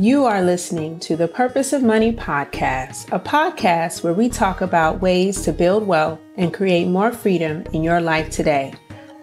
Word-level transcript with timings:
You 0.00 0.24
are 0.24 0.40
listening 0.40 0.98
to 1.00 1.14
the 1.14 1.28
Purpose 1.28 1.74
of 1.74 1.82
Money 1.82 2.10
podcast, 2.10 3.12
a 3.12 3.20
podcast 3.20 4.02
where 4.02 4.14
we 4.14 4.30
talk 4.30 4.62
about 4.62 5.02
ways 5.02 5.42
to 5.42 5.52
build 5.52 5.86
wealth 5.86 6.18
and 6.38 6.54
create 6.54 6.88
more 6.88 7.12
freedom 7.12 7.64
in 7.74 7.84
your 7.84 8.00
life 8.00 8.30
today. 8.30 8.72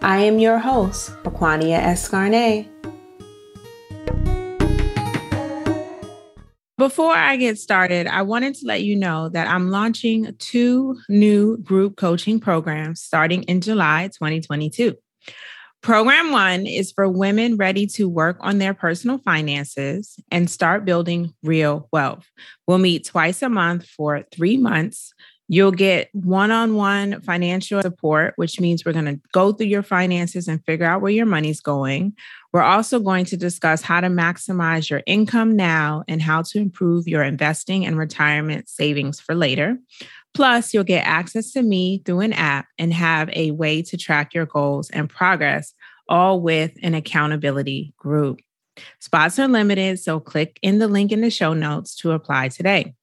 I 0.03 0.19
am 0.19 0.37
your 0.37 0.59
host, 0.59 1.09
Aquania 1.23 1.81
Escarnet. 1.81 2.69
Before 6.77 7.11
I 7.11 7.37
get 7.37 7.57
started, 7.57 8.05
I 8.05 8.21
wanted 8.21 8.53
to 8.57 8.67
let 8.67 8.83
you 8.83 8.95
know 8.95 9.29
that 9.29 9.47
I'm 9.47 9.71
launching 9.71 10.35
two 10.37 10.99
new 11.09 11.57
group 11.57 11.97
coaching 11.97 12.39
programs 12.39 13.01
starting 13.01 13.41
in 13.45 13.61
July 13.61 14.09
2022. 14.09 14.95
Program 15.87 16.33
one 16.33 16.65
is 16.65 16.91
for 16.91 17.07
women 17.07 17.55
ready 17.55 17.87
to 17.87 18.09
work 18.09 18.35
on 18.41 18.57
their 18.57 18.73
personal 18.73 19.19
finances 19.19 20.19
and 20.29 20.49
start 20.49 20.83
building 20.83 21.33
real 21.43 21.87
wealth. 21.93 22.27
We'll 22.67 22.77
meet 22.77 23.05
twice 23.05 23.41
a 23.41 23.47
month 23.47 23.87
for 23.87 24.25
three 24.29 24.57
months. 24.57 25.13
You'll 25.47 25.71
get 25.71 26.09
one 26.11 26.51
on 26.51 26.75
one 26.75 27.21
financial 27.21 27.81
support, 27.81 28.33
which 28.35 28.59
means 28.59 28.83
we're 28.83 28.91
going 28.91 29.05
to 29.05 29.21
go 29.31 29.53
through 29.53 29.67
your 29.67 29.81
finances 29.81 30.49
and 30.49 30.61
figure 30.65 30.85
out 30.85 30.99
where 30.99 31.13
your 31.13 31.25
money's 31.25 31.61
going. 31.61 32.15
We're 32.51 32.63
also 32.63 32.99
going 32.99 33.23
to 33.23 33.37
discuss 33.37 33.81
how 33.81 34.01
to 34.01 34.07
maximize 34.07 34.89
your 34.89 35.03
income 35.07 35.55
now 35.55 36.03
and 36.09 36.21
how 36.21 36.41
to 36.41 36.57
improve 36.57 37.07
your 37.07 37.23
investing 37.23 37.85
and 37.85 37.97
retirement 37.97 38.67
savings 38.67 39.21
for 39.21 39.35
later. 39.35 39.77
Plus, 40.33 40.71
you'll 40.71 40.83
get 40.83 41.07
access 41.07 41.51
to 41.53 41.63
me 41.63 42.03
through 42.05 42.19
an 42.19 42.33
app 42.33 42.67
and 42.77 42.93
have 42.93 43.27
a 43.33 43.51
way 43.51 43.81
to 43.81 43.97
track 43.97 44.35
your 44.35 44.45
goals 44.45 44.89
and 44.91 45.09
progress, 45.09 45.73
all 46.09 46.41
with 46.41 46.71
an 46.81 46.93
accountability 46.93 47.93
group. 47.97 48.39
Spots 48.99 49.39
are 49.39 49.47
limited, 49.47 49.99
so 49.99 50.19
click 50.19 50.59
in 50.61 50.79
the 50.79 50.87
link 50.87 51.11
in 51.11 51.21
the 51.21 51.29
show 51.29 51.53
notes 51.53 51.95
to 51.97 52.11
apply 52.11 52.49
today. 52.49 52.93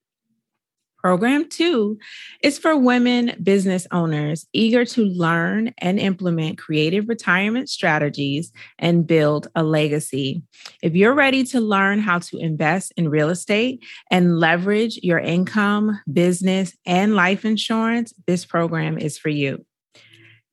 Program 1.05 1.47
two 1.51 1.99
is 2.43 2.59
for 2.59 2.75
women 2.75 3.37
business 3.43 3.87
owners 3.93 4.47
eager 4.55 4.87
to 4.87 5.05
learn 5.05 5.75
and 5.77 6.01
implement 6.01 6.57
creative 6.57 7.11
retirement 7.11 7.69
strategies 7.69 8.53
and 8.79 9.07
build 9.07 9.49
a 9.55 9.63
legacy. 9.63 10.43
If 10.81 10.95
you're 10.95 11.13
ready 11.13 11.45
to 11.45 11.61
learn 11.61 11.99
how 11.99 12.21
to 12.21 12.39
invest 12.39 12.95
in 12.97 13.11
real 13.11 13.29
estate 13.29 13.85
and 14.11 14.41
leverage 14.41 14.97
your 15.03 15.19
income, 15.19 16.01
business, 16.11 16.75
and 16.87 17.15
life 17.15 17.45
insurance, 17.45 18.15
this 18.27 18.47
program 18.47 18.97
is 18.97 19.19
for 19.19 19.29
you. 19.29 19.63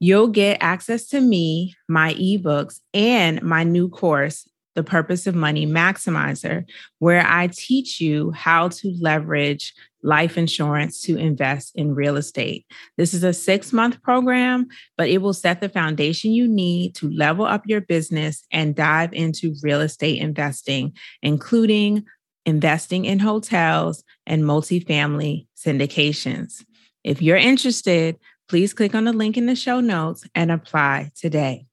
You'll 0.04 0.30
get 0.30 0.58
access 0.62 1.06
to 1.10 1.22
me, 1.22 1.76
my 1.88 2.16
ebooks, 2.16 2.80
and 2.92 3.40
my 3.44 3.64
new 3.64 3.88
course, 3.88 4.50
the 4.74 4.84
Purpose 4.84 5.28
of 5.28 5.36
Money 5.36 5.68
Maximizer, 5.68 6.66
where 6.98 7.24
I 7.24 7.50
teach 7.54 8.02
you 8.02 8.32
how 8.32 8.70
to 8.70 8.96
leverage 9.00 9.76
life 10.02 10.40
insurance 10.40 11.04
to 11.04 11.18
invest 11.18 11.76
in 11.76 11.94
real 11.94 12.18
estate. 12.18 12.66
This 12.98 13.14
is 13.14 13.24
a 13.24 13.32
six 13.32 13.72
month 13.72 14.02
program, 14.02 14.70
but 14.98 15.08
it 15.08 15.20
will 15.20 15.36
set 15.36 15.62
the 15.62 15.70
foundation 15.70 16.32
you 16.32 16.48
need 16.48 16.96
to 16.96 17.12
level 17.12 17.46
up 17.46 17.68
your 17.68 17.82
business 17.82 18.44
and 18.52 18.74
dive 18.74 19.14
into 19.14 19.54
real 19.62 19.82
estate 19.82 20.20
investing, 20.20 20.94
including 21.22 22.06
investing 22.48 23.06
in 23.06 23.20
hotels 23.20 24.04
and 24.26 24.46
multifamily 24.46 25.46
syndications. 25.56 26.66
If 27.04 27.22
you're 27.22 27.38
interested, 27.38 28.18
please 28.52 28.74
click 28.74 28.94
on 28.94 29.06
the 29.06 29.14
link 29.14 29.38
in 29.38 29.46
the 29.46 29.56
show 29.56 29.80
notes 29.80 30.28
and 30.36 30.52
apply 30.52 31.10
today. 31.16 31.66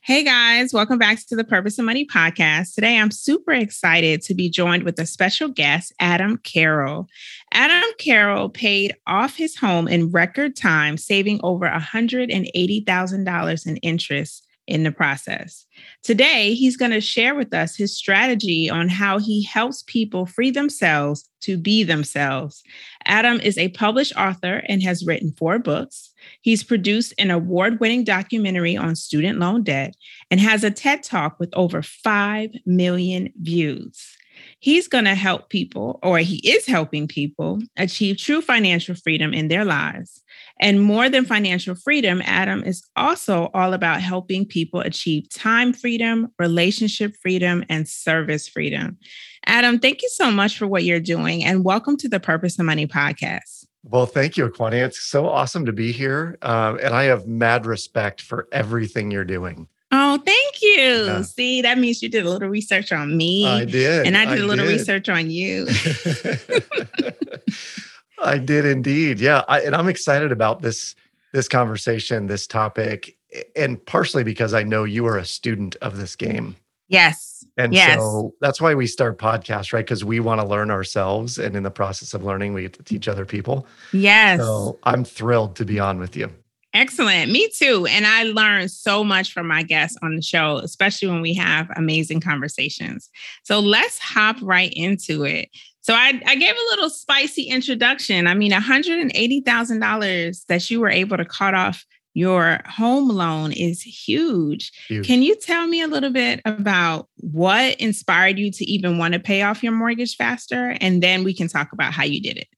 Hey 0.00 0.22
guys, 0.22 0.72
welcome 0.72 1.00
back 1.00 1.18
to 1.26 1.34
the 1.34 1.42
Purpose 1.42 1.80
of 1.80 1.84
Money 1.84 2.06
podcast. 2.06 2.76
Today 2.76 2.96
I'm 2.96 3.10
super 3.10 3.50
excited 3.50 4.22
to 4.22 4.34
be 4.34 4.48
joined 4.48 4.84
with 4.84 5.00
a 5.00 5.04
special 5.04 5.48
guest, 5.48 5.92
Adam 5.98 6.36
Carroll. 6.44 7.08
Adam 7.52 7.90
Carroll 7.98 8.50
paid 8.50 8.94
off 9.08 9.34
his 9.34 9.56
home 9.56 9.88
in 9.88 10.12
record 10.12 10.54
time, 10.54 10.96
saving 10.96 11.40
over 11.42 11.68
$180,000 11.68 13.66
in 13.66 13.76
interest 13.78 14.46
in 14.66 14.84
the 14.84 14.92
process. 14.92 15.66
Today, 16.02 16.54
he's 16.54 16.76
going 16.76 16.92
to 16.92 17.00
share 17.00 17.34
with 17.34 17.52
us 17.52 17.76
his 17.76 17.96
strategy 17.96 18.70
on 18.70 18.88
how 18.88 19.18
he 19.18 19.42
helps 19.42 19.82
people 19.86 20.26
free 20.26 20.50
themselves 20.50 21.28
to 21.40 21.56
be 21.56 21.82
themselves. 21.82 22.62
Adam 23.04 23.40
is 23.40 23.58
a 23.58 23.70
published 23.70 24.14
author 24.16 24.62
and 24.68 24.82
has 24.82 25.04
written 25.04 25.34
four 25.36 25.58
books. 25.58 26.10
He's 26.40 26.62
produced 26.62 27.12
an 27.18 27.30
award 27.30 27.80
winning 27.80 28.04
documentary 28.04 28.76
on 28.76 28.94
student 28.94 29.38
loan 29.40 29.64
debt 29.64 29.96
and 30.30 30.40
has 30.40 30.62
a 30.62 30.70
TED 30.70 31.02
Talk 31.02 31.40
with 31.40 31.50
over 31.54 31.82
5 31.82 32.50
million 32.64 33.32
views. 33.40 34.16
He's 34.62 34.86
going 34.86 35.06
to 35.06 35.16
help 35.16 35.48
people, 35.48 35.98
or 36.04 36.18
he 36.18 36.36
is 36.48 36.66
helping 36.66 37.08
people, 37.08 37.60
achieve 37.76 38.16
true 38.16 38.40
financial 38.40 38.94
freedom 38.94 39.34
in 39.34 39.48
their 39.48 39.64
lives. 39.64 40.22
And 40.60 40.80
more 40.80 41.08
than 41.08 41.24
financial 41.24 41.74
freedom, 41.74 42.22
Adam 42.24 42.62
is 42.62 42.84
also 42.94 43.50
all 43.54 43.72
about 43.74 44.00
helping 44.00 44.46
people 44.46 44.78
achieve 44.78 45.28
time 45.30 45.72
freedom, 45.72 46.28
relationship 46.38 47.16
freedom, 47.20 47.64
and 47.68 47.88
service 47.88 48.46
freedom. 48.46 48.98
Adam, 49.46 49.80
thank 49.80 50.00
you 50.00 50.08
so 50.10 50.30
much 50.30 50.56
for 50.56 50.68
what 50.68 50.84
you're 50.84 51.00
doing 51.00 51.42
and 51.42 51.64
welcome 51.64 51.96
to 51.96 52.08
the 52.08 52.20
Purpose 52.20 52.56
of 52.56 52.64
Money 52.64 52.86
podcast. 52.86 53.66
Well, 53.82 54.06
thank 54.06 54.36
you, 54.36 54.48
Aquani. 54.48 54.74
It's 54.74 55.02
so 55.02 55.26
awesome 55.26 55.66
to 55.66 55.72
be 55.72 55.90
here. 55.90 56.38
Uh, 56.40 56.76
and 56.80 56.94
I 56.94 57.02
have 57.04 57.26
mad 57.26 57.66
respect 57.66 58.22
for 58.22 58.46
everything 58.52 59.10
you're 59.10 59.24
doing. 59.24 59.66
Oh, 59.94 60.16
thank 60.24 60.62
you. 60.62 61.04
Yeah. 61.04 61.22
See, 61.22 61.60
that 61.60 61.78
means 61.78 62.02
you 62.02 62.08
did 62.08 62.24
a 62.24 62.30
little 62.30 62.48
research 62.48 62.92
on 62.92 63.14
me. 63.16 63.46
I 63.46 63.66
did. 63.66 64.06
And 64.06 64.16
I 64.16 64.24
did 64.24 64.40
I 64.40 64.42
a 64.42 64.46
little 64.46 64.64
did. 64.64 64.72
research 64.72 65.10
on 65.10 65.30
you. 65.30 65.68
I 68.22 68.38
did 68.38 68.64
indeed. 68.64 69.20
Yeah. 69.20 69.44
I, 69.48 69.60
and 69.60 69.76
I'm 69.76 69.88
excited 69.88 70.32
about 70.32 70.62
this 70.62 70.94
this 71.32 71.48
conversation, 71.48 72.26
this 72.26 72.46
topic, 72.46 73.16
and 73.56 73.84
partially 73.86 74.24
because 74.24 74.54
I 74.54 74.62
know 74.62 74.84
you 74.84 75.06
are 75.06 75.16
a 75.16 75.24
student 75.24 75.76
of 75.76 75.96
this 75.96 76.16
game. 76.16 76.56
Yes. 76.88 77.44
And 77.56 77.72
yes. 77.72 77.98
so 77.98 78.34
that's 78.40 78.60
why 78.60 78.74
we 78.74 78.86
start 78.86 79.18
podcasts, 79.18 79.72
right? 79.72 79.84
Because 79.84 80.04
we 80.04 80.20
want 80.20 80.40
to 80.40 80.46
learn 80.46 80.70
ourselves. 80.70 81.38
And 81.38 81.56
in 81.56 81.62
the 81.62 81.70
process 81.70 82.12
of 82.12 82.22
learning, 82.22 82.52
we 82.52 82.62
get 82.62 82.74
to 82.74 82.82
teach 82.82 83.08
other 83.08 83.24
people. 83.24 83.66
Yes. 83.92 84.40
So 84.40 84.78
I'm 84.84 85.04
thrilled 85.04 85.56
to 85.56 85.64
be 85.64 85.80
on 85.80 85.98
with 85.98 86.16
you. 86.16 86.30
Excellent. 86.74 87.30
Me 87.30 87.48
too. 87.48 87.86
And 87.86 88.06
I 88.06 88.22
learned 88.22 88.70
so 88.70 89.04
much 89.04 89.32
from 89.32 89.46
my 89.46 89.62
guests 89.62 89.98
on 90.02 90.16
the 90.16 90.22
show, 90.22 90.56
especially 90.58 91.08
when 91.08 91.20
we 91.20 91.34
have 91.34 91.68
amazing 91.76 92.20
conversations. 92.20 93.10
So 93.42 93.60
let's 93.60 93.98
hop 93.98 94.36
right 94.40 94.72
into 94.74 95.24
it. 95.24 95.50
So 95.82 95.92
I, 95.94 96.20
I 96.26 96.34
gave 96.36 96.54
a 96.54 96.70
little 96.70 96.88
spicy 96.88 97.42
introduction. 97.42 98.26
I 98.26 98.34
mean, 98.34 98.52
$180,000 98.52 100.46
that 100.46 100.70
you 100.70 100.80
were 100.80 100.88
able 100.88 101.16
to 101.18 101.24
cut 101.24 101.54
off 101.54 101.84
your 102.14 102.60
home 102.66 103.08
loan 103.08 103.52
is 103.52 103.82
huge. 103.82 104.70
huge. 104.86 105.06
Can 105.06 105.22
you 105.22 105.34
tell 105.34 105.66
me 105.66 105.80
a 105.80 105.88
little 105.88 106.10
bit 106.10 106.40
about 106.44 107.08
what 107.16 107.74
inspired 107.80 108.38
you 108.38 108.50
to 108.52 108.64
even 108.64 108.98
want 108.98 109.14
to 109.14 109.20
pay 109.20 109.42
off 109.42 109.62
your 109.62 109.72
mortgage 109.72 110.16
faster? 110.16 110.76
And 110.80 111.02
then 111.02 111.24
we 111.24 111.34
can 111.34 111.48
talk 111.48 111.72
about 111.72 111.92
how 111.92 112.04
you 112.04 112.20
did 112.20 112.36
it. 112.36 112.48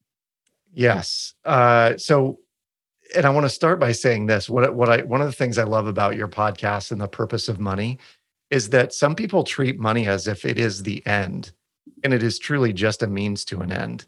Yes. 0.73 1.35
Uh, 1.45 1.97
so, 1.97 2.41
and 3.15 3.27
I 3.27 3.31
want 3.31 3.45
to 3.45 3.51
start 3.51 3.79
by 3.81 3.93
saying 3.93 4.27
this. 4.27 4.49
What, 4.49 4.75
what 4.75 4.89
I, 4.89 5.03
one 5.03 5.21
of 5.21 5.27
the 5.27 5.33
things 5.33 5.59
I 5.59 5.65
love 5.65 5.87
about 5.87 6.17
your 6.17 6.29
podcast 6.29 6.91
and 6.93 7.01
the 7.01 7.09
purpose 7.09 7.49
of 7.49 7.61
money 7.61 7.99
is 8.51 8.71
that 8.71 8.93
some 8.93 9.15
people 9.15 9.45
treat 9.45 9.79
money 9.79 10.07
as 10.07 10.29
if 10.29 10.45
it 10.45 10.59
is 10.59 10.83
the 10.83 11.05
end 11.07 11.53
and 12.03 12.13
it 12.13 12.23
is 12.23 12.39
truly 12.39 12.73
just 12.73 13.03
a 13.03 13.07
means 13.07 13.45
to 13.47 13.61
an 13.61 13.73
end. 13.73 14.07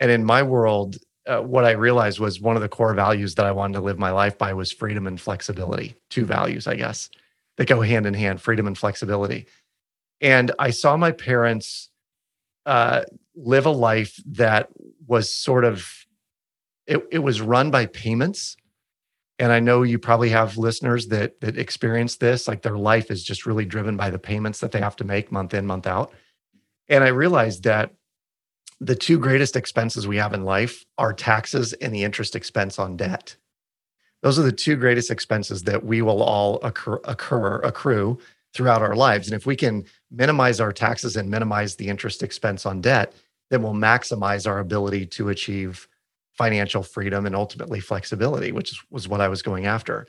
And 0.00 0.10
in 0.10 0.24
my 0.24 0.42
world, 0.42 0.98
uh, 1.26 1.40
what 1.40 1.64
I 1.64 1.72
realized 1.72 2.18
was 2.18 2.40
one 2.40 2.56
of 2.56 2.62
the 2.62 2.68
core 2.68 2.94
values 2.94 3.34
that 3.36 3.46
I 3.46 3.52
wanted 3.52 3.74
to 3.74 3.80
live 3.80 3.98
my 3.98 4.10
life 4.10 4.38
by 4.38 4.52
was 4.54 4.72
freedom 4.72 5.06
and 5.06 5.20
flexibility. 5.20 5.96
Two 6.08 6.24
values, 6.24 6.66
I 6.66 6.76
guess, 6.76 7.10
that 7.56 7.68
go 7.68 7.80
hand 7.80 8.06
in 8.06 8.14
hand 8.14 8.40
freedom 8.40 8.66
and 8.66 8.76
flexibility. 8.76 9.46
And 10.20 10.52
I 10.58 10.70
saw 10.70 10.96
my 10.96 11.12
parents 11.12 11.90
uh, 12.66 13.02
live 13.34 13.66
a 13.66 13.70
life 13.70 14.20
that 14.26 14.68
was 15.06 15.34
sort 15.34 15.64
of, 15.64 15.86
it, 16.90 17.06
it 17.12 17.18
was 17.20 17.40
run 17.40 17.70
by 17.70 17.86
payments. 17.86 18.56
And 19.38 19.52
I 19.52 19.60
know 19.60 19.84
you 19.84 19.98
probably 19.98 20.28
have 20.30 20.58
listeners 20.58 21.06
that 21.06 21.40
that 21.40 21.56
experience 21.56 22.16
this, 22.16 22.46
like 22.46 22.60
their 22.60 22.76
life 22.76 23.10
is 23.10 23.24
just 23.24 23.46
really 23.46 23.64
driven 23.64 23.96
by 23.96 24.10
the 24.10 24.18
payments 24.18 24.60
that 24.60 24.72
they 24.72 24.80
have 24.80 24.96
to 24.96 25.04
make 25.04 25.32
month 25.32 25.54
in, 25.54 25.66
month 25.66 25.86
out. 25.86 26.12
And 26.88 27.02
I 27.02 27.08
realized 27.08 27.62
that 27.62 27.94
the 28.80 28.96
two 28.96 29.18
greatest 29.18 29.56
expenses 29.56 30.06
we 30.06 30.16
have 30.16 30.34
in 30.34 30.44
life 30.44 30.84
are 30.98 31.12
taxes 31.12 31.72
and 31.74 31.94
the 31.94 32.02
interest 32.02 32.34
expense 32.34 32.78
on 32.78 32.96
debt. 32.96 33.36
Those 34.22 34.38
are 34.38 34.42
the 34.42 34.52
two 34.52 34.76
greatest 34.76 35.10
expenses 35.10 35.62
that 35.62 35.84
we 35.84 36.02
will 36.02 36.22
all 36.22 36.58
occur, 36.62 37.00
occur 37.04 37.60
accrue 37.60 38.18
throughout 38.52 38.82
our 38.82 38.96
lives. 38.96 39.28
And 39.28 39.34
if 39.34 39.46
we 39.46 39.56
can 39.56 39.84
minimize 40.10 40.60
our 40.60 40.72
taxes 40.72 41.16
and 41.16 41.30
minimize 41.30 41.76
the 41.76 41.88
interest 41.88 42.22
expense 42.22 42.66
on 42.66 42.80
debt, 42.80 43.14
then 43.48 43.62
we'll 43.62 43.74
maximize 43.74 44.46
our 44.46 44.58
ability 44.58 45.06
to 45.06 45.28
achieve 45.28 45.86
financial 46.40 46.82
freedom 46.82 47.26
and 47.26 47.36
ultimately 47.36 47.80
flexibility, 47.80 48.50
which 48.50 48.82
was 48.90 49.06
what 49.06 49.20
I 49.20 49.28
was 49.28 49.42
going 49.42 49.66
after. 49.66 50.06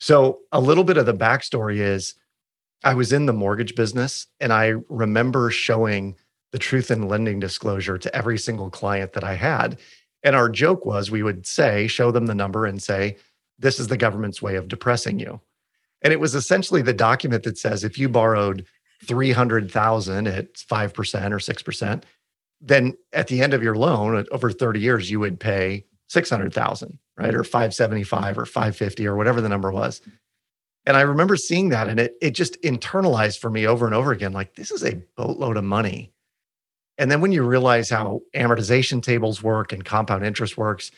So, 0.00 0.40
a 0.50 0.60
little 0.60 0.82
bit 0.82 0.96
of 0.96 1.06
the 1.06 1.14
backstory 1.14 1.76
is 1.76 2.16
I 2.82 2.94
was 2.94 3.12
in 3.12 3.26
the 3.26 3.32
mortgage 3.32 3.76
business 3.76 4.26
and 4.40 4.52
I 4.52 4.74
remember 4.88 5.48
showing 5.52 6.16
the 6.50 6.58
truth 6.58 6.90
in 6.90 7.06
lending 7.06 7.38
disclosure 7.38 7.98
to 7.98 8.12
every 8.12 8.36
single 8.36 8.68
client 8.68 9.12
that 9.12 9.22
I 9.22 9.34
had. 9.34 9.78
And 10.24 10.34
our 10.34 10.48
joke 10.48 10.84
was 10.84 11.08
we 11.08 11.22
would 11.22 11.46
say, 11.46 11.86
show 11.86 12.10
them 12.10 12.26
the 12.26 12.34
number 12.34 12.66
and 12.66 12.82
say, 12.82 13.16
this 13.60 13.78
is 13.78 13.86
the 13.86 13.96
government's 13.96 14.42
way 14.42 14.56
of 14.56 14.66
depressing 14.66 15.20
you. 15.20 15.40
And 16.02 16.12
it 16.12 16.18
was 16.18 16.34
essentially 16.34 16.82
the 16.82 16.92
document 16.92 17.44
that 17.44 17.58
says 17.58 17.84
if 17.84 17.96
you 17.96 18.08
borrowed 18.08 18.66
300,000 19.04 20.26
at 20.26 20.54
5% 20.54 21.30
or 21.30 21.38
6%, 21.38 22.02
then 22.60 22.94
at 23.12 23.28
the 23.28 23.42
end 23.42 23.54
of 23.54 23.62
your 23.62 23.76
loan 23.76 24.16
uh, 24.16 24.24
over 24.30 24.50
30 24.50 24.80
years 24.80 25.10
you 25.10 25.20
would 25.20 25.40
pay 25.40 25.84
600,000, 26.08 26.98
right? 27.16 27.34
Or 27.34 27.44
575 27.44 28.38
or 28.38 28.46
550 28.46 29.06
or 29.06 29.16
whatever 29.16 29.40
the 29.40 29.48
number 29.48 29.70
was. 29.70 30.00
And 30.86 30.96
I 30.96 31.02
remember 31.02 31.36
seeing 31.36 31.68
that 31.70 31.88
and 31.88 32.00
it 32.00 32.14
it 32.20 32.30
just 32.30 32.60
internalized 32.62 33.38
for 33.38 33.50
me 33.50 33.66
over 33.66 33.86
and 33.86 33.94
over 33.94 34.12
again 34.12 34.32
like 34.32 34.54
this 34.54 34.70
is 34.70 34.84
a 34.84 35.02
boatload 35.16 35.56
of 35.56 35.64
money. 35.64 36.12
And 36.98 37.10
then 37.10 37.20
when 37.20 37.32
you 37.32 37.42
realize 37.42 37.88
how 37.88 38.20
amortization 38.34 39.02
tables 39.02 39.42
work 39.42 39.72
and 39.72 39.84
compound 39.84 40.24
interest 40.24 40.58
works, 40.58 40.90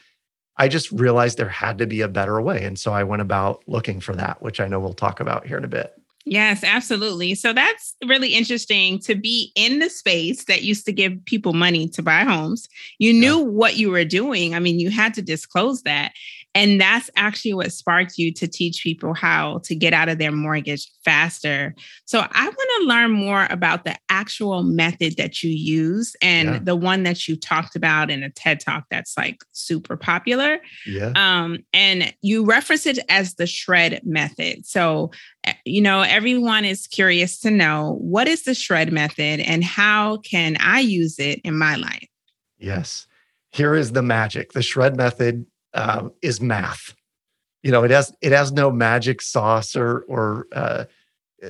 I 0.57 0.69
just 0.69 0.91
realized 0.91 1.39
there 1.39 1.49
had 1.49 1.79
to 1.79 1.87
be 1.87 2.01
a 2.01 2.09
better 2.09 2.41
way. 2.41 2.65
And 2.65 2.79
so 2.79 2.93
I 2.93 3.05
went 3.05 3.23
about 3.23 3.63
looking 3.67 4.01
for 4.01 4.15
that, 4.17 4.43
which 4.43 4.61
I 4.61 4.67
know 4.67 4.81
we'll 4.81 4.95
talk 4.95 5.21
about 5.21 5.47
here 5.47 5.59
in 5.59 5.65
a 5.65 5.69
bit. 5.69 5.95
Yes, 6.25 6.63
absolutely. 6.63 7.35
So 7.35 7.53
that's 7.53 7.97
really 8.07 8.35
interesting 8.35 9.01
to 9.01 9.15
be 9.15 9.53
in 9.57 9.81
the 9.81 9.91
space 9.91 10.45
that 10.45 10.63
used 10.63 10.87
to 10.87 10.93
give 10.93 11.25
people 11.25 11.53
money 11.53 11.89
to 11.89 12.03
buy 12.03 12.23
homes. 12.23 12.69
You 12.99 13.13
knew 13.13 13.39
yeah. 13.39 13.45
what 13.45 13.77
you 13.77 13.91
were 13.91 14.05
doing. 14.05 14.55
I 14.55 14.61
mean, 14.61 14.79
you 14.79 14.91
had 14.91 15.15
to 15.15 15.23
disclose 15.23 15.83
that. 15.83 16.13
And 16.55 16.81
that's 16.81 17.09
actually 17.17 17.55
what 17.55 17.73
sparked 17.73 18.19
you 18.19 18.33
to 18.35 18.47
teach 18.47 18.83
people 18.83 19.15
how 19.15 19.61
to 19.65 19.75
get 19.75 19.95
out 19.95 20.11
of 20.11 20.19
their 20.19 20.33
mortgage 20.33 20.91
faster. 21.03 21.75
So 22.05 22.27
I 22.31 22.45
want 22.45 22.71
to 22.81 22.87
learn 22.87 23.11
more 23.11 23.47
about 23.49 23.85
the 23.85 23.97
actual 24.11 24.63
method 24.63 25.17
that 25.17 25.43
you 25.43 25.51
use 25.51 26.15
and 26.21 26.49
yeah. 26.49 26.59
the 26.63 26.77
one 26.77 27.05
that 27.05 27.27
you 27.27 27.37
talked 27.37 27.75
about 27.75 28.11
in 28.11 28.23
a 28.23 28.31
TED 28.31 28.61
talk 28.61 28.85
that's 28.91 29.17
like 29.17 29.43
super 29.53 29.97
popular. 29.97 30.61
Yeah. 30.87 31.13
Um, 31.17 31.61
and 31.73 32.15
you 32.21 32.45
reference 32.45 32.85
it 32.85 32.99
as 33.09 33.35
the 33.35 33.47
shred 33.47 34.03
method. 34.05 34.67
So, 34.67 35.11
eh, 35.45 35.55
you 35.65 35.81
know, 35.81 36.03
everyone 36.03 36.67
is 36.67 36.87
curious 36.87 37.39
to 37.41 37.51
know 37.51 37.97
what 38.01 38.29
is 38.29 38.43
the 38.43 38.55
shred 38.55 38.93
method 38.93 39.41
and 39.41 39.65
how 39.65 40.19
can 40.19 40.59
I 40.61 40.81
use 40.81 41.19
it 41.19 41.41
in 41.45 41.57
my 41.57 41.77
life? 41.77 42.09
Yes. 42.59 43.07
Here 43.51 43.75
is 43.75 43.93
the 43.93 44.03
magic. 44.03 44.53
The 44.53 44.63
shred 44.63 44.97
method 44.97 45.47
um, 45.75 46.13
is 46.23 46.41
math. 46.41 46.95
You 47.63 47.71
know, 47.71 47.85
it 47.85 47.91
has 47.91 48.13
it 48.21 48.33
has 48.33 48.53
no 48.53 48.71
magic 48.71 49.23
sauce 49.23 49.77
or 49.77 50.05
or 50.09 50.47
uh, 50.53 50.85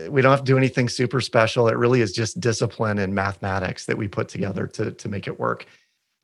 we 0.09 0.23
don't 0.23 0.31
have 0.31 0.41
to 0.41 0.45
do 0.45 0.59
anything 0.59 0.89
super 0.89 1.21
special. 1.21 1.69
It 1.69 1.77
really 1.77 2.01
is 2.01 2.13
just 2.13 2.41
discipline 2.41 2.99
and 2.99 3.15
mathematics 3.15 3.87
that 3.87 3.99
we 3.99 4.09
put 4.09 4.29
together 4.29 4.67
to 4.69 4.93
to 4.93 5.09
make 5.09 5.27
it 5.27 5.39
work. 5.39 5.67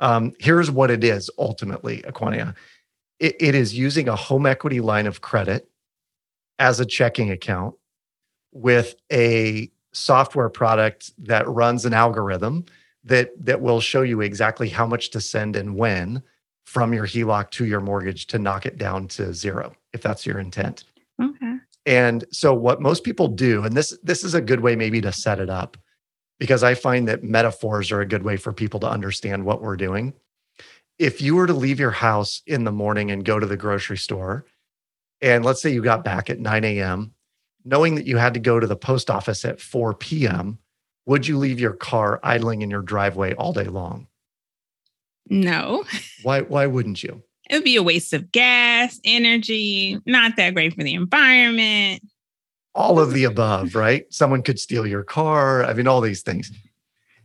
Um, 0.00 0.32
here's 0.38 0.70
what 0.70 0.90
it 0.90 1.02
is 1.02 1.30
ultimately, 1.38 2.02
Aquania. 2.02 2.54
It, 3.18 3.36
it 3.40 3.54
is 3.54 3.76
using 3.76 4.08
a 4.08 4.14
home 4.14 4.46
equity 4.46 4.80
line 4.80 5.06
of 5.06 5.20
credit 5.20 5.68
as 6.58 6.78
a 6.80 6.86
checking 6.86 7.30
account 7.30 7.74
with 8.52 8.94
a 9.12 9.70
software 9.92 10.48
product 10.48 11.12
that 11.18 11.48
runs 11.48 11.84
an 11.84 11.94
algorithm 11.94 12.64
that 13.04 13.30
that 13.44 13.60
will 13.60 13.80
show 13.80 14.02
you 14.02 14.20
exactly 14.20 14.68
how 14.68 14.86
much 14.86 15.10
to 15.10 15.20
send 15.20 15.56
and 15.56 15.76
when 15.76 16.22
from 16.68 16.92
your 16.92 17.06
HELOC 17.06 17.50
to 17.50 17.64
your 17.64 17.80
mortgage 17.80 18.26
to 18.26 18.38
knock 18.38 18.66
it 18.66 18.76
down 18.76 19.08
to 19.08 19.32
zero, 19.32 19.74
if 19.94 20.02
that's 20.02 20.26
your 20.26 20.38
intent. 20.38 20.84
Okay. 21.20 21.56
And 21.86 22.26
so 22.30 22.52
what 22.52 22.82
most 22.82 23.04
people 23.04 23.26
do, 23.28 23.64
and 23.64 23.74
this 23.74 23.98
this 24.02 24.22
is 24.22 24.34
a 24.34 24.42
good 24.42 24.60
way 24.60 24.76
maybe 24.76 25.00
to 25.00 25.10
set 25.10 25.40
it 25.40 25.48
up, 25.48 25.78
because 26.38 26.62
I 26.62 26.74
find 26.74 27.08
that 27.08 27.24
metaphors 27.24 27.90
are 27.90 28.02
a 28.02 28.06
good 28.06 28.22
way 28.22 28.36
for 28.36 28.52
people 28.52 28.80
to 28.80 28.90
understand 28.90 29.46
what 29.46 29.62
we're 29.62 29.78
doing. 29.78 30.12
If 30.98 31.22
you 31.22 31.36
were 31.36 31.46
to 31.46 31.54
leave 31.54 31.80
your 31.80 31.90
house 31.90 32.42
in 32.46 32.64
the 32.64 32.72
morning 32.72 33.10
and 33.10 33.24
go 33.24 33.38
to 33.38 33.46
the 33.46 33.56
grocery 33.56 33.96
store, 33.96 34.44
and 35.22 35.46
let's 35.46 35.62
say 35.62 35.72
you 35.72 35.82
got 35.82 36.04
back 36.04 36.28
at 36.28 36.38
9 36.38 36.64
a.m., 36.64 37.14
knowing 37.64 37.94
that 37.94 38.06
you 38.06 38.18
had 38.18 38.34
to 38.34 38.40
go 38.40 38.60
to 38.60 38.66
the 38.66 38.76
post 38.76 39.08
office 39.08 39.46
at 39.46 39.60
4 39.60 39.94
p.m., 39.94 40.58
would 41.06 41.26
you 41.26 41.38
leave 41.38 41.60
your 41.60 41.72
car 41.72 42.20
idling 42.22 42.60
in 42.60 42.68
your 42.68 42.82
driveway 42.82 43.32
all 43.34 43.54
day 43.54 43.64
long? 43.64 44.06
No. 45.30 45.84
Why 46.22 46.40
why 46.42 46.66
wouldn't 46.66 47.02
you? 47.02 47.22
It 47.48 47.56
would 47.56 47.64
be 47.64 47.76
a 47.76 47.82
waste 47.82 48.12
of 48.12 48.30
gas, 48.30 49.00
energy, 49.04 49.98
not 50.04 50.36
that 50.36 50.54
great 50.54 50.74
for 50.74 50.82
the 50.82 50.94
environment. 50.94 52.02
All 52.74 53.00
of 53.00 53.14
the 53.14 53.24
above, 53.24 53.74
right? 53.74 54.04
Someone 54.12 54.42
could 54.42 54.60
steal 54.60 54.86
your 54.86 55.02
car. 55.02 55.64
I 55.64 55.72
mean, 55.72 55.86
all 55.88 56.00
these 56.00 56.22
things. 56.22 56.52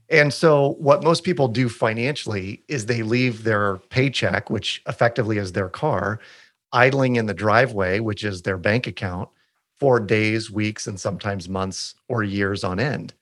And 0.09 0.33
so, 0.33 0.75
what 0.79 1.03
most 1.03 1.23
people 1.23 1.47
do 1.47 1.69
financially 1.69 2.63
is 2.67 2.85
they 2.85 3.03
leave 3.03 3.43
their 3.43 3.77
paycheck, 3.89 4.49
which 4.49 4.81
effectively 4.87 5.37
is 5.37 5.51
their 5.51 5.69
car, 5.69 6.19
idling 6.71 7.15
in 7.15 7.25
the 7.25 7.33
driveway, 7.33 7.99
which 7.99 8.23
is 8.23 8.41
their 8.41 8.57
bank 8.57 8.87
account, 8.87 9.29
for 9.75 9.99
days, 9.99 10.51
weeks, 10.51 10.87
and 10.87 10.99
sometimes 10.99 11.49
months 11.49 11.95
or 12.07 12.23
years 12.23 12.63
on 12.63 12.79
end. 12.79 13.13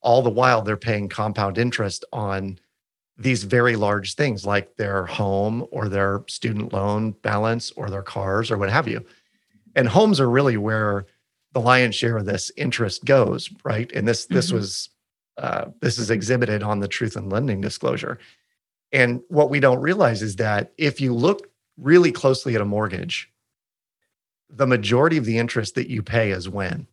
All 0.00 0.22
the 0.22 0.30
while, 0.30 0.62
they're 0.62 0.76
paying 0.76 1.08
compound 1.08 1.56
interest 1.56 2.04
on 2.12 2.58
these 3.16 3.44
very 3.44 3.76
large 3.76 4.14
things 4.14 4.44
like 4.44 4.76
their 4.76 5.06
home 5.06 5.66
or 5.70 5.88
their 5.88 6.22
student 6.26 6.72
loan 6.72 7.12
balance 7.22 7.70
or 7.72 7.88
their 7.88 8.02
cars 8.02 8.50
or 8.50 8.58
what 8.58 8.70
have 8.70 8.88
you. 8.88 9.04
And 9.76 9.88
homes 9.88 10.20
are 10.20 10.30
really 10.30 10.56
where 10.56 11.06
the 11.52 11.60
lion's 11.60 11.94
share 11.94 12.16
of 12.16 12.26
this 12.26 12.50
interest 12.56 13.04
goes, 13.04 13.50
right? 13.64 13.90
And 13.92 14.06
this 14.06 14.26
this 14.26 14.48
mm-hmm. 14.48 14.56
was 14.56 14.90
uh, 15.38 15.66
this 15.80 15.98
is 15.98 16.10
exhibited 16.10 16.62
on 16.62 16.80
the 16.80 16.88
truth 16.88 17.16
and 17.16 17.30
lending 17.30 17.60
disclosure. 17.60 18.18
And 18.92 19.22
what 19.28 19.50
we 19.50 19.60
don't 19.60 19.80
realize 19.80 20.22
is 20.22 20.36
that 20.36 20.72
if 20.78 21.00
you 21.00 21.12
look 21.12 21.48
really 21.76 22.12
closely 22.12 22.54
at 22.54 22.60
a 22.60 22.64
mortgage, 22.64 23.28
the 24.48 24.66
majority 24.66 25.16
of 25.16 25.24
the 25.24 25.38
interest 25.38 25.74
that 25.74 25.90
you 25.90 26.02
pay 26.02 26.30
is 26.30 26.48
when? 26.48 26.86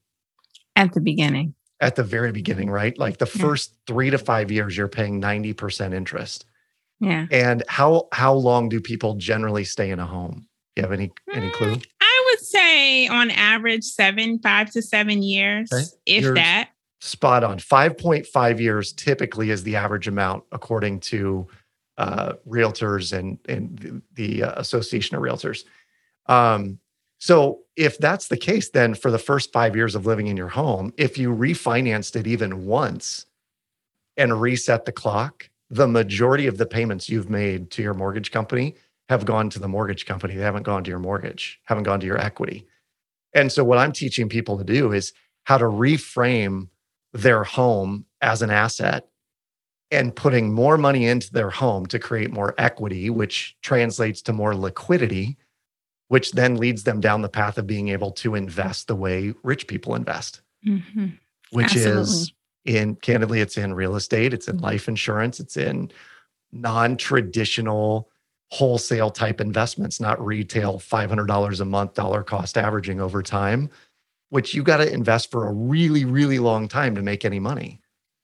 At 0.75 0.93
the 0.93 1.01
beginning 1.01 1.53
at 1.81 1.95
the 1.95 2.03
very 2.03 2.31
beginning, 2.31 2.69
right? 2.69 2.97
Like 2.97 3.17
the 3.17 3.25
first 3.25 3.75
three 3.87 4.11
to 4.11 4.17
five 4.17 4.51
years, 4.51 4.77
you're 4.77 4.87
paying 4.87 5.19
90% 5.19 5.93
interest. 5.93 6.45
Yeah. 6.99 7.25
And 7.31 7.63
how 7.67 8.07
how 8.11 8.33
long 8.33 8.69
do 8.69 8.79
people 8.79 9.15
generally 9.15 9.63
stay 9.63 9.89
in 9.89 9.99
a 9.99 10.05
home? 10.05 10.47
You 10.75 10.83
have 10.83 10.91
any 10.91 11.11
any 11.33 11.49
clue? 11.49 11.75
Mm, 11.75 11.85
I 11.99 12.25
would 12.29 12.39
say 12.39 13.07
on 13.07 13.31
average 13.31 13.83
seven, 13.83 14.37
five 14.37 14.69
to 14.71 14.83
seven 14.83 15.23
years, 15.23 15.71
okay. 15.73 15.85
if 16.05 16.23
you're 16.23 16.35
that. 16.35 16.69
Spot 17.03 17.43
on. 17.43 17.57
5.5 17.57 18.59
years 18.59 18.93
typically 18.93 19.49
is 19.49 19.63
the 19.63 19.75
average 19.75 20.07
amount 20.07 20.43
according 20.51 20.99
to 20.99 21.47
uh, 21.97 22.33
realtors 22.47 23.17
and, 23.17 23.39
and 23.49 23.79
the, 23.79 24.01
the 24.13 24.43
uh, 24.43 24.59
Association 24.59 25.17
of 25.17 25.23
Realtors. 25.23 25.63
Um, 26.27 26.77
so 27.21 27.59
if 27.75 27.99
that's 27.99 28.29
the 28.29 28.35
case, 28.35 28.71
then 28.71 28.95
for 28.95 29.11
the 29.11 29.19
first 29.19 29.53
five 29.53 29.75
years 29.75 29.93
of 29.93 30.07
living 30.07 30.25
in 30.25 30.35
your 30.35 30.47
home, 30.47 30.91
if 30.97 31.19
you 31.19 31.29
refinanced 31.29 32.15
it 32.15 32.25
even 32.25 32.65
once 32.65 33.27
and 34.17 34.41
reset 34.41 34.85
the 34.85 34.91
clock, 34.91 35.47
the 35.69 35.87
majority 35.87 36.47
of 36.47 36.57
the 36.57 36.65
payments 36.65 37.09
you've 37.09 37.29
made 37.29 37.69
to 37.71 37.83
your 37.83 37.93
mortgage 37.93 38.31
company 38.31 38.73
have 39.07 39.23
gone 39.23 39.51
to 39.51 39.59
the 39.59 39.67
mortgage 39.67 40.07
company. 40.07 40.35
They 40.35 40.41
haven't 40.41 40.63
gone 40.63 40.83
to 40.83 40.89
your 40.89 40.97
mortgage, 40.97 41.61
haven't 41.65 41.83
gone 41.83 41.99
to 41.99 42.07
your 42.07 42.17
equity. 42.17 42.65
And 43.35 43.51
so 43.51 43.63
what 43.63 43.77
I'm 43.77 43.91
teaching 43.91 44.27
people 44.27 44.57
to 44.57 44.63
do 44.63 44.91
is 44.91 45.13
how 45.43 45.59
to 45.59 45.65
reframe 45.65 46.69
their 47.13 47.43
home 47.43 48.05
as 48.21 48.41
an 48.41 48.49
asset 48.49 49.07
and 49.91 50.15
putting 50.15 50.51
more 50.51 50.75
money 50.75 51.05
into 51.05 51.31
their 51.31 51.51
home 51.51 51.85
to 51.85 51.99
create 51.99 52.31
more 52.31 52.55
equity, 52.57 53.11
which 53.11 53.55
translates 53.61 54.23
to 54.23 54.33
more 54.33 54.55
liquidity 54.55 55.37
which 56.11 56.33
then 56.33 56.57
leads 56.57 56.83
them 56.83 56.99
down 56.99 57.21
the 57.21 57.29
path 57.29 57.57
of 57.57 57.65
being 57.65 57.87
able 57.87 58.11
to 58.11 58.35
invest 58.35 58.89
the 58.89 58.95
way 58.97 59.33
rich 59.43 59.65
people 59.65 59.95
invest, 59.95 60.41
mm-hmm. 60.67 61.07
which 61.51 61.73
Absolutely. 61.73 62.01
is 62.01 62.33
in 62.65 62.95
candidly, 62.95 63.39
it's 63.39 63.57
in 63.57 63.73
real 63.73 63.95
estate, 63.95 64.33
it's 64.33 64.49
in 64.49 64.57
life 64.57 64.89
insurance, 64.89 65.39
it's 65.39 65.55
in 65.55 65.89
non 66.51 66.97
traditional 66.97 68.09
wholesale 68.49 69.09
type 69.09 69.39
investments, 69.39 70.01
not 70.01 70.21
retail 70.21 70.79
$500 70.79 71.61
a 71.61 71.65
month, 71.65 71.93
dollar 71.93 72.23
cost 72.23 72.57
averaging 72.57 72.99
over 72.99 73.23
time, 73.23 73.69
which 74.31 74.53
you 74.53 74.63
got 74.63 74.77
to 74.77 74.93
invest 74.93 75.31
for 75.31 75.47
a 75.47 75.53
really, 75.53 76.03
really 76.03 76.39
long 76.39 76.67
time 76.67 76.93
to 76.95 77.01
make 77.01 77.23
any 77.23 77.39
money. 77.39 77.79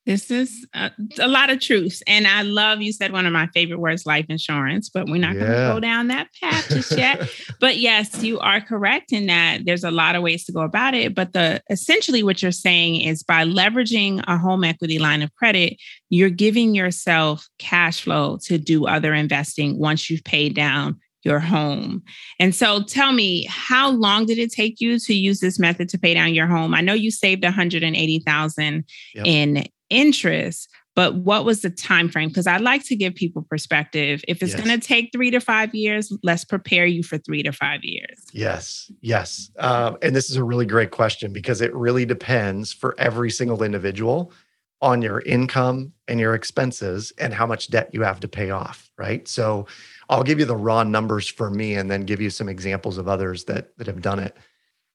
This 0.07 0.31
is 0.31 0.65
a, 0.73 0.89
a, 1.19 1.27
lot 1.27 1.49
of 1.49 1.59
truths. 1.59 2.01
And 2.07 2.27
I 2.27 2.41
love 2.41 2.81
you 2.81 2.93
said 2.93 3.11
one 3.11 3.25
of 3.25 3.33
my 3.33 3.47
favorite 3.47 3.81
words, 3.81 4.05
life 4.05 4.25
insurance, 4.29 4.89
but 4.89 5.09
we're 5.09 5.17
not 5.17 5.35
yeah. 5.35 5.39
going 5.41 5.51
to 5.51 5.73
go 5.73 5.79
down 5.81 6.07
that 6.07 6.29
path 6.41 6.69
just 6.69 6.97
yet. 6.97 7.29
but 7.59 7.75
yes, 7.75 8.23
you 8.23 8.39
are 8.39 8.61
correct 8.61 9.11
in 9.11 9.25
that 9.25 9.65
there's 9.65 9.83
a 9.83 9.91
lot 9.91 10.15
of 10.15 10.23
ways 10.23 10.45
to 10.45 10.53
go 10.53 10.61
about 10.61 10.93
it. 10.93 11.13
But 11.13 11.33
the 11.33 11.61
essentially 11.69 12.23
what 12.23 12.41
you're 12.41 12.53
saying 12.53 13.01
is 13.01 13.21
by 13.21 13.43
leveraging 13.43 14.23
a 14.29 14.37
home 14.37 14.63
equity 14.63 14.97
line 14.97 15.21
of 15.21 15.35
credit, 15.35 15.75
you're 16.09 16.29
giving 16.29 16.73
yourself 16.73 17.45
cash 17.59 18.01
flow 18.01 18.37
to 18.43 18.57
do 18.57 18.87
other 18.87 19.13
investing 19.13 19.77
once 19.77 20.09
you've 20.09 20.23
paid 20.23 20.55
down 20.55 21.01
your 21.23 21.39
home. 21.39 22.01
And 22.39 22.55
so 22.55 22.81
tell 22.81 23.11
me, 23.11 23.45
how 23.49 23.89
long 23.89 24.25
did 24.25 24.37
it 24.37 24.53
take 24.53 24.79
you 24.79 24.97
to 24.99 25.13
use 25.13 25.41
this 25.41 25.59
method 25.59 25.89
to 25.89 25.97
pay 25.97 26.13
down 26.13 26.33
your 26.33 26.47
home? 26.47 26.73
I 26.73 26.79
know 26.79 26.93
you 26.93 27.11
saved 27.11 27.43
180,000 27.43 28.85
yep. 29.13 29.25
in 29.25 29.67
interest, 29.89 30.69
but 30.97 31.13
what 31.15 31.45
was 31.45 31.61
the 31.61 31.69
time 31.69 32.09
frame 32.09 32.27
because 32.27 32.47
i'd 32.47 32.59
like 32.59 32.83
to 32.83 32.95
give 32.95 33.15
people 33.15 33.45
perspective. 33.49 34.21
If 34.27 34.41
it's 34.41 34.53
yes. 34.53 34.61
going 34.61 34.77
to 34.77 34.85
take 34.85 35.11
three 35.13 35.31
to 35.31 35.39
five 35.39 35.73
years 35.73 36.11
let's 36.23 36.43
prepare 36.43 36.85
you 36.85 37.03
for 37.03 37.17
three 37.17 37.43
to 37.43 37.53
five 37.53 37.83
years. 37.83 38.25
Yes 38.33 38.91
yes. 39.01 39.49
Um, 39.59 39.97
and 40.01 40.13
this 40.13 40.29
is 40.29 40.35
a 40.35 40.43
really 40.43 40.65
great 40.65 40.91
question 40.91 41.31
because 41.31 41.61
it 41.61 41.73
really 41.73 42.05
depends 42.05 42.73
for 42.73 42.99
every 42.99 43.29
single 43.29 43.63
individual 43.63 44.33
on 44.81 45.01
your 45.01 45.21
income 45.21 45.93
and 46.07 46.19
your 46.19 46.35
expenses 46.35 47.11
and 47.17 47.33
how 47.33 47.45
much 47.47 47.69
debt 47.69 47.89
you 47.93 48.01
have 48.01 48.19
to 48.19 48.27
pay 48.27 48.49
off 48.49 48.89
right? 48.97 49.27
So 49.27 49.67
i'll 50.09 50.23
give 50.23 50.39
you 50.39 50.45
the 50.45 50.55
raw 50.55 50.83
numbers 50.83 51.27
for 51.27 51.49
me 51.49 51.75
and 51.75 51.91
then 51.91 52.01
give 52.01 52.19
you 52.19 52.31
some 52.31 52.49
examples 52.49 52.97
of 52.97 53.07
others 53.07 53.45
that 53.45 53.77
that 53.77 53.87
have 53.87 54.01
done 54.01 54.19
it. 54.19 54.35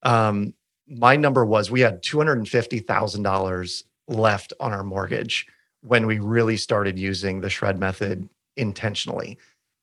Um, 0.03 0.55
my 0.89 1.15
number 1.15 1.45
was 1.45 1.71
we 1.71 1.81
had 1.81 2.03
$250000 2.03 3.83
left 4.09 4.53
on 4.61 4.73
our 4.73 4.83
mortgage 4.83 5.47
when 5.83 6.07
we 6.07 6.19
really 6.19 6.57
started 6.57 6.99
using 6.99 7.41
the 7.41 7.51
shred 7.51 7.79
method 7.79 8.29
intentionally. 8.57 9.39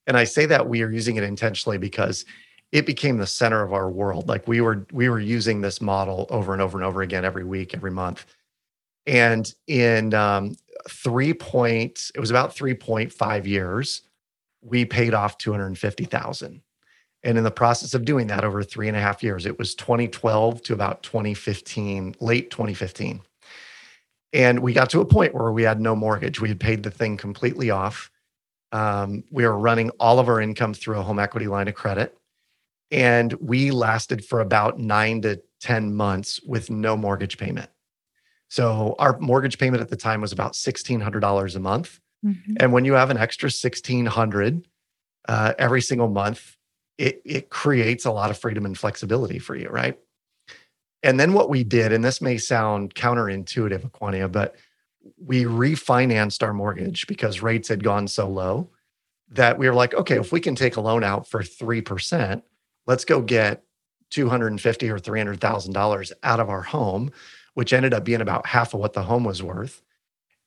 And 0.08 0.18
I 0.18 0.24
say 0.24 0.46
that 0.46 0.68
we 0.68 0.82
are 0.82 0.92
using 0.92 1.18
it 1.18 1.24
intentionally 1.24 1.78
because 1.78 2.26
it 2.72 2.86
became 2.86 3.18
the 3.18 3.28
center 3.28 3.64
of 3.64 3.74
our 3.74 3.90
world. 3.90 4.28
Like 4.28 4.48
we 4.48 4.62
were 4.62 4.86
we 4.92 5.10
were 5.10 5.20
using 5.20 5.62
this 5.62 5.82
model 5.82 6.28
over 6.30 6.54
and 6.54 6.62
over 6.62 6.78
and 6.78 6.86
over 6.86 7.02
again 7.02 7.26
every 7.26 7.44
week, 7.44 7.74
every 7.74 7.92
month. 7.92 8.26
And 9.06 9.52
in 9.68 10.14
um, 10.14 10.56
three 10.90 11.34
point, 11.34 12.12
it 12.14 12.20
was 12.20 12.30
about 12.30 12.56
three 12.56 12.74
point 12.74 13.12
five 13.12 13.48
years, 13.48 14.02
we 14.62 14.86
paid 14.86 15.14
off 15.14 15.38
two 15.38 15.52
hundred 15.52 15.78
fifty 15.78 16.06
thousand. 16.06 16.62
And 17.24 17.38
in 17.38 17.44
the 17.44 17.52
process 17.52 17.94
of 17.94 18.06
doing 18.06 18.28
that 18.28 18.46
over 18.46 18.64
three 18.64 18.88
and 18.88 18.96
a 18.96 19.02
half 19.02 19.22
years, 19.22 19.46
it 19.46 19.60
was 19.60 19.76
2012 19.76 20.62
to 20.64 20.74
about 20.74 21.04
2015, 21.04 22.16
late 22.22 22.50
2015. 22.50 23.22
And 24.32 24.60
we 24.60 24.74
got 24.74 24.90
to 24.92 25.02
a 25.02 25.06
point 25.06 25.34
where 25.34 25.52
we 25.52 25.64
had 25.64 25.82
no 25.82 25.96
mortgage. 25.96 26.40
We 26.40 26.50
had 26.50 26.60
paid 26.60 26.84
the 26.84 26.92
thing 26.92 27.18
completely 27.18 27.72
off. 27.72 28.12
Um, 28.72 29.24
we 29.32 29.46
were 29.46 29.58
running 29.58 29.90
all 30.00 30.20
of 30.20 30.30
our 30.30 30.40
income 30.40 30.74
through 30.74 31.00
a 31.00 31.04
home 31.04 31.20
equity 31.20 31.48
line 31.48 31.68
of 31.68 31.76
credit. 31.76 32.16
And 32.92 33.34
we 33.34 33.72
lasted 33.72 34.24
for 34.24 34.40
about 34.40 34.80
nine 34.80 35.22
to 35.24 35.42
10 35.62 35.94
months 35.94 36.42
with 36.44 36.70
no 36.70 36.96
mortgage 36.96 37.38
payment. 37.38 37.70
So 38.50 38.96
our 38.98 39.18
mortgage 39.20 39.58
payment 39.58 39.82
at 39.82 39.90
the 39.90 39.96
time 39.96 40.22
was 40.22 40.32
about 40.32 40.54
$1,600 40.54 41.56
a 41.56 41.60
month. 41.60 42.00
Mm-hmm. 42.26 42.56
And 42.60 42.74
when 42.74 42.86
you 42.86 42.94
have 42.94 43.10
an 43.10 43.18
extra 43.18 43.48
1600 43.48 44.68
uh, 45.28 45.54
every 45.58 45.82
single 45.82 46.08
month, 46.08 46.58
it, 46.98 47.22
it 47.26 47.50
creates 47.50 48.06
a 48.06 48.12
lot 48.12 48.30
of 48.30 48.38
freedom 48.38 48.66
and 48.66 48.78
flexibility 48.78 49.40
for 49.40 49.56
you, 49.56 49.70
right? 49.70 49.98
And 51.04 51.20
then 51.20 51.34
what 51.34 51.50
we 51.50 51.64
did, 51.64 51.94
and 51.94 52.04
this 52.04 52.22
may 52.22 52.38
sound 52.38 52.94
counterintuitive, 52.96 53.90
Aquania, 53.90 54.32
but 54.32 54.56
we 55.18 55.46
refinanced 55.46 56.44
our 56.44 56.54
mortgage 56.54 57.08
because 57.08 57.42
rates 57.42 57.70
had 57.70 57.84
gone 57.84 58.08
so 58.08 58.28
low 58.28 58.70
that 59.32 59.58
we 59.58 59.68
were 59.68 59.76
like, 59.76 59.94
okay, 59.94 60.18
if 60.18 60.32
we 60.32 60.40
can 60.40 60.56
take 60.56 60.76
a 60.76 60.82
loan 60.82 61.04
out 61.04 61.28
for 61.28 61.42
3%, 61.42 62.42
let's 62.88 63.06
go 63.06 63.22
get 63.22 63.64
250 64.10 64.90
or 64.90 65.00
$300,000 65.00 66.12
out 66.24 66.40
of 66.40 66.50
our 66.50 66.64
home, 66.64 67.12
which 67.54 67.74
ended 67.74 67.94
up 67.94 68.04
being 68.04 68.22
about 68.22 68.48
half 68.48 68.74
of 68.74 68.80
what 68.80 68.94
the 68.94 69.04
home 69.04 69.24
was 69.24 69.44
worth. 69.44 69.82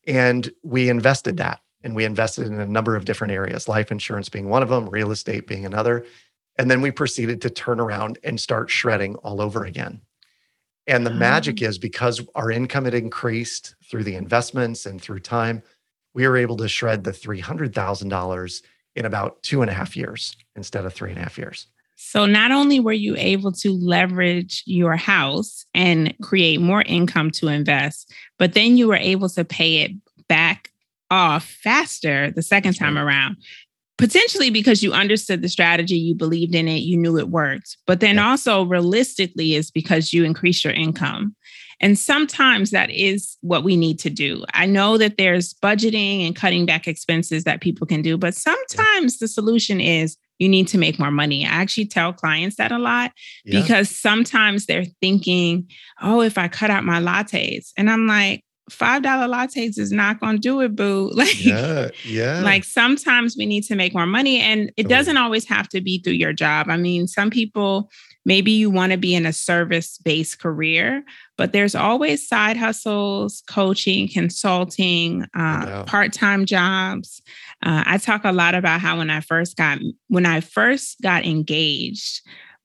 And 0.06 0.50
we 0.62 0.88
invested 0.88 1.36
that 1.36 1.60
and 1.84 1.94
we 1.94 2.04
invested 2.04 2.46
in 2.46 2.60
a 2.60 2.66
number 2.66 2.96
of 2.96 3.04
different 3.04 3.32
areas, 3.32 3.68
life 3.68 3.90
insurance 3.90 4.28
being 4.28 4.48
one 4.48 4.62
of 4.62 4.68
them, 4.68 4.88
real 4.88 5.12
estate 5.12 5.46
being 5.46 5.64
another. 5.64 6.04
And 6.58 6.70
then 6.70 6.80
we 6.80 6.90
proceeded 6.90 7.40
to 7.42 7.50
turn 7.50 7.80
around 7.80 8.18
and 8.24 8.40
start 8.40 8.70
shredding 8.70 9.14
all 9.16 9.40
over 9.40 9.64
again. 9.64 10.00
And 10.86 11.06
the 11.06 11.10
magic 11.10 11.58
ah. 11.62 11.66
is 11.66 11.78
because 11.78 12.20
our 12.34 12.50
income 12.50 12.84
had 12.84 12.94
increased 12.94 13.74
through 13.88 14.04
the 14.04 14.16
investments 14.16 14.86
and 14.86 15.00
through 15.00 15.20
time, 15.20 15.62
we 16.14 16.26
were 16.26 16.36
able 16.36 16.56
to 16.58 16.68
shred 16.68 17.04
the 17.04 17.12
$300,000 17.12 18.62
in 18.94 19.04
about 19.06 19.42
two 19.42 19.62
and 19.62 19.70
a 19.70 19.74
half 19.74 19.96
years 19.96 20.36
instead 20.56 20.84
of 20.84 20.92
three 20.92 21.10
and 21.10 21.18
a 21.18 21.22
half 21.22 21.38
years. 21.38 21.66
So, 21.96 22.26
not 22.26 22.50
only 22.50 22.80
were 22.80 22.92
you 22.92 23.14
able 23.16 23.52
to 23.52 23.72
leverage 23.72 24.64
your 24.66 24.96
house 24.96 25.64
and 25.72 26.12
create 26.20 26.60
more 26.60 26.82
income 26.82 27.30
to 27.32 27.48
invest, 27.48 28.12
but 28.38 28.54
then 28.54 28.76
you 28.76 28.88
were 28.88 28.96
able 28.96 29.28
to 29.30 29.44
pay 29.44 29.82
it 29.82 29.92
back 30.26 30.72
off 31.12 31.44
faster 31.44 32.30
the 32.30 32.42
second 32.42 32.74
time 32.74 32.98
around 32.98 33.36
potentially 34.02 34.50
because 34.50 34.82
you 34.82 34.92
understood 34.92 35.42
the 35.42 35.48
strategy, 35.48 35.94
you 35.94 36.12
believed 36.12 36.56
in 36.56 36.66
it, 36.66 36.78
you 36.78 36.96
knew 36.96 37.16
it 37.18 37.28
worked. 37.28 37.76
But 37.86 38.00
then 38.00 38.16
yeah. 38.16 38.30
also 38.30 38.64
realistically 38.64 39.54
is 39.54 39.70
because 39.70 40.12
you 40.12 40.24
increase 40.24 40.64
your 40.64 40.72
income. 40.72 41.36
And 41.78 41.96
sometimes 41.96 42.72
that 42.72 42.90
is 42.90 43.36
what 43.42 43.62
we 43.62 43.76
need 43.76 44.00
to 44.00 44.10
do. 44.10 44.44
I 44.54 44.66
know 44.66 44.98
that 44.98 45.18
there's 45.18 45.54
budgeting 45.54 46.26
and 46.26 46.34
cutting 46.34 46.66
back 46.66 46.88
expenses 46.88 47.44
that 47.44 47.60
people 47.60 47.86
can 47.86 48.02
do, 48.02 48.18
but 48.18 48.34
sometimes 48.34 49.18
the 49.18 49.28
solution 49.28 49.80
is 49.80 50.16
you 50.40 50.48
need 50.48 50.66
to 50.68 50.78
make 50.78 50.98
more 50.98 51.12
money. 51.12 51.44
I 51.44 51.50
actually 51.50 51.86
tell 51.86 52.12
clients 52.12 52.56
that 52.56 52.72
a 52.72 52.78
lot 52.78 53.12
yeah. 53.44 53.60
because 53.60 53.88
sometimes 53.88 54.66
they're 54.66 54.86
thinking, 55.00 55.70
oh, 56.02 56.22
if 56.22 56.38
I 56.38 56.48
cut 56.48 56.72
out 56.72 56.82
my 56.82 57.00
lattes. 57.00 57.70
And 57.76 57.88
I'm 57.88 58.08
like, 58.08 58.44
five 58.72 59.02
dollar 59.02 59.26
lattes 59.26 59.78
is 59.78 59.92
not 59.92 60.20
going 60.20 60.36
to 60.36 60.40
do 60.40 60.60
it 60.60 60.74
boo. 60.74 61.10
Like 61.22 61.44
yeah 61.44 61.88
yeah. 62.04 62.40
like 62.40 62.64
sometimes 62.64 63.36
we 63.36 63.46
need 63.46 63.62
to 63.64 63.76
make 63.76 63.94
more 63.94 64.06
money 64.06 64.40
and 64.40 64.72
it 64.76 64.88
doesn't 64.88 65.16
always 65.16 65.46
have 65.46 65.68
to 65.70 65.80
be 65.80 65.98
through 65.98 66.14
your 66.14 66.32
job. 66.32 66.68
I 66.68 66.76
mean 66.76 67.06
some 67.06 67.30
people 67.30 67.90
maybe 68.24 68.52
you 68.52 68.70
want 68.70 68.92
to 68.92 68.98
be 68.98 69.14
in 69.14 69.26
a 69.26 69.32
service 69.32 69.98
based 69.98 70.40
career 70.40 71.04
but 71.36 71.52
there's 71.52 71.74
always 71.74 72.26
side 72.26 72.56
hustles 72.56 73.42
coaching 73.48 74.08
consulting 74.08 75.26
uh, 75.34 75.84
part-time 75.84 76.46
jobs. 76.46 77.22
Uh, 77.62 77.82
i 77.86 77.98
talk 77.98 78.24
a 78.24 78.32
lot 78.32 78.54
about 78.54 78.80
how 78.80 78.98
when 78.98 79.10
i 79.10 79.20
first 79.20 79.56
got 79.56 79.78
when 80.08 80.26
i 80.26 80.40
first 80.40 81.00
got 81.00 81.24
engaged 81.24 82.20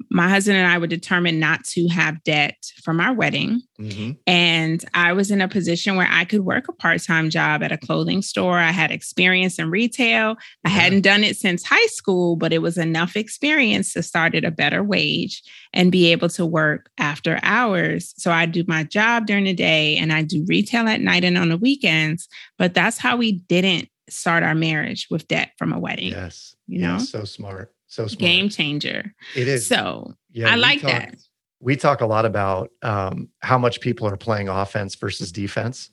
my 0.09 0.29
husband 0.29 0.57
and 0.57 0.67
I 0.67 0.77
were 0.77 0.87
determined 0.87 1.39
not 1.39 1.63
to 1.65 1.87
have 1.87 2.23
debt 2.23 2.71
from 2.83 2.99
our 2.99 3.13
wedding. 3.13 3.61
Mm-hmm. 3.79 4.11
And 4.25 4.83
I 4.93 5.13
was 5.13 5.31
in 5.31 5.41
a 5.41 5.47
position 5.47 5.95
where 5.95 6.07
I 6.09 6.23
could 6.23 6.41
work 6.41 6.67
a 6.67 6.73
part 6.73 7.01
time 7.03 7.29
job 7.29 7.63
at 7.63 7.71
a 7.71 7.77
clothing 7.77 8.21
store. 8.21 8.57
I 8.57 8.71
had 8.71 8.91
experience 8.91 9.59
in 9.59 9.69
retail. 9.69 10.37
I 10.63 10.69
yeah. 10.69 10.75
hadn't 10.75 11.01
done 11.01 11.23
it 11.23 11.35
since 11.35 11.63
high 11.63 11.87
school, 11.87 12.35
but 12.35 12.53
it 12.53 12.61
was 12.61 12.77
enough 12.77 13.15
experience 13.15 13.93
to 13.93 14.03
start 14.03 14.35
at 14.35 14.45
a 14.45 14.51
better 14.51 14.83
wage 14.83 15.43
and 15.73 15.91
be 15.91 16.11
able 16.11 16.29
to 16.29 16.45
work 16.45 16.89
after 16.97 17.39
hours. 17.43 18.13
So 18.17 18.31
I 18.31 18.45
do 18.45 18.63
my 18.67 18.83
job 18.83 19.25
during 19.25 19.45
the 19.45 19.53
day 19.53 19.97
and 19.97 20.13
I 20.13 20.21
do 20.21 20.45
retail 20.47 20.87
at 20.87 21.01
night 21.01 21.23
and 21.23 21.37
on 21.37 21.49
the 21.49 21.57
weekends. 21.57 22.27
But 22.57 22.73
that's 22.73 22.97
how 22.97 23.17
we 23.17 23.33
didn't 23.33 23.89
start 24.09 24.43
our 24.43 24.55
marriage 24.55 25.07
with 25.09 25.27
debt 25.27 25.51
from 25.57 25.73
a 25.73 25.79
wedding. 25.79 26.11
Yes. 26.11 26.55
You 26.67 26.79
know, 26.79 26.99
so 26.99 27.23
smart. 27.23 27.73
So 27.87 28.07
smart. 28.07 28.19
game 28.19 28.49
changer. 28.49 29.13
It 29.35 29.47
is. 29.47 29.67
So 29.67 30.13
yeah, 30.31 30.51
I 30.51 30.55
like 30.55 30.81
talk, 30.81 30.91
that. 30.91 31.15
We 31.59 31.75
talk 31.75 32.01
a 32.01 32.05
lot 32.05 32.25
about 32.25 32.71
um, 32.83 33.29
how 33.39 33.57
much 33.57 33.81
people 33.81 34.07
are 34.07 34.17
playing 34.17 34.49
offense 34.49 34.95
versus 34.95 35.31
defense. 35.31 35.89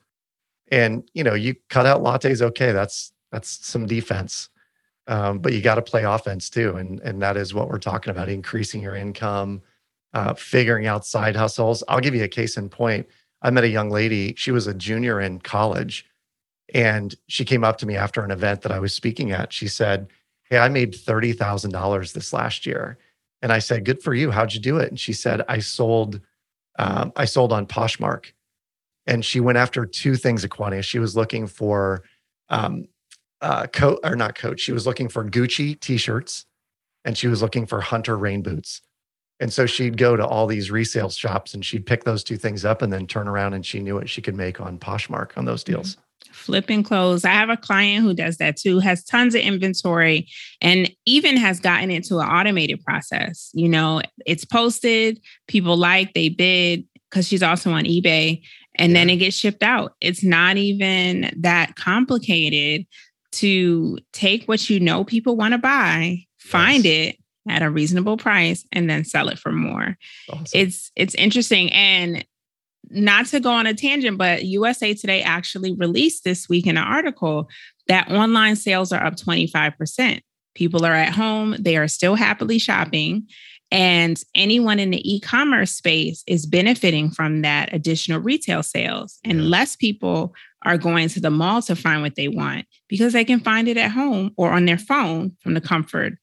And 0.71 1.09
you 1.15 1.25
know, 1.25 1.35
you 1.35 1.55
cut 1.71 1.87
out 1.87 2.03
lattes, 2.03 2.43
okay, 2.43 2.73
that's 2.73 3.13
that's 3.31 3.67
some 3.67 3.87
defense. 3.87 4.51
Um, 5.07 5.39
but 5.39 5.53
you 5.53 5.61
got 5.61 5.75
to 5.75 5.83
play 5.83 6.05
offense 6.05 6.51
too. 6.51 6.77
And 6.77 7.01
and 7.01 7.23
that 7.23 7.37
is 7.37 7.55
what 7.55 7.69
we're 7.69 7.79
talking 7.79 8.11
about, 8.11 8.29
increasing 8.29 8.83
your 8.83 8.97
income, 8.97 9.63
uh, 10.13 10.35
figuring 10.35 10.87
out 10.87 11.07
side 11.07 11.37
hustles. 11.37 11.85
I'll 11.89 12.01
give 12.01 12.15
you 12.15 12.25
a 12.25 12.29
case 12.29 12.57
in 12.57 12.69
point. 12.69 13.07
I 13.43 13.51
met 13.51 13.65
a 13.65 13.69
young 13.69 13.91
lady, 13.91 14.35
she 14.37 14.51
was 14.51 14.67
a 14.67 14.75
junior 14.75 15.21
in 15.21 15.39
college. 15.39 16.07
And 16.73 17.15
she 17.29 17.45
came 17.45 17.63
up 17.63 17.77
to 17.79 17.87
me 17.87 17.95
after 17.95 18.25
an 18.25 18.31
event 18.31 18.63
that 18.63 18.73
I 18.73 18.79
was 18.79 18.95
speaking 18.95 19.33
at. 19.33 19.53
She 19.53 19.69
said, 19.69 20.09
Hey, 20.51 20.59
I 20.59 20.69
made 20.69 20.93
$30,000 20.93 22.13
this 22.13 22.33
last 22.33 22.67
year. 22.67 22.99
And 23.43 23.53
I 23.53 23.59
said, 23.59 23.85
Good 23.85 24.03
for 24.03 24.15
you. 24.15 24.31
How'd 24.31 24.55
you 24.55 24.61
do 24.61 24.79
it? 24.79 24.89
And 24.89 24.99
she 24.99 25.13
said, 25.13 25.43
I 25.49 25.59
sold, 25.59 26.21
um, 26.79 27.13
I 27.17 27.25
sold 27.27 27.53
on 27.53 27.67
Poshmark. 27.67 28.33
And 29.07 29.25
she 29.25 29.41
went 29.41 29.59
after 29.59 29.85
two 29.85 30.17
things, 30.17 30.45
Aquania. 30.45 30.83
She 30.83 30.99
was 30.99 31.15
looking 31.15 31.47
for 31.47 32.05
um, 32.49 32.89
uh, 33.43 33.67
coat 33.67 34.01
or 34.03 34.17
not 34.17 34.35
coat. 34.35 34.59
She 34.59 34.73
was 34.73 34.87
looking 34.87 35.09
for 35.09 35.29
Gucci 35.29 35.79
t-shirts 35.79 36.47
and 37.05 37.19
she 37.19 37.29
was 37.29 37.43
looking 37.43 37.67
for 37.67 37.83
Hunter 37.83 38.17
rain 38.17 38.43
boots. 38.43 38.81
And 39.41 39.53
so 39.53 39.67
she'd 39.67 39.99
go 39.99 40.17
to 40.17 40.27
all 40.27 40.47
these 40.47 40.71
resale 40.71 41.11
shops 41.11 41.53
and 41.53 41.63
she'd 41.63 41.85
pick 41.85 42.05
those 42.05 42.25
two 42.25 42.39
things 42.39 42.65
up 42.65 42.81
and 42.81 42.91
then 42.91 43.07
turn 43.07 43.29
around 43.29 43.53
and 43.53 43.67
she 43.67 43.81
knew 43.81 43.97
what 43.97 44.09
she 44.09 44.23
could 44.23 44.37
make 44.37 44.61
on 44.61 44.79
Poshmark 44.79 45.37
on 45.37 45.45
those 45.45 45.65
deals 45.65 45.99
flipping 46.33 46.83
clothes. 46.83 47.25
I 47.25 47.31
have 47.31 47.50
a 47.50 47.57
client 47.57 48.04
who 48.04 48.14
does 48.14 48.37
that 48.38 48.57
too, 48.57 48.78
has 48.81 49.04
tons 49.04 49.35
of 49.35 49.40
inventory 49.40 50.28
and 50.61 50.90
even 51.07 51.37
has 51.37 51.61
gotten 51.61 51.90
into 51.90 52.19
an 52.19 52.28
automated 52.28 52.85
process. 52.85 53.50
You 53.54 53.69
know, 53.69 54.02
it's 54.26 54.45
posted, 54.45 55.21
people 55.49 55.76
like, 55.76 56.14
they 56.14 56.28
bid 56.28 56.85
because 57.11 57.28
she's 57.28 57.43
also 57.43 57.71
on 57.73 57.85
eBay 57.85 58.43
and 58.76 58.93
yeah. 58.93 58.99
then 58.99 59.11
it 59.11 59.16
gets 59.16 59.37
shipped 59.37 59.62
out. 59.62 59.95
It's 60.00 60.25
not 60.25 60.57
even 60.57 61.33
that 61.40 61.76
complicated 61.76 62.87
to 63.33 63.99
take 64.12 64.45
what 64.45 64.69
you 64.71 64.81
know 64.81 65.04
people 65.04 65.37
want 65.37 65.52
to 65.52 65.59
buy, 65.59 66.19
find 66.38 66.87
it 66.87 67.16
at 67.49 67.62
a 67.62 67.71
reasonable 67.71 68.16
price 68.16 68.64
and 68.73 68.88
then 68.88 69.04
sell 69.04 69.28
it 69.28 69.38
for 69.38 69.52
more. 69.52 69.97
Awesome. 70.31 70.47
It's 70.52 70.90
it's 70.97 71.14
interesting 71.14 71.73
and 71.73 72.25
not 72.95 73.27
to 73.27 73.41
go 73.41 73.51
on 73.51 73.67
a 73.67 73.75
tangent, 73.75 74.19
but 74.19 74.45
USA 74.45 74.95
Today 74.95 75.23
actually 75.23 75.75
released 75.75 76.25
this 76.25 76.49
week 76.49 76.67
in 76.67 76.77
an 76.77 76.85
article 76.85 77.49
that 77.89 78.11
online 78.11 78.57
sales 78.57 78.93
are 78.93 79.05
up 79.05 79.17
25%. 79.17 80.21
People 80.55 80.87
are 80.87 80.95
at 80.95 81.13
home, 81.13 81.57
they 81.59 81.77
are 81.77 81.89
still 81.89 82.15
happily 82.15 82.59
shopping. 82.59 83.27
And 83.71 84.23
anyone 84.35 84.79
in 84.79 84.91
the 84.91 85.15
e 85.15 85.19
commerce 85.19 85.73
space 85.73 86.23
is 86.27 86.47
benefiting 86.47 87.11
from 87.11 87.43
that 87.43 87.73
additional 87.73 88.21
retail 88.21 88.63
sales. 88.63 89.19
And 89.25 89.51
less 89.51 89.75
people 89.75 90.33
are 90.63 90.79
going 90.79 91.09
to 91.09 91.21
the 91.21 91.31
mall 91.31 91.61
to 91.63 91.75
find 91.75 92.01
what 92.01 92.15
they 92.15 92.29
want 92.29 92.67
because 92.89 93.13
they 93.13 93.25
can 93.25 93.41
find 93.41 93.67
it 93.69 93.77
at 93.77 93.91
home 93.91 94.31
or 94.37 94.51
on 94.51 94.65
their 94.65 94.79
phone 94.79 95.37
from 95.41 95.55
the 95.55 95.61
comfort 95.61 96.15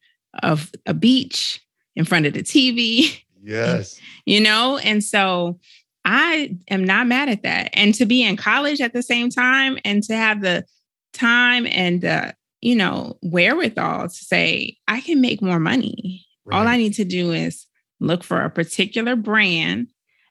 of 0.42 0.72
a 0.86 0.94
beach 0.94 1.62
in 1.96 2.06
front 2.06 2.26
of 2.26 2.34
the 2.34 2.44
TV. 2.44 3.22
Yes. 3.44 4.00
you 4.26 4.40
know, 4.40 4.78
and 4.78 5.04
so 5.04 5.60
I 6.06 6.58
am 6.70 6.84
not 6.84 7.08
mad 7.08 7.30
at 7.30 7.44
that. 7.44 7.70
And 7.74 7.94
to 7.96 8.06
be 8.06 8.24
in 8.24 8.38
college 8.38 8.82
at 8.82 8.94
the 8.94 9.04
same 9.04 9.30
time 9.30 9.78
and 9.86 10.02
to 10.04 10.16
have 10.16 10.42
the 10.42 10.66
time 11.14 11.68
and 11.68 12.02
the, 12.02 12.34
you 12.62 12.76
know, 12.76 13.18
wherewithal 13.22 14.08
to 14.08 14.14
say, 14.14 14.78
I 14.88 15.02
can 15.02 15.22
make 15.22 15.42
more 15.42 15.60
money. 15.60 16.26
Right. 16.46 16.58
All 16.58 16.68
I 16.68 16.78
need 16.78 16.94
to 16.96 17.06
do 17.06 17.32
is 17.32 17.68
look 18.00 18.24
for 18.24 18.42
a 18.42 18.50
particular 18.50 19.16
brand 19.16 19.88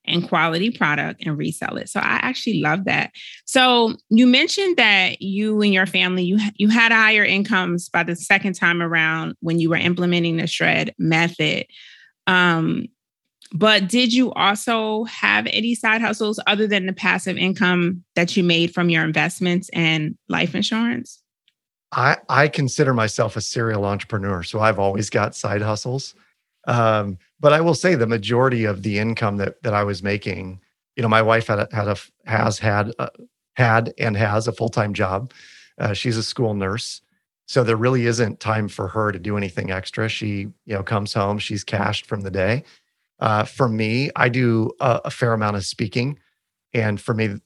and 0.06 0.26
quality 0.26 0.70
product 0.70 1.22
and 1.24 1.36
resell 1.36 1.76
it. 1.76 1.88
So 1.88 2.00
I 2.00 2.18
actually 2.22 2.60
love 2.60 2.84
that. 2.84 3.12
So 3.44 3.94
you 4.08 4.26
mentioned 4.26 4.76
that 4.76 5.22
you 5.22 5.60
and 5.62 5.72
your 5.72 5.86
family 5.86 6.24
you 6.24 6.38
you 6.56 6.68
had 6.68 6.90
higher 6.90 7.24
incomes 7.24 7.88
by 7.88 8.02
the 8.02 8.16
second 8.16 8.54
time 8.54 8.82
around 8.82 9.36
when 9.40 9.58
you 9.58 9.70
were 9.70 9.76
implementing 9.76 10.38
the 10.38 10.46
shred 10.46 10.94
method. 10.98 11.66
Um, 12.26 12.86
but 13.52 13.88
did 13.88 14.12
you 14.12 14.32
also 14.32 15.04
have 15.04 15.46
any 15.50 15.74
side 15.74 16.00
hustles 16.00 16.38
other 16.46 16.66
than 16.66 16.86
the 16.86 16.92
passive 16.92 17.36
income 17.36 18.04
that 18.14 18.36
you 18.36 18.44
made 18.44 18.72
from 18.72 18.90
your 18.90 19.04
investments 19.04 19.68
and 19.72 20.16
life 20.28 20.54
insurance? 20.54 21.20
I, 21.92 22.18
I 22.28 22.48
consider 22.48 22.94
myself 22.94 23.36
a 23.36 23.40
serial 23.40 23.84
entrepreneur. 23.84 24.44
So 24.44 24.60
I've 24.60 24.78
always 24.78 25.10
got 25.10 25.34
side 25.34 25.62
hustles. 25.62 26.14
Um, 26.68 27.18
but 27.40 27.52
I 27.52 27.60
will 27.60 27.74
say 27.74 27.94
the 27.94 28.06
majority 28.06 28.64
of 28.64 28.82
the 28.82 28.98
income 28.98 29.38
that, 29.38 29.62
that 29.62 29.74
I 29.74 29.82
was 29.82 30.02
making, 30.02 30.60
you 30.94 31.02
know, 31.02 31.08
my 31.08 31.22
wife 31.22 31.48
had 31.48 31.58
a, 31.58 31.68
had 31.72 31.88
a, 31.88 31.96
has 32.26 32.58
had, 32.60 32.92
a, 32.98 33.10
had 33.54 33.92
and 33.98 34.16
has 34.16 34.46
a 34.46 34.52
full-time 34.52 34.94
job. 34.94 35.32
Uh, 35.78 35.92
she's 35.92 36.16
a 36.16 36.22
school 36.22 36.54
nurse. 36.54 37.00
So 37.48 37.64
there 37.64 37.76
really 37.76 38.06
isn't 38.06 38.38
time 38.38 38.68
for 38.68 38.86
her 38.86 39.10
to 39.10 39.18
do 39.18 39.36
anything 39.36 39.72
extra. 39.72 40.08
She, 40.08 40.26
you 40.66 40.74
know, 40.74 40.84
comes 40.84 41.12
home, 41.14 41.40
she's 41.40 41.64
cashed 41.64 42.06
from 42.06 42.20
the 42.20 42.30
day. 42.30 42.62
Uh, 43.20 43.44
for 43.44 43.68
me, 43.68 44.10
I 44.16 44.28
do 44.28 44.70
a, 44.80 45.02
a, 45.06 45.10
fair 45.10 45.34
amount 45.34 45.56
of 45.56 45.64
speaking. 45.64 46.18
And 46.72 47.00
for 47.00 47.14
me, 47.14 47.36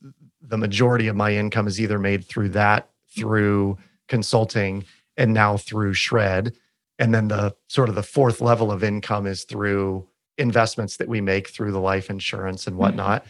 the 0.41 0.59
majority 0.59 1.09
of 1.09 1.17
my 1.17 1.35
income 1.35 1.67
is 1.67 1.81
either 1.81 1.99
made 1.99 2.25
through 2.25 2.51
that, 2.51 2.91
through 3.17 3.79
consulting, 4.09 4.85
and 5.17 5.33
now 5.33 5.57
through 5.57 5.95
Shred. 5.95 6.55
And 6.99 7.13
then 7.13 7.29
the 7.29 7.57
sort 7.69 7.89
of 7.89 7.97
the 7.97 8.03
fourth 8.03 8.41
level 8.41 8.71
of 8.71 8.85
income 8.85 9.27
is 9.27 9.45
through 9.45 10.07
investments 10.39 10.97
that 10.99 11.09
we 11.09 11.21
make 11.21 11.49
through 11.49 11.73
the 11.73 11.81
life 11.81 12.11
insurance 12.11 12.67
and 12.67 12.75
mm-hmm. 12.75 12.83
whatnot. 12.83 13.27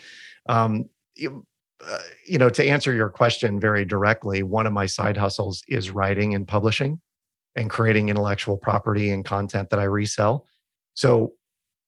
Um, 0.46 0.88
you, 1.14 1.46
uh, 1.86 1.98
you 2.26 2.38
know, 2.38 2.48
to 2.48 2.66
answer 2.66 2.92
your 2.92 3.08
question 3.08 3.60
very 3.60 3.84
directly, 3.84 4.42
one 4.42 4.66
of 4.66 4.72
my 4.72 4.86
side 4.86 5.16
hustles 5.16 5.62
is 5.68 5.90
writing 5.90 6.34
and 6.34 6.46
publishing 6.46 7.00
and 7.56 7.70
creating 7.70 8.08
intellectual 8.08 8.56
property 8.56 9.10
and 9.10 9.24
content 9.24 9.70
that 9.70 9.78
I 9.78 9.84
resell. 9.84 10.46
So 10.94 11.34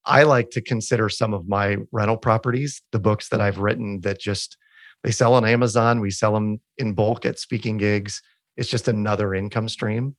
I 0.07 0.23
like 0.23 0.51
to 0.51 0.61
consider 0.61 1.09
some 1.09 1.35
of 1.35 1.49
my 1.49 1.79
rental 1.91 2.17
properties, 2.17 2.81
the 2.93 2.99
books 2.99 3.29
that 3.31 3.41
I've 3.41 3.59
written 3.59 4.01
that 4.03 4.21
just 4.21 4.57
they 5.03 5.11
sell 5.11 5.35
on 5.35 5.45
Amazon. 5.45 6.01
We 6.01 6.11
sell 6.11 6.33
them 6.33 6.61
in 6.79 6.95
bulk 6.95 7.27
at 7.27 7.39
speaking 7.39 7.77
gigs. 7.77 8.23
It's 8.57 8.69
just 8.71 8.89
another 8.89 9.35
income 9.35 9.69
stream. 9.69 10.17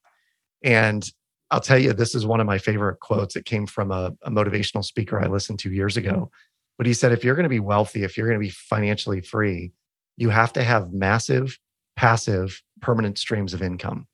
And 0.64 1.10
I'll 1.50 1.62
tell 1.62 1.78
you, 1.78 1.94
this 1.94 2.14
is 2.14 2.26
one 2.26 2.40
of 2.40 2.48
my 2.48 2.58
favorite 2.58 3.00
quotes. 3.00 3.36
It 3.36 3.46
came 3.46 3.66
from 3.66 3.92
a, 3.92 4.14
a 4.22 4.30
motivational 4.30 4.84
speaker 4.84 5.20
I 5.20 5.28
listened 5.28 5.60
to 5.60 5.72
years 5.72 5.98
ago. 5.98 6.30
But 6.78 6.88
he 6.88 6.94
said, 6.94 7.12
if 7.12 7.24
you're 7.24 7.36
going 7.36 7.44
to 7.44 7.50
be 7.50 7.60
wealthy, 7.60 8.04
if 8.04 8.18
you're 8.18 8.28
going 8.28 8.40
to 8.40 8.46
be 8.46 8.52
financially 8.52 9.22
free, 9.22 9.72
you 10.18 10.30
have 10.30 10.54
to 10.54 10.64
have 10.64 10.94
massive, 10.94 11.58
passive, 11.96 12.62
permanent 12.82 13.18
streams 13.18 13.54
of 13.54 13.62
income. 13.62 14.08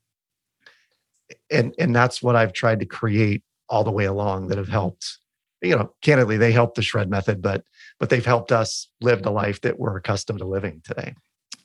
And, 1.50 1.74
and 1.80 1.96
that's 1.96 2.22
what 2.22 2.36
I've 2.36 2.54
tried 2.54 2.80
to 2.80 2.86
create 2.86 3.44
all 3.68 3.84
the 3.84 3.92
way 3.92 4.06
along 4.06 4.48
that 4.48 4.58
have 4.58 4.70
helped 4.70 5.18
you 5.64 5.76
know, 5.76 5.94
candidly, 6.02 6.38
they 6.38 6.52
helped 6.52 6.76
the 6.76 6.82
shred 6.82 7.10
method, 7.10 7.42
but 7.42 7.64
but 8.00 8.10
they've 8.10 8.26
helped 8.26 8.52
us 8.52 8.90
live 9.02 9.24
the 9.24 9.32
life 9.32 9.62
that 9.62 9.80
we're 9.80 9.96
accustomed 9.96 10.40
to 10.40 10.46
living 10.46 10.82
today. 10.84 11.16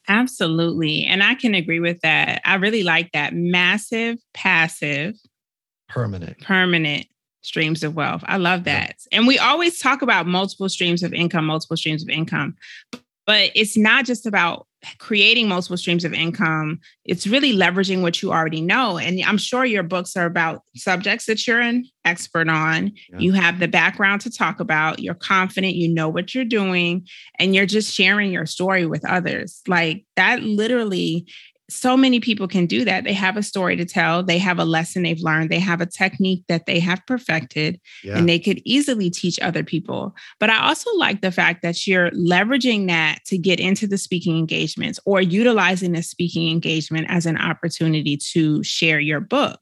Absolutely. 0.07 1.05
And 1.05 1.23
I 1.23 1.35
can 1.35 1.55
agree 1.55 1.81
with 1.81 2.01
that. 2.01 2.41
I 2.45 2.55
really 2.55 2.83
like 2.83 3.13
that 3.13 3.35
massive, 3.35 4.19
passive, 4.33 5.17
permanent, 5.89 6.41
permanent 6.41 7.07
streams 7.43 7.83
of 7.83 7.97
wealth. 7.97 8.23
I 8.27 8.37
love 8.37 8.65
that. 8.65 8.97
Yeah. 9.11 9.19
And 9.19 9.27
we 9.27 9.39
always 9.39 9.81
talk 9.81 10.01
about 10.01 10.27
multiple 10.27 10.69
streams 10.69 11.03
of 11.03 11.13
income, 11.13 11.47
multiple 11.47 11.77
streams 11.77 12.03
of 12.03 12.09
income. 12.09 12.57
But 13.27 13.51
it's 13.55 13.77
not 13.77 14.07
just 14.07 14.27
about 14.27 14.68
creating 14.99 15.49
multiple 15.49 15.77
streams 15.77 16.05
of 16.05 16.13
income. 16.13 16.81
It's 17.05 17.27
really 17.27 17.53
leveraging 17.53 18.03
what 18.03 18.23
you 18.23 18.33
already 18.33 18.61
know. 18.61 18.99
And 18.99 19.21
I'm 19.25 19.39
sure 19.39 19.65
your 19.65 19.83
books 19.83 20.17
are 20.17 20.27
about 20.27 20.63
subjects 20.77 21.27
that 21.27 21.47
you're 21.47 21.61
an 21.61 21.85
expert 22.05 22.49
on. 22.49 22.93
Yeah. 23.11 23.19
You 23.19 23.33
have 23.33 23.59
the 23.59 23.69
background 23.69 24.21
to 24.23 24.31
talk 24.31 24.61
about. 24.61 25.01
You're 25.01 25.15
confident, 25.15 25.75
you 25.75 25.93
know 25.93 26.09
what 26.09 26.35
you're 26.35 26.45
doing, 26.45 27.07
and 27.39 27.55
you're 27.55 27.67
just 27.67 27.93
sharing 27.93 28.33
your 28.33 28.47
story 28.47 28.87
with 28.87 29.05
others. 29.05 29.63
Like 29.67 30.05
that 30.17 30.43
literally 30.43 31.27
so 31.71 31.97
many 31.97 32.19
people 32.19 32.49
can 32.49 32.67
do 32.67 32.85
that. 32.85 33.05
They 33.05 33.13
have 33.13 33.37
a 33.37 33.43
story 33.43 33.77
to 33.77 33.85
tell, 33.85 34.23
they 34.23 34.39
have 34.39 34.59
a 34.59 34.65
lesson 34.65 35.03
they've 35.03 35.21
learned, 35.21 35.51
they 35.51 35.59
have 35.59 35.81
a 35.83 35.87
technique 35.87 36.45
that 36.49 36.65
they 36.65 36.81
have 36.81 37.05
perfected, 37.07 37.79
yeah. 38.03 38.17
and 38.17 38.29
they 38.29 38.39
could 38.39 38.63
easily 38.65 39.11
teach 39.11 39.39
other 39.41 39.63
people. 39.63 40.15
But 40.41 40.49
I 40.49 40.67
also 40.67 40.91
like 40.97 41.21
the 41.21 41.31
fact 41.31 41.63
that 41.63 41.87
you're 41.87 42.11
leveraging 42.13 42.87
that 42.87 43.19
to 43.27 43.37
get 43.37 43.61
into 43.61 43.87
the 43.87 43.99
speaking 43.99 44.39
engagements 44.39 44.99
or 45.05 45.21
utilizing 45.21 45.93
the 45.93 46.03
speaking 46.03 46.51
engagement 46.51 47.07
as 47.11 47.27
an 47.27 47.37
opportunity 47.37 48.17
to 48.33 48.63
share 48.63 48.99
your 48.99 49.21
book. 49.21 49.61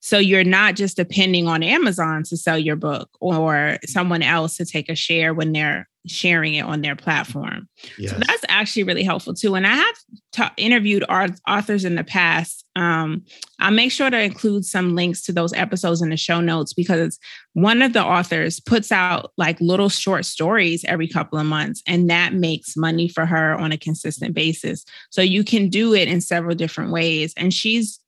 So 0.00 0.18
you're 0.18 0.44
not 0.44 0.76
just 0.76 0.96
depending 0.96 1.46
on 1.46 1.62
Amazon 1.62 2.22
to 2.24 2.36
sell 2.36 2.58
your 2.58 2.76
book 2.76 3.10
or 3.20 3.78
someone 3.84 4.22
else 4.22 4.56
to 4.56 4.64
take 4.64 4.88
a 4.88 4.94
share 4.94 5.34
when 5.34 5.52
they're 5.52 5.89
sharing 6.06 6.54
it 6.54 6.62
on 6.62 6.80
their 6.80 6.96
platform. 6.96 7.68
Yes. 7.98 8.12
So 8.12 8.18
that's 8.18 8.44
actually 8.48 8.84
really 8.84 9.02
helpful 9.02 9.34
too. 9.34 9.54
And 9.54 9.66
I 9.66 9.74
have 9.74 9.96
ta- 10.32 10.54
interviewed 10.56 11.04
authors 11.04 11.84
in 11.84 11.94
the 11.94 12.04
past. 12.04 12.64
Um, 12.76 13.24
I'll 13.58 13.70
make 13.70 13.92
sure 13.92 14.08
to 14.08 14.20
include 14.20 14.64
some 14.64 14.94
links 14.94 15.22
to 15.24 15.32
those 15.32 15.52
episodes 15.52 16.00
in 16.00 16.08
the 16.08 16.16
show 16.16 16.40
notes 16.40 16.72
because 16.72 17.18
one 17.52 17.82
of 17.82 17.92
the 17.92 18.02
authors 18.02 18.60
puts 18.60 18.90
out 18.90 19.32
like 19.36 19.60
little 19.60 19.88
short 19.88 20.24
stories 20.24 20.84
every 20.84 21.08
couple 21.08 21.38
of 21.38 21.46
months, 21.46 21.82
and 21.86 22.08
that 22.08 22.32
makes 22.32 22.76
money 22.76 23.08
for 23.08 23.26
her 23.26 23.54
on 23.58 23.72
a 23.72 23.78
consistent 23.78 24.34
basis. 24.34 24.84
So 25.10 25.20
you 25.20 25.44
can 25.44 25.68
do 25.68 25.94
it 25.94 26.08
in 26.08 26.20
several 26.20 26.54
different 26.54 26.92
ways. 26.92 27.34
And 27.36 27.52
she's 27.52 28.00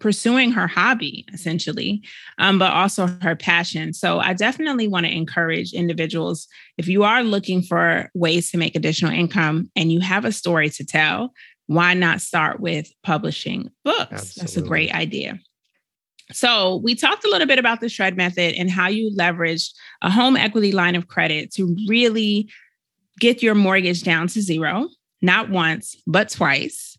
pursuing 0.00 0.52
her 0.52 0.66
hobby 0.66 1.24
essentially 1.32 2.02
um, 2.38 2.58
but 2.58 2.72
also 2.72 3.06
her 3.22 3.36
passion. 3.36 3.92
So 3.92 4.18
i 4.18 4.32
definitely 4.32 4.88
want 4.88 5.06
to 5.06 5.12
encourage 5.12 5.72
individuals 5.72 6.48
if 6.78 6.88
you 6.88 7.04
are 7.04 7.22
looking 7.22 7.62
for 7.62 8.10
ways 8.14 8.50
to 8.50 8.58
make 8.58 8.74
additional 8.74 9.12
income 9.12 9.70
and 9.76 9.92
you 9.92 10.00
have 10.00 10.24
a 10.24 10.32
story 10.32 10.70
to 10.70 10.84
tell 10.84 11.32
why 11.66 11.94
not 11.94 12.20
start 12.20 12.60
with 12.60 12.90
publishing 13.02 13.70
books? 13.84 14.12
Absolutely. 14.12 14.40
that's 14.40 14.56
a 14.56 14.62
great 14.62 14.94
idea. 14.94 15.38
So 16.32 16.76
we 16.82 16.94
talked 16.94 17.24
a 17.24 17.30
little 17.30 17.46
bit 17.46 17.58
about 17.58 17.80
the 17.80 17.88
shred 17.88 18.16
method 18.16 18.54
and 18.56 18.70
how 18.70 18.88
you 18.88 19.14
leveraged 19.16 19.72
a 20.02 20.10
home 20.10 20.36
equity 20.36 20.72
line 20.72 20.94
of 20.94 21.08
credit 21.08 21.52
to 21.54 21.76
really 21.88 22.48
get 23.20 23.42
your 23.42 23.54
mortgage 23.54 24.02
down 24.02 24.28
to 24.28 24.40
zero 24.40 24.88
not 25.20 25.50
once 25.50 25.96
but 26.06 26.28
twice. 26.28 26.98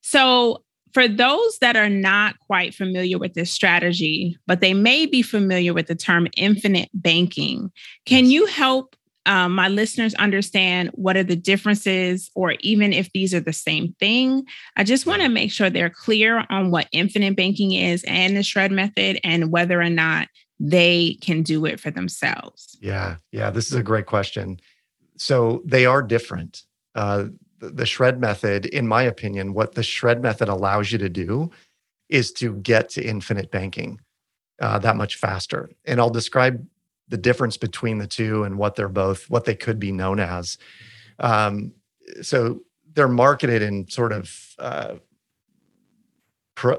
So 0.00 0.64
for 0.92 1.08
those 1.08 1.58
that 1.58 1.76
are 1.76 1.88
not 1.88 2.38
quite 2.40 2.74
familiar 2.74 3.18
with 3.18 3.34
this 3.34 3.50
strategy, 3.50 4.36
but 4.46 4.60
they 4.60 4.74
may 4.74 5.06
be 5.06 5.22
familiar 5.22 5.74
with 5.74 5.86
the 5.86 5.94
term 5.94 6.28
infinite 6.36 6.88
banking, 6.94 7.70
can 8.06 8.26
you 8.26 8.46
help 8.46 8.96
um, 9.26 9.54
my 9.54 9.68
listeners 9.68 10.14
understand 10.14 10.88
what 10.94 11.16
are 11.16 11.22
the 11.22 11.36
differences, 11.36 12.30
or 12.34 12.54
even 12.60 12.94
if 12.94 13.12
these 13.12 13.34
are 13.34 13.40
the 13.40 13.52
same 13.52 13.94
thing? 14.00 14.44
I 14.76 14.84
just 14.84 15.06
want 15.06 15.20
to 15.20 15.28
make 15.28 15.52
sure 15.52 15.68
they're 15.68 15.90
clear 15.90 16.46
on 16.48 16.70
what 16.70 16.88
infinite 16.92 17.36
banking 17.36 17.72
is 17.72 18.02
and 18.04 18.34
the 18.34 18.42
shred 18.42 18.72
method 18.72 19.20
and 19.22 19.52
whether 19.52 19.82
or 19.82 19.90
not 19.90 20.28
they 20.58 21.18
can 21.20 21.42
do 21.42 21.66
it 21.66 21.78
for 21.78 21.90
themselves. 21.90 22.78
Yeah, 22.80 23.16
yeah, 23.30 23.50
this 23.50 23.66
is 23.66 23.74
a 23.74 23.82
great 23.82 24.06
question. 24.06 24.60
So 25.18 25.62
they 25.66 25.84
are 25.84 26.00
different. 26.00 26.62
Uh, 26.94 27.26
the 27.60 27.86
shred 27.86 28.20
method, 28.20 28.66
in 28.66 28.86
my 28.86 29.02
opinion, 29.02 29.54
what 29.54 29.74
the 29.74 29.82
shred 29.82 30.22
method 30.22 30.48
allows 30.48 30.92
you 30.92 30.98
to 30.98 31.08
do 31.08 31.50
is 32.08 32.32
to 32.32 32.54
get 32.56 32.88
to 32.90 33.02
infinite 33.04 33.50
banking. 33.50 34.00
uh, 34.60 34.78
that 34.78 34.96
much 34.96 35.16
faster. 35.16 35.70
And 35.84 36.00
I'll 36.00 36.10
describe 36.10 36.66
the 37.08 37.16
difference 37.16 37.56
between 37.56 37.98
the 37.98 38.06
two 38.06 38.44
and 38.44 38.58
what 38.58 38.76
they're 38.76 38.88
both, 38.88 39.30
what 39.30 39.44
they 39.44 39.54
could 39.54 39.78
be 39.78 39.92
known 39.92 40.20
as. 40.20 40.58
Um, 41.18 41.72
so 42.22 42.60
they're 42.94 43.08
marketed 43.08 43.62
in 43.62 43.88
sort 43.88 44.12
of 44.12 44.54
uh, 44.58 44.94
pro, 46.54 46.78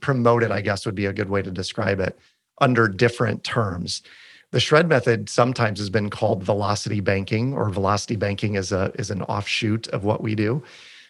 promoted, 0.00 0.50
I 0.50 0.60
guess 0.60 0.86
would 0.86 0.94
be 0.94 1.06
a 1.06 1.12
good 1.12 1.30
way 1.30 1.42
to 1.42 1.50
describe 1.50 2.00
it, 2.00 2.18
under 2.60 2.88
different 2.88 3.44
terms. 3.44 4.02
The 4.56 4.60
shred 4.60 4.88
method 4.88 5.28
sometimes 5.28 5.78
has 5.80 5.90
been 5.90 6.08
called 6.08 6.42
velocity 6.42 7.00
banking, 7.00 7.52
or 7.52 7.68
velocity 7.68 8.16
banking 8.16 8.54
is 8.54 8.72
a 8.72 8.90
is 8.98 9.10
an 9.10 9.20
offshoot 9.24 9.86
of 9.88 10.04
what 10.04 10.22
we 10.22 10.34
do. 10.34 10.62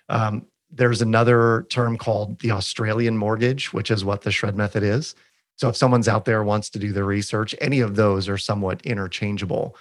Um, 0.09 0.47
there's 0.69 1.01
another 1.01 1.65
term 1.71 1.97
called 1.97 2.41
the 2.41 2.51
Australian 2.51 3.17
mortgage, 3.17 3.73
which 3.73 3.93
is 3.93 4.05
what 4.05 4.23
the 4.23 4.33
shred 4.33 4.57
method 4.57 4.83
is. 4.83 5.15
So 5.55 5.69
if 5.69 5.77
someone's 5.77 6.09
out 6.09 6.25
there 6.25 6.43
wants 6.43 6.71
to 6.71 6.81
do 6.81 6.91
the 6.91 7.05
research, 7.05 7.55
any 7.61 7.79
of 7.79 7.95
those 7.95 8.29
are 8.29 8.37
somewhat 8.37 8.83
interchangeable. 8.83 9.77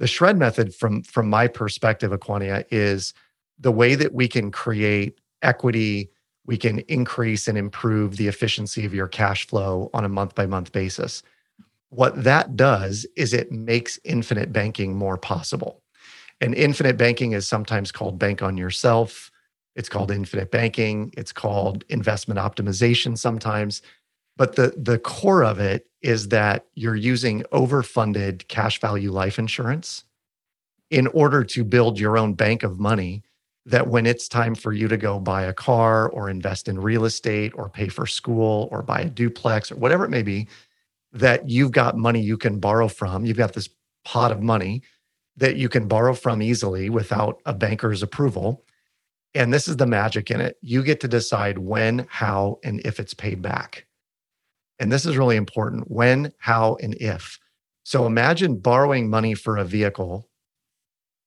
The 0.00 0.08
shred 0.08 0.36
method, 0.36 0.74
from 0.74 1.04
from 1.04 1.30
my 1.30 1.46
perspective, 1.46 2.10
Aquania, 2.10 2.64
is 2.72 3.14
the 3.56 3.70
way 3.70 3.94
that 3.94 4.14
we 4.14 4.26
can 4.26 4.50
create 4.50 5.20
equity, 5.42 6.10
we 6.44 6.56
can 6.56 6.80
increase 6.88 7.46
and 7.46 7.56
improve 7.56 8.16
the 8.16 8.26
efficiency 8.26 8.84
of 8.84 8.92
your 8.92 9.06
cash 9.06 9.46
flow 9.46 9.90
on 9.94 10.04
a 10.04 10.08
month 10.08 10.34
by 10.34 10.46
month 10.46 10.72
basis. 10.72 11.22
What 11.90 12.24
that 12.24 12.56
does 12.56 13.06
is 13.16 13.32
it 13.32 13.52
makes 13.52 13.98
infinite 14.04 14.52
banking 14.52 14.96
more 14.96 15.16
possible. 15.16 15.82
And 16.40 16.54
infinite 16.54 16.96
banking 16.96 17.32
is 17.32 17.48
sometimes 17.48 17.92
called 17.92 18.18
bank 18.18 18.42
on 18.42 18.56
yourself. 18.56 19.30
It's 19.74 19.88
called 19.88 20.10
infinite 20.10 20.50
banking. 20.50 21.12
It's 21.16 21.32
called 21.32 21.84
investment 21.88 22.40
optimization 22.40 23.16
sometimes. 23.16 23.82
But 24.36 24.56
the, 24.56 24.74
the 24.76 24.98
core 24.98 25.44
of 25.44 25.58
it 25.60 25.86
is 26.02 26.28
that 26.28 26.66
you're 26.74 26.96
using 26.96 27.42
overfunded 27.52 28.48
cash 28.48 28.80
value 28.80 29.10
life 29.10 29.38
insurance 29.38 30.04
in 30.90 31.06
order 31.08 31.42
to 31.42 31.64
build 31.64 31.98
your 31.98 32.18
own 32.18 32.34
bank 32.34 32.62
of 32.62 32.78
money 32.78 33.22
that 33.64 33.88
when 33.88 34.06
it's 34.06 34.28
time 34.28 34.54
for 34.54 34.72
you 34.72 34.86
to 34.86 34.96
go 34.96 35.18
buy 35.18 35.42
a 35.42 35.52
car 35.52 36.08
or 36.10 36.30
invest 36.30 36.68
in 36.68 36.78
real 36.78 37.04
estate 37.04 37.52
or 37.56 37.68
pay 37.68 37.88
for 37.88 38.06
school 38.06 38.68
or 38.70 38.82
buy 38.82 39.00
a 39.00 39.10
duplex 39.10 39.72
or 39.72 39.76
whatever 39.76 40.04
it 40.04 40.10
may 40.10 40.22
be, 40.22 40.46
that 41.18 41.48
you've 41.48 41.72
got 41.72 41.96
money 41.96 42.20
you 42.20 42.36
can 42.36 42.60
borrow 42.60 42.88
from. 42.88 43.24
You've 43.24 43.36
got 43.36 43.54
this 43.54 43.68
pot 44.04 44.32
of 44.32 44.42
money 44.42 44.82
that 45.36 45.56
you 45.56 45.68
can 45.68 45.88
borrow 45.88 46.14
from 46.14 46.42
easily 46.42 46.88
without 46.90 47.40
a 47.44 47.52
banker's 47.52 48.02
approval. 48.02 48.64
And 49.34 49.52
this 49.52 49.68
is 49.68 49.76
the 49.76 49.86
magic 49.86 50.30
in 50.30 50.40
it. 50.40 50.56
You 50.62 50.82
get 50.82 51.00
to 51.00 51.08
decide 51.08 51.58
when, 51.58 52.06
how, 52.08 52.58
and 52.64 52.80
if 52.84 52.98
it's 53.00 53.14
paid 53.14 53.42
back. 53.42 53.86
And 54.78 54.92
this 54.92 55.06
is 55.06 55.16
really 55.16 55.36
important 55.36 55.90
when, 55.90 56.32
how, 56.38 56.76
and 56.82 56.94
if. 56.94 57.38
So 57.82 58.06
imagine 58.06 58.56
borrowing 58.56 59.08
money 59.10 59.34
for 59.34 59.56
a 59.56 59.64
vehicle. 59.64 60.28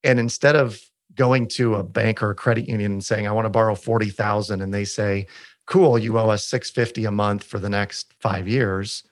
And 0.03 0.19
instead 0.19 0.55
of 0.55 0.79
going 1.15 1.47
to 1.47 1.75
a 1.75 1.83
bank 1.83 2.21
or 2.21 2.31
a 2.31 2.35
credit 2.35 2.67
union 2.67 2.91
and 2.93 3.05
saying, 3.05 3.27
I 3.27 3.31
want 3.31 3.45
to 3.45 3.49
borrow 3.49 3.75
40,000, 3.75 4.61
and 4.61 4.73
they 4.73 4.85
say, 4.85 5.27
cool, 5.65 5.97
you 5.97 6.17
owe 6.17 6.29
us 6.29 6.45
650 6.45 7.05
a 7.05 7.11
month 7.11 7.43
for 7.43 7.59
the 7.59 7.69
next 7.69 8.13
five 8.19 8.47
years 8.47 9.03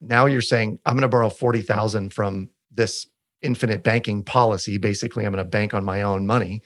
now 0.00 0.26
you're 0.26 0.40
saying 0.40 0.78
i'm 0.86 0.94
going 0.94 1.02
to 1.02 1.08
borrow 1.08 1.30
40,000 1.30 2.12
from 2.12 2.48
this 2.70 3.06
infinite 3.42 3.82
banking 3.82 4.22
policy. 4.22 4.78
Basically 4.78 5.24
i'm 5.24 5.32
going 5.32 5.44
to 5.44 5.48
bank 5.48 5.74
on 5.74 5.84
my 5.84 6.02
own 6.02 6.26
money. 6.26 6.62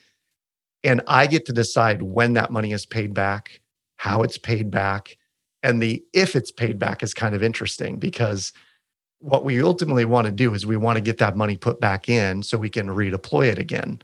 And 0.82 1.00
i 1.06 1.26
get 1.26 1.46
to 1.46 1.52
decide 1.52 2.02
when 2.02 2.34
that 2.34 2.50
money 2.50 2.72
is 2.72 2.86
paid 2.86 3.14
back 3.14 3.60
how 3.96 4.22
it's 4.22 4.38
paid 4.38 4.70
back 4.70 5.16
and 5.62 5.82
the 5.82 6.04
if 6.12 6.36
it's 6.36 6.52
paid 6.52 6.78
back 6.78 7.02
is 7.02 7.14
kind 7.14 7.34
of 7.34 7.42
interesting 7.42 7.98
because 7.98 8.52
what 9.20 9.44
we 9.44 9.62
ultimately 9.62 10.04
want 10.04 10.26
to 10.26 10.32
do 10.32 10.52
is 10.52 10.66
we 10.66 10.76
want 10.76 10.96
to 10.96 11.00
get 11.00 11.16
that 11.16 11.36
money 11.36 11.56
put 11.56 11.80
back 11.80 12.10
in 12.10 12.42
so 12.42 12.58
we 12.58 12.68
can 12.68 12.88
redeploy 12.88 13.46
it 13.46 13.58
again. 13.58 14.02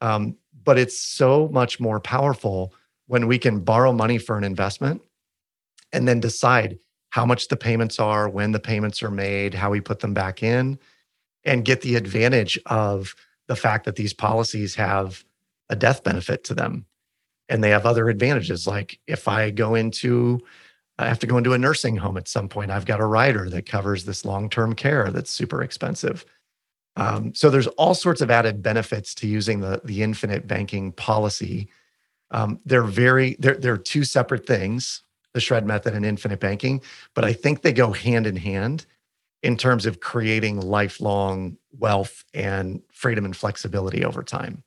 Um, 0.00 0.34
but 0.64 0.78
it's 0.78 0.98
so 0.98 1.48
much 1.48 1.78
more 1.78 2.00
powerful 2.00 2.72
when 3.06 3.26
we 3.26 3.38
can 3.38 3.60
borrow 3.60 3.92
money 3.92 4.16
for 4.16 4.38
an 4.38 4.44
investment 4.44 5.02
and 5.92 6.08
then 6.08 6.20
decide 6.20 6.78
how 7.16 7.24
much 7.24 7.48
the 7.48 7.56
payments 7.56 7.98
are, 7.98 8.28
when 8.28 8.52
the 8.52 8.60
payments 8.60 9.02
are 9.02 9.10
made, 9.10 9.54
how 9.54 9.70
we 9.70 9.80
put 9.80 10.00
them 10.00 10.12
back 10.12 10.42
in, 10.42 10.78
and 11.44 11.64
get 11.64 11.80
the 11.80 11.96
advantage 11.96 12.58
of 12.66 13.14
the 13.48 13.56
fact 13.56 13.86
that 13.86 13.96
these 13.96 14.12
policies 14.12 14.74
have 14.74 15.24
a 15.70 15.76
death 15.76 16.04
benefit 16.04 16.44
to 16.44 16.52
them. 16.52 16.84
And 17.48 17.64
they 17.64 17.70
have 17.70 17.86
other 17.86 18.10
advantages. 18.10 18.66
Like 18.66 19.00
if 19.06 19.28
I 19.28 19.48
go 19.50 19.74
into, 19.74 20.40
I 20.98 21.08
have 21.08 21.18
to 21.20 21.26
go 21.26 21.38
into 21.38 21.54
a 21.54 21.58
nursing 21.58 21.96
home 21.96 22.18
at 22.18 22.28
some 22.28 22.50
point, 22.50 22.70
I've 22.70 22.84
got 22.84 23.00
a 23.00 23.06
rider 23.06 23.48
that 23.48 23.64
covers 23.64 24.04
this 24.04 24.26
long 24.26 24.50
term 24.50 24.74
care 24.74 25.10
that's 25.10 25.30
super 25.30 25.62
expensive. 25.62 26.22
Um, 26.96 27.34
so 27.34 27.48
there's 27.48 27.66
all 27.78 27.94
sorts 27.94 28.20
of 28.20 28.30
added 28.30 28.62
benefits 28.62 29.14
to 29.14 29.26
using 29.26 29.60
the, 29.60 29.80
the 29.84 30.02
infinite 30.02 30.46
banking 30.46 30.92
policy. 30.92 31.70
Um, 32.30 32.60
they're 32.66 32.82
very, 32.82 33.36
they're, 33.38 33.56
they're 33.56 33.78
two 33.78 34.04
separate 34.04 34.46
things 34.46 35.02
the 35.36 35.40
shred 35.40 35.66
method 35.66 35.92
and 35.92 36.06
infinite 36.06 36.40
banking, 36.40 36.80
but 37.12 37.22
I 37.22 37.34
think 37.34 37.60
they 37.60 37.74
go 37.74 37.92
hand 37.92 38.26
in 38.26 38.36
hand 38.36 38.86
in 39.42 39.58
terms 39.58 39.84
of 39.84 40.00
creating 40.00 40.62
lifelong 40.62 41.58
wealth 41.78 42.24
and 42.32 42.80
freedom 42.90 43.26
and 43.26 43.36
flexibility 43.36 44.02
over 44.02 44.22
time. 44.22 44.64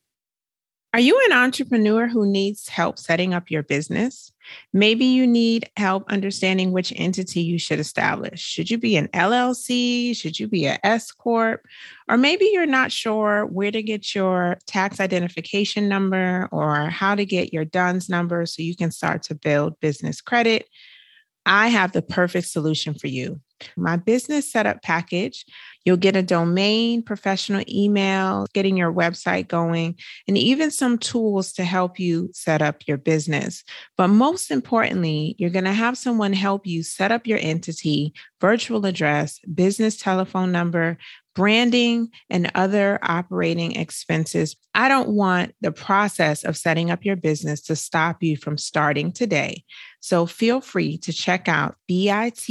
Are 0.91 0.99
you 0.99 1.21
an 1.28 1.38
entrepreneur 1.38 2.08
who 2.08 2.25
needs 2.25 2.67
help 2.67 2.97
setting 2.97 3.36
up 3.36 3.52
your 3.52 3.62
business? 3.62 4.32
Maybe 4.73 5.06
you 5.06 5.28
need 5.28 5.69
help 5.78 6.10
understanding 6.10 6.71
which 6.71 6.91
entity 6.95 7.41
you 7.41 7.60
should 7.60 7.80
establish. 7.80 8.41
Should 8.41 8.71
you 8.71 8.80
be 8.80 8.97
an 8.97 9.08
LLC? 9.10 10.17
Should 10.17 10.39
you 10.39 10.47
be 10.47 10.65
an 10.65 10.80
S 10.84 11.12
Corp? 11.12 11.63
Or 12.08 12.17
maybe 12.17 12.49
you're 12.52 12.65
not 12.65 12.91
sure 12.91 13.45
where 13.45 13.69
to 13.69 13.84
get 13.84 14.15
your 14.15 14.58
tax 14.65 14.99
identification 14.99 15.88
number 15.88 16.49
or 16.52 16.89
how 16.89 17.13
to 17.13 17.23
get 17.23 17.54
your 17.54 17.65
DUNS 17.65 18.10
number 18.10 18.47
so 18.47 18.63
you 18.63 18.75
can 18.75 18.89
start 18.89 19.21
to 19.23 19.36
build 19.36 19.80
business 19.80 20.21
credit. 20.21 20.67
I 21.45 21.67
have 21.67 21.91
the 21.91 22.02
perfect 22.02 22.47
solution 22.47 22.95
for 22.95 23.08
you. 23.08 23.41
My 23.78 23.97
business 23.97 24.52
setup 24.52 24.82
package 24.82 25.45
You'll 25.86 25.98
get 25.98 26.15
a 26.15 26.22
domain, 26.22 27.02
professional 27.04 27.63
email, 27.68 28.48
getting 28.54 28.78
your 28.78 28.94
website 28.94 29.48
going, 29.48 29.96
and 30.28 30.38
even 30.38 30.72
some 30.72 30.98
tools 30.98 31.54
to 31.54 31.63
help 31.63 32.00
you 32.00 32.30
set 32.34 32.62
up 32.62 32.88
your 32.88 32.98
business. 32.98 33.63
But 33.98 34.10
most 34.10 34.52
importantly, 34.52 35.36
you're 35.38 35.50
going 35.50 35.65
to 35.65 35.74
have 35.74 35.98
someone 35.98 36.34
help 36.34 36.68
you 36.68 36.84
set 36.84 37.12
up 37.12 37.26
your 37.26 37.39
entity, 37.42 38.13
virtual 38.42 38.86
address, 38.86 39.39
business 39.54 39.98
telephone 39.98 40.52
number, 40.52 40.98
branding, 41.36 42.10
and 42.30 42.52
other 42.56 43.00
operating 43.02 43.76
expenses. 43.78 44.58
I 44.76 44.89
don't 44.89 45.10
want 45.10 45.56
the 45.62 45.72
process 45.72 46.44
of 46.44 46.58
setting 46.58 46.92
up 46.92 47.06
your 47.06 47.15
business 47.15 47.62
to 47.62 47.76
stop 47.76 48.22
you 48.22 48.36
from 48.36 48.58
starting 48.58 49.12
today. 49.13 49.63
So 50.02 50.26
feel 50.26 50.60
free 50.60 50.98
to 51.00 51.13
check 51.13 51.48
out 51.48 51.76
bit.ly 51.88 52.48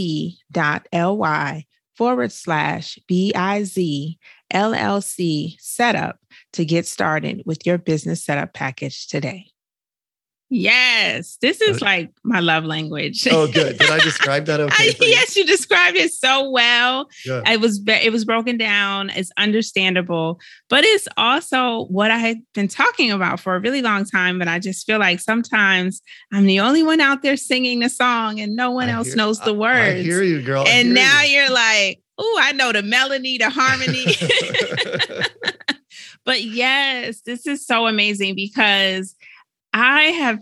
forward 1.98 2.30
slash 2.30 2.96
BIZ 3.08 4.16
LLC 4.54 5.56
setup 5.58 6.20
to 6.52 6.64
get 6.64 6.86
started 6.86 7.42
with 7.44 7.66
your 7.66 7.76
business 7.76 8.24
setup 8.24 8.54
package 8.54 9.08
today. 9.08 9.48
Yes, 10.50 11.36
this 11.42 11.60
is 11.60 11.82
like 11.82 12.10
my 12.24 12.40
love 12.40 12.64
language. 12.64 13.28
Oh, 13.30 13.46
good. 13.46 13.78
Did 13.78 13.90
I 13.90 13.98
describe 14.02 14.46
that 14.46 14.60
okay? 14.60 14.94
yes, 15.00 15.36
you 15.36 15.44
described 15.44 15.98
it 15.98 16.10
so 16.10 16.48
well. 16.48 17.08
Good. 17.26 17.46
It 17.46 17.60
was 17.60 17.82
it 17.86 18.10
was 18.10 18.24
broken 18.24 18.56
down. 18.56 19.10
It's 19.10 19.30
understandable, 19.36 20.40
but 20.70 20.84
it's 20.84 21.06
also 21.18 21.84
what 21.86 22.10
I 22.10 22.16
had 22.16 22.38
been 22.54 22.68
talking 22.68 23.10
about 23.10 23.40
for 23.40 23.56
a 23.56 23.60
really 23.60 23.82
long 23.82 24.06
time. 24.06 24.38
But 24.38 24.48
I 24.48 24.58
just 24.58 24.86
feel 24.86 24.98
like 24.98 25.20
sometimes 25.20 26.00
I'm 26.32 26.46
the 26.46 26.60
only 26.60 26.82
one 26.82 27.02
out 27.02 27.20
there 27.20 27.36
singing 27.36 27.80
the 27.80 27.90
song, 27.90 28.40
and 28.40 28.56
no 28.56 28.70
one 28.70 28.88
I 28.88 28.92
else 28.92 29.08
hear, 29.08 29.16
knows 29.16 29.40
the 29.40 29.52
words. 29.52 29.80
I, 29.80 29.98
I 29.98 30.02
hear 30.02 30.22
you, 30.22 30.40
girl. 30.40 30.66
And 30.66 30.94
now 30.94 31.20
you. 31.20 31.40
you're 31.40 31.50
like, 31.50 32.00
oh, 32.16 32.38
I 32.40 32.52
know 32.52 32.72
the 32.72 32.82
melody, 32.82 33.36
the 33.36 33.50
harmony. 33.50 34.06
but 36.24 36.42
yes, 36.42 37.20
this 37.20 37.46
is 37.46 37.66
so 37.66 37.86
amazing 37.86 38.34
because 38.34 39.14
I 39.78 40.02
have 40.06 40.40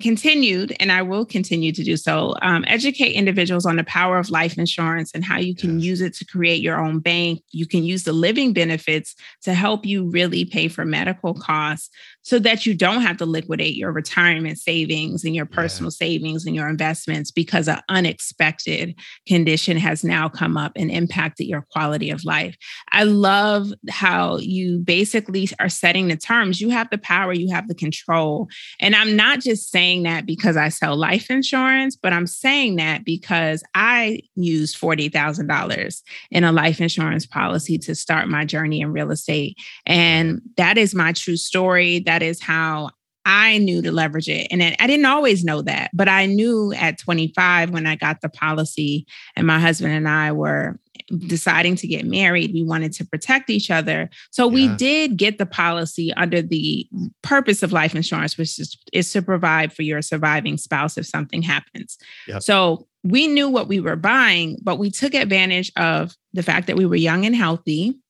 continued, 0.00 0.76
and 0.78 0.92
I 0.92 1.02
will 1.02 1.24
continue 1.24 1.72
to 1.72 1.82
do 1.82 1.96
so, 1.96 2.34
um, 2.42 2.64
educate 2.68 3.12
individuals 3.12 3.64
on 3.64 3.76
the 3.76 3.84
power 3.84 4.18
of 4.18 4.30
life 4.30 4.58
insurance 4.58 5.10
and 5.14 5.24
how 5.24 5.38
you 5.38 5.54
can 5.54 5.80
yes. 5.80 5.86
use 5.86 6.00
it 6.02 6.14
to 6.16 6.26
create 6.26 6.60
your 6.60 6.78
own 6.78 7.00
bank. 7.00 7.42
You 7.50 7.66
can 7.66 7.82
use 7.82 8.04
the 8.04 8.12
living 8.12 8.52
benefits 8.52 9.14
to 9.42 9.54
help 9.54 9.86
you 9.86 10.08
really 10.08 10.44
pay 10.44 10.68
for 10.68 10.84
medical 10.84 11.34
costs. 11.34 11.90
So 12.26 12.40
that 12.40 12.66
you 12.66 12.74
don't 12.74 13.02
have 13.02 13.16
to 13.16 13.24
liquidate 13.24 13.76
your 13.76 13.92
retirement 13.92 14.58
savings 14.58 15.22
and 15.22 15.32
your 15.32 15.46
personal 15.46 15.92
yeah. 15.92 16.08
savings 16.08 16.44
and 16.44 16.56
your 16.56 16.68
investments 16.68 17.30
because 17.30 17.68
an 17.68 17.80
unexpected 17.88 18.98
condition 19.28 19.76
has 19.76 20.02
now 20.02 20.28
come 20.28 20.56
up 20.56 20.72
and 20.74 20.90
impacted 20.90 21.46
your 21.46 21.64
quality 21.70 22.10
of 22.10 22.24
life. 22.24 22.56
I 22.90 23.04
love 23.04 23.72
how 23.88 24.38
you 24.38 24.80
basically 24.80 25.48
are 25.60 25.68
setting 25.68 26.08
the 26.08 26.16
terms. 26.16 26.60
You 26.60 26.68
have 26.70 26.90
the 26.90 26.98
power, 26.98 27.32
you 27.32 27.48
have 27.52 27.68
the 27.68 27.76
control. 27.76 28.48
And 28.80 28.96
I'm 28.96 29.14
not 29.14 29.38
just 29.38 29.70
saying 29.70 30.02
that 30.02 30.26
because 30.26 30.56
I 30.56 30.68
sell 30.68 30.96
life 30.96 31.30
insurance, 31.30 31.94
but 31.94 32.12
I'm 32.12 32.26
saying 32.26 32.74
that 32.74 33.04
because 33.04 33.62
I 33.76 34.18
used 34.34 34.80
$40,000 34.80 36.02
in 36.32 36.42
a 36.42 36.50
life 36.50 36.80
insurance 36.80 37.24
policy 37.24 37.78
to 37.78 37.94
start 37.94 38.26
my 38.26 38.44
journey 38.44 38.80
in 38.80 38.92
real 38.92 39.12
estate. 39.12 39.56
And 39.86 40.42
that 40.56 40.76
is 40.76 40.92
my 40.92 41.12
true 41.12 41.36
story. 41.36 42.00
That 42.16 42.22
is 42.22 42.42
how 42.42 42.88
I 43.26 43.58
knew 43.58 43.82
to 43.82 43.92
leverage 43.92 44.26
it. 44.26 44.46
And 44.50 44.62
I 44.62 44.86
didn't 44.86 45.04
always 45.04 45.44
know 45.44 45.60
that, 45.60 45.90
but 45.92 46.08
I 46.08 46.24
knew 46.24 46.72
at 46.72 46.98
25 46.98 47.68
when 47.72 47.86
I 47.86 47.94
got 47.94 48.22
the 48.22 48.30
policy 48.30 49.04
and 49.36 49.46
my 49.46 49.58
husband 49.58 49.92
and 49.92 50.08
I 50.08 50.32
were 50.32 50.80
deciding 51.26 51.76
to 51.76 51.86
get 51.86 52.06
married, 52.06 52.54
we 52.54 52.62
wanted 52.62 52.94
to 52.94 53.04
protect 53.04 53.50
each 53.50 53.70
other. 53.70 54.08
So 54.30 54.48
yeah. 54.48 54.54
we 54.54 54.76
did 54.76 55.18
get 55.18 55.36
the 55.36 55.44
policy 55.44 56.10
under 56.14 56.40
the 56.40 56.88
purpose 57.22 57.62
of 57.62 57.70
life 57.70 57.94
insurance, 57.94 58.38
which 58.38 58.58
is, 58.58 58.78
is 58.94 59.12
to 59.12 59.20
provide 59.20 59.74
for 59.74 59.82
your 59.82 60.00
surviving 60.00 60.56
spouse 60.56 60.96
if 60.96 61.04
something 61.04 61.42
happens. 61.42 61.98
Yep. 62.28 62.42
So 62.42 62.88
we 63.04 63.28
knew 63.28 63.50
what 63.50 63.68
we 63.68 63.78
were 63.78 63.96
buying, 63.96 64.56
but 64.62 64.78
we 64.78 64.90
took 64.90 65.12
advantage 65.12 65.70
of 65.76 66.16
the 66.32 66.42
fact 66.42 66.66
that 66.68 66.78
we 66.78 66.86
were 66.86 66.96
young 66.96 67.26
and 67.26 67.36
healthy 67.36 68.00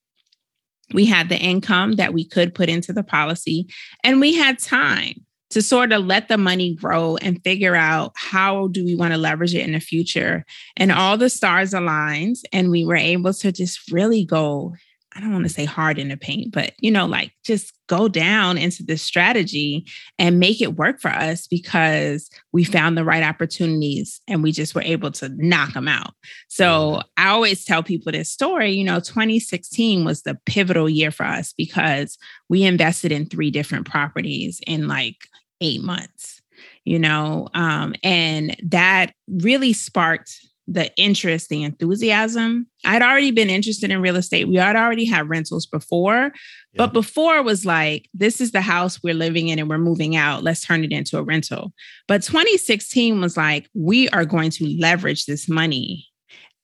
we 0.94 1.04
had 1.04 1.28
the 1.28 1.38
income 1.38 1.96
that 1.96 2.12
we 2.12 2.24
could 2.24 2.54
put 2.54 2.68
into 2.68 2.92
the 2.92 3.02
policy, 3.02 3.68
and 4.04 4.20
we 4.20 4.34
had 4.34 4.58
time 4.58 5.24
to 5.50 5.62
sort 5.62 5.92
of 5.92 6.04
let 6.04 6.28
the 6.28 6.36
money 6.36 6.74
grow 6.74 7.16
and 7.18 7.42
figure 7.44 7.76
out 7.76 8.12
how 8.16 8.68
do 8.68 8.84
we 8.84 8.96
want 8.96 9.12
to 9.12 9.18
leverage 9.18 9.54
it 9.54 9.64
in 9.64 9.72
the 9.72 9.80
future. 9.80 10.44
And 10.76 10.90
all 10.90 11.16
the 11.16 11.30
stars 11.30 11.72
aligned, 11.72 12.36
and 12.52 12.70
we 12.70 12.84
were 12.84 12.96
able 12.96 13.32
to 13.34 13.52
just 13.52 13.90
really 13.90 14.24
go 14.24 14.74
I 15.16 15.20
don't 15.20 15.32
want 15.32 15.44
to 15.44 15.52
say 15.52 15.64
hard 15.64 15.98
in 15.98 16.08
the 16.08 16.16
paint, 16.16 16.52
but 16.52 16.72
you 16.78 16.90
know, 16.90 17.06
like 17.06 17.32
just 17.42 17.72
go 17.88 18.06
down 18.06 18.58
into 18.58 18.82
this 18.82 19.00
strategy 19.02 19.86
and 20.18 20.38
make 20.38 20.60
it 20.60 20.76
work 20.76 21.00
for 21.00 21.10
us 21.10 21.46
because 21.46 22.28
we 22.52 22.64
found 22.64 22.98
the 22.98 23.04
right 23.04 23.22
opportunities 23.22 24.20
and 24.28 24.42
we 24.42 24.52
just 24.52 24.74
were 24.74 24.82
able 24.82 25.10
to 25.12 25.30
knock 25.36 25.72
them 25.72 25.88
out. 25.88 26.12
So 26.48 27.00
I 27.16 27.28
always 27.28 27.64
tell 27.64 27.82
people 27.82 28.12
this 28.12 28.30
story, 28.30 28.72
you 28.72 28.84
know, 28.84 29.00
2016 29.00 30.04
was 30.04 30.22
the 30.22 30.38
pivotal 30.44 30.88
year 30.88 31.10
for 31.10 31.24
us 31.24 31.54
because 31.56 32.18
we 32.50 32.64
invested 32.64 33.10
in 33.10 33.26
three 33.26 33.50
different 33.50 33.88
properties 33.88 34.60
in 34.66 34.86
like 34.86 35.28
eight 35.62 35.82
months, 35.82 36.42
you 36.84 36.98
know, 36.98 37.48
um, 37.54 37.94
and 38.02 38.54
that 38.64 39.14
really 39.28 39.72
sparked 39.72 40.46
the 40.68 40.94
interest, 40.96 41.48
the 41.48 41.62
enthusiasm. 41.62 42.66
I'd 42.84 43.02
already 43.02 43.30
been 43.30 43.50
interested 43.50 43.90
in 43.90 44.00
real 44.00 44.16
estate. 44.16 44.48
We 44.48 44.56
had 44.56 44.76
already 44.76 45.04
had 45.04 45.28
rentals 45.28 45.66
before, 45.66 46.32
yeah. 46.32 46.76
but 46.76 46.92
before 46.92 47.42
was 47.42 47.64
like, 47.64 48.08
this 48.12 48.40
is 48.40 48.50
the 48.50 48.60
house 48.60 49.02
we're 49.02 49.14
living 49.14 49.48
in 49.48 49.58
and 49.58 49.68
we're 49.68 49.78
moving 49.78 50.16
out. 50.16 50.42
Let's 50.42 50.64
turn 50.64 50.82
it 50.82 50.92
into 50.92 51.18
a 51.18 51.22
rental. 51.22 51.72
But 52.08 52.22
2016 52.22 53.20
was 53.20 53.36
like, 53.36 53.68
we 53.74 54.08
are 54.10 54.24
going 54.24 54.50
to 54.52 54.76
leverage 54.78 55.26
this 55.26 55.48
money 55.48 56.06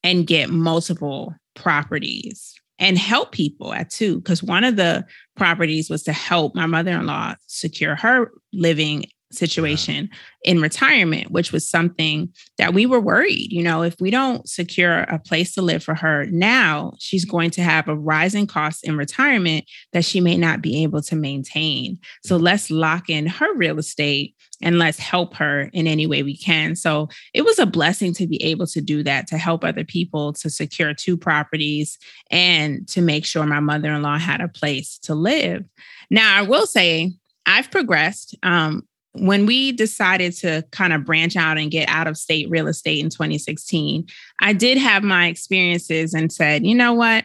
and 0.02 0.26
get 0.26 0.50
multiple 0.50 1.34
properties 1.54 2.54
and 2.78 2.98
help 2.98 3.30
people 3.30 3.72
at 3.72 3.90
two. 3.90 4.18
Because 4.18 4.42
one 4.42 4.64
of 4.64 4.74
the 4.76 5.04
properties 5.36 5.88
was 5.88 6.02
to 6.04 6.12
help 6.12 6.56
my 6.56 6.66
mother 6.66 6.92
in 6.92 7.06
law 7.06 7.34
secure 7.46 7.94
her 7.94 8.32
living 8.52 9.04
situation 9.34 10.08
yeah. 10.44 10.52
in 10.52 10.60
retirement, 10.60 11.30
which 11.30 11.52
was 11.52 11.68
something 11.68 12.32
that 12.58 12.74
we 12.74 12.86
were 12.86 13.00
worried. 13.00 13.52
You 13.52 13.62
know, 13.62 13.82
if 13.82 14.00
we 14.00 14.10
don't 14.10 14.48
secure 14.48 15.00
a 15.00 15.18
place 15.18 15.54
to 15.54 15.62
live 15.62 15.82
for 15.82 15.94
her 15.94 16.26
now, 16.26 16.94
she's 16.98 17.24
going 17.24 17.50
to 17.52 17.62
have 17.62 17.88
a 17.88 17.96
rising 17.96 18.46
cost 18.46 18.84
in 18.84 18.96
retirement 18.96 19.64
that 19.92 20.04
she 20.04 20.20
may 20.20 20.36
not 20.36 20.62
be 20.62 20.82
able 20.82 21.02
to 21.02 21.16
maintain. 21.16 21.98
So 22.24 22.36
let's 22.36 22.70
lock 22.70 23.08
in 23.08 23.26
her 23.26 23.54
real 23.54 23.78
estate 23.78 24.34
and 24.62 24.78
let's 24.78 24.98
help 24.98 25.34
her 25.34 25.68
in 25.72 25.86
any 25.86 26.06
way 26.06 26.22
we 26.22 26.36
can. 26.36 26.76
So 26.76 27.08
it 27.34 27.42
was 27.42 27.58
a 27.58 27.66
blessing 27.66 28.14
to 28.14 28.26
be 28.26 28.42
able 28.44 28.66
to 28.68 28.80
do 28.80 29.02
that, 29.02 29.26
to 29.28 29.38
help 29.38 29.64
other 29.64 29.84
people 29.84 30.32
to 30.34 30.48
secure 30.48 30.94
two 30.94 31.16
properties 31.16 31.98
and 32.30 32.86
to 32.88 33.02
make 33.02 33.24
sure 33.24 33.44
my 33.44 33.60
mother 33.60 33.92
in 33.92 34.02
law 34.02 34.18
had 34.18 34.40
a 34.40 34.48
place 34.48 34.98
to 35.00 35.14
live. 35.14 35.64
Now, 36.10 36.38
I 36.38 36.42
will 36.42 36.66
say, 36.66 37.12
I've 37.44 37.70
progressed. 37.70 38.36
Um, 38.42 38.86
when 39.14 39.44
we 39.44 39.72
decided 39.72 40.32
to 40.32 40.64
kind 40.70 40.92
of 40.92 41.04
branch 41.04 41.36
out 41.36 41.58
and 41.58 41.70
get 41.70 41.88
out 41.88 42.06
of 42.06 42.16
state 42.16 42.48
real 42.48 42.66
estate 42.66 43.02
in 43.02 43.10
2016, 43.10 44.06
I 44.40 44.52
did 44.52 44.78
have 44.78 45.02
my 45.02 45.26
experiences 45.26 46.14
and 46.14 46.32
said, 46.32 46.66
you 46.66 46.74
know 46.74 46.94
what? 46.94 47.24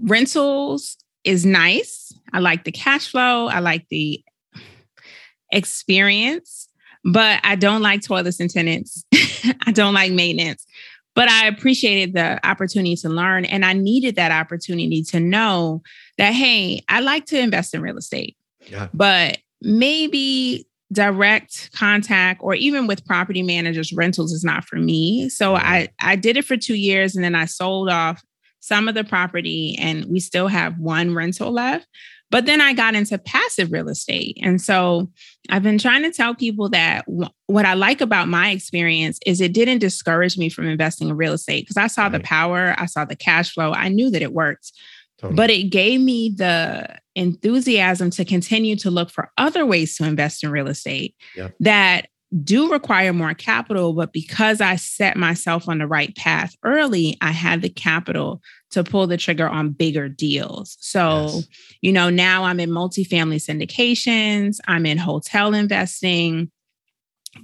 Rentals 0.00 0.96
is 1.24 1.44
nice. 1.44 2.12
I 2.32 2.38
like 2.38 2.64
the 2.64 2.72
cash 2.72 3.10
flow, 3.10 3.48
I 3.48 3.58
like 3.58 3.86
the 3.90 4.22
experience, 5.50 6.68
but 7.04 7.40
I 7.42 7.56
don't 7.56 7.82
like 7.82 8.02
toilets 8.02 8.40
and 8.40 8.50
tenants. 8.50 9.04
I 9.66 9.72
don't 9.72 9.94
like 9.94 10.12
maintenance. 10.12 10.66
But 11.14 11.30
I 11.30 11.46
appreciated 11.46 12.14
the 12.14 12.46
opportunity 12.46 12.94
to 12.96 13.08
learn. 13.08 13.46
And 13.46 13.64
I 13.64 13.72
needed 13.72 14.16
that 14.16 14.32
opportunity 14.32 15.02
to 15.04 15.18
know 15.18 15.82
that, 16.18 16.34
hey, 16.34 16.82
I 16.88 17.00
like 17.00 17.24
to 17.26 17.38
invest 17.38 17.74
in 17.74 17.80
real 17.80 17.96
estate. 17.96 18.36
Yeah. 18.66 18.88
But 18.92 19.38
maybe 19.62 20.66
direct 20.92 21.70
contact 21.74 22.40
or 22.42 22.54
even 22.54 22.86
with 22.86 23.04
property 23.04 23.42
managers 23.42 23.92
rentals 23.92 24.32
is 24.32 24.44
not 24.44 24.64
for 24.64 24.76
me. 24.76 25.28
So 25.28 25.54
mm-hmm. 25.54 25.66
i 25.66 25.88
i 26.00 26.16
did 26.16 26.36
it 26.36 26.44
for 26.44 26.56
two 26.56 26.76
years 26.76 27.16
and 27.16 27.24
then 27.24 27.34
i 27.34 27.44
sold 27.44 27.88
off 27.88 28.22
some 28.60 28.88
of 28.88 28.94
the 28.94 29.04
property 29.04 29.76
and 29.80 30.06
we 30.06 30.20
still 30.20 30.48
have 30.48 30.78
one 30.78 31.14
rental 31.14 31.50
left. 31.50 31.86
But 32.30 32.46
then 32.46 32.60
i 32.60 32.72
got 32.72 32.94
into 32.94 33.18
passive 33.18 33.72
real 33.72 33.88
estate. 33.88 34.38
And 34.42 34.62
so 34.62 35.10
i've 35.50 35.64
been 35.64 35.78
trying 35.78 36.02
to 36.02 36.12
tell 36.12 36.36
people 36.36 36.68
that 36.68 37.04
w- 37.06 37.30
what 37.46 37.64
i 37.64 37.74
like 37.74 38.00
about 38.00 38.28
my 38.28 38.50
experience 38.50 39.18
is 39.26 39.40
it 39.40 39.52
didn't 39.52 39.78
discourage 39.78 40.38
me 40.38 40.48
from 40.48 40.68
investing 40.68 41.08
in 41.08 41.16
real 41.16 41.32
estate 41.32 41.62
because 41.62 41.76
i 41.76 41.88
saw 41.88 42.04
right. 42.04 42.12
the 42.12 42.20
power 42.20 42.76
i 42.78 42.86
saw 42.86 43.04
the 43.04 43.16
cash 43.16 43.52
flow 43.52 43.72
i 43.72 43.88
knew 43.88 44.10
that 44.10 44.22
it 44.22 44.32
worked. 44.32 44.72
Totally. 45.18 45.36
But 45.36 45.50
it 45.50 45.64
gave 45.64 46.00
me 46.00 46.32
the 46.36 47.00
enthusiasm 47.16 48.10
to 48.10 48.24
continue 48.24 48.76
to 48.76 48.90
look 48.90 49.10
for 49.10 49.32
other 49.38 49.66
ways 49.66 49.96
to 49.96 50.04
invest 50.04 50.44
in 50.44 50.50
real 50.50 50.68
estate 50.68 51.16
yep. 51.34 51.54
that 51.60 52.08
do 52.42 52.70
require 52.70 53.12
more 53.12 53.34
capital. 53.34 53.92
But 53.92 54.12
because 54.12 54.60
I 54.60 54.76
set 54.76 55.16
myself 55.16 55.68
on 55.68 55.78
the 55.78 55.86
right 55.86 56.14
path 56.14 56.54
early, 56.62 57.16
I 57.20 57.30
had 57.30 57.62
the 57.62 57.68
capital 57.68 58.42
to 58.70 58.84
pull 58.84 59.06
the 59.06 59.16
trigger 59.16 59.48
on 59.48 59.70
bigger 59.70 60.08
deals. 60.08 60.76
So, 60.80 61.28
yes. 61.32 61.48
you 61.80 61.92
know, 61.92 62.10
now 62.10 62.44
I'm 62.44 62.60
in 62.60 62.70
multifamily 62.70 63.36
syndications, 63.36 64.58
I'm 64.68 64.86
in 64.86 64.98
hotel 64.98 65.54
investing. 65.54 66.50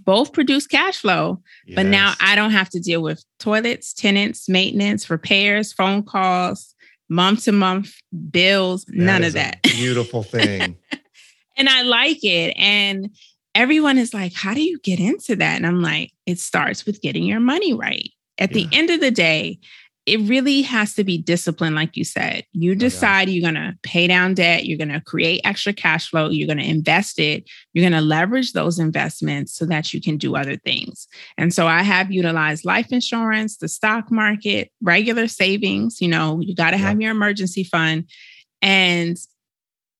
Both 0.04 0.32
produce 0.32 0.66
cash 0.66 0.96
flow, 0.96 1.42
yes. 1.66 1.76
but 1.76 1.84
now 1.84 2.14
I 2.18 2.34
don't 2.34 2.52
have 2.52 2.70
to 2.70 2.80
deal 2.80 3.02
with 3.02 3.22
toilets, 3.38 3.92
tenants, 3.92 4.48
maintenance, 4.48 5.10
repairs, 5.10 5.70
phone 5.70 6.02
calls, 6.02 6.71
month 7.12 7.44
to 7.44 7.52
month 7.52 7.94
bills, 8.30 8.84
that 8.86 8.96
none 8.96 9.24
of 9.24 9.34
that. 9.34 9.62
beautiful 9.62 10.22
thing. 10.22 10.76
and 11.56 11.68
I 11.68 11.82
like 11.82 12.24
it. 12.24 12.54
And 12.56 13.10
everyone 13.54 13.98
is 13.98 14.14
like, 14.14 14.32
how 14.34 14.54
do 14.54 14.62
you 14.62 14.78
get 14.80 14.98
into 14.98 15.36
that? 15.36 15.56
And 15.56 15.66
I'm 15.66 15.82
like, 15.82 16.12
it 16.26 16.38
starts 16.38 16.86
with 16.86 17.00
getting 17.02 17.24
your 17.24 17.40
money 17.40 17.74
right. 17.74 18.10
At 18.38 18.54
yeah. 18.54 18.66
the 18.66 18.76
end 18.76 18.90
of 18.90 19.00
the 19.00 19.10
day, 19.10 19.58
it 20.04 20.18
really 20.28 20.62
has 20.62 20.94
to 20.94 21.04
be 21.04 21.16
discipline, 21.16 21.76
like 21.76 21.96
you 21.96 22.04
said. 22.04 22.44
You 22.52 22.74
decide 22.74 23.28
you're 23.28 23.52
going 23.52 23.62
to 23.62 23.76
pay 23.82 24.08
down 24.08 24.34
debt, 24.34 24.66
you're 24.66 24.78
going 24.78 24.88
to 24.88 25.00
create 25.00 25.40
extra 25.44 25.72
cash 25.72 26.10
flow, 26.10 26.28
you're 26.28 26.48
going 26.48 26.58
to 26.58 26.68
invest 26.68 27.20
it, 27.20 27.48
you're 27.72 27.88
going 27.88 28.00
to 28.00 28.04
leverage 28.04 28.52
those 28.52 28.80
investments 28.80 29.54
so 29.54 29.64
that 29.66 29.94
you 29.94 30.00
can 30.00 30.16
do 30.16 30.34
other 30.34 30.56
things. 30.56 31.06
And 31.38 31.54
so 31.54 31.68
I 31.68 31.82
have 31.82 32.10
utilized 32.10 32.64
life 32.64 32.90
insurance, 32.90 33.58
the 33.58 33.68
stock 33.68 34.10
market, 34.10 34.72
regular 34.82 35.28
savings. 35.28 36.00
You 36.00 36.08
know, 36.08 36.40
you 36.40 36.56
got 36.56 36.72
to 36.72 36.78
have 36.78 37.00
your 37.00 37.12
emergency 37.12 37.62
fund 37.62 38.08
and 38.60 39.16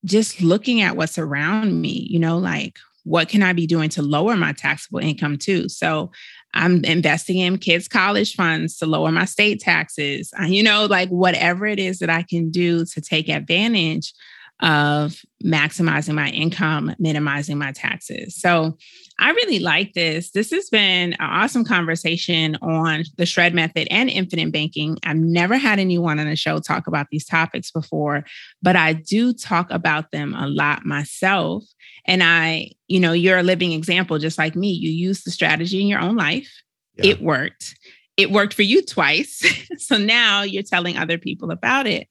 just 0.04 0.42
looking 0.42 0.80
at 0.80 0.96
what's 0.96 1.16
around 1.16 1.80
me, 1.80 2.08
you 2.10 2.18
know, 2.18 2.38
like 2.38 2.76
what 3.04 3.28
can 3.28 3.42
I 3.42 3.52
be 3.52 3.66
doing 3.66 3.88
to 3.90 4.02
lower 4.02 4.36
my 4.36 4.52
taxable 4.52 5.00
income 5.00 5.36
too? 5.36 5.68
So 5.68 6.10
I'm 6.54 6.84
investing 6.84 7.38
in 7.38 7.58
kids' 7.58 7.88
college 7.88 8.34
funds 8.34 8.76
to 8.78 8.86
lower 8.86 9.10
my 9.10 9.24
state 9.24 9.60
taxes. 9.60 10.32
You 10.46 10.62
know, 10.62 10.86
like 10.86 11.08
whatever 11.08 11.66
it 11.66 11.78
is 11.78 11.98
that 12.00 12.10
I 12.10 12.22
can 12.22 12.50
do 12.50 12.84
to 12.84 13.00
take 13.00 13.28
advantage 13.28 14.12
of 14.60 15.20
maximizing 15.44 16.14
my 16.14 16.28
income, 16.28 16.94
minimizing 16.98 17.58
my 17.58 17.72
taxes. 17.72 18.36
So 18.36 18.76
I 19.22 19.30
really 19.30 19.60
like 19.60 19.92
this. 19.92 20.32
This 20.32 20.50
has 20.50 20.68
been 20.68 21.12
an 21.12 21.20
awesome 21.20 21.64
conversation 21.64 22.56
on 22.60 23.04
the 23.18 23.24
shred 23.24 23.54
method 23.54 23.86
and 23.88 24.10
infinite 24.10 24.50
banking. 24.50 24.98
I've 25.04 25.16
never 25.16 25.56
had 25.56 25.78
anyone 25.78 26.18
on 26.18 26.26
the 26.26 26.34
show 26.34 26.58
talk 26.58 26.88
about 26.88 27.06
these 27.12 27.24
topics 27.24 27.70
before, 27.70 28.24
but 28.62 28.74
I 28.74 28.94
do 28.94 29.32
talk 29.32 29.70
about 29.70 30.10
them 30.10 30.34
a 30.34 30.48
lot 30.48 30.84
myself. 30.84 31.62
And 32.04 32.20
I, 32.20 32.72
you 32.88 32.98
know, 32.98 33.12
you're 33.12 33.38
a 33.38 33.44
living 33.44 33.70
example, 33.70 34.18
just 34.18 34.38
like 34.38 34.56
me. 34.56 34.72
You 34.72 34.90
use 34.90 35.22
the 35.22 35.30
strategy 35.30 35.80
in 35.80 35.86
your 35.86 36.00
own 36.00 36.16
life, 36.16 36.52
yeah. 36.96 37.12
it 37.12 37.22
worked. 37.22 37.78
It 38.16 38.32
worked 38.32 38.54
for 38.54 38.62
you 38.62 38.82
twice. 38.82 39.40
so 39.78 39.98
now 39.98 40.42
you're 40.42 40.64
telling 40.64 40.98
other 40.98 41.16
people 41.16 41.52
about 41.52 41.86
it. 41.86 42.08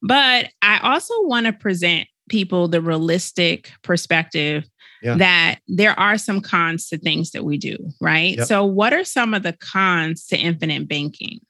But 0.00 0.48
I 0.62 0.78
also 0.78 1.12
want 1.24 1.44
to 1.44 1.52
present 1.52 2.08
people 2.30 2.66
the 2.66 2.80
realistic 2.80 3.72
perspective 3.82 4.64
yeah. 5.02 5.16
that 5.16 5.60
there 5.68 5.98
are 5.98 6.18
some 6.18 6.40
cons 6.40 6.88
to 6.88 6.98
things 6.98 7.30
that 7.32 7.44
we 7.44 7.58
do, 7.58 7.76
right? 8.00 8.36
Yep. 8.36 8.46
So, 8.46 8.64
what 8.64 8.92
are 8.92 9.04
some 9.04 9.34
of 9.34 9.42
the 9.42 9.52
cons 9.54 10.26
to 10.26 10.36
infinite 10.36 10.88
banking? 10.88 11.40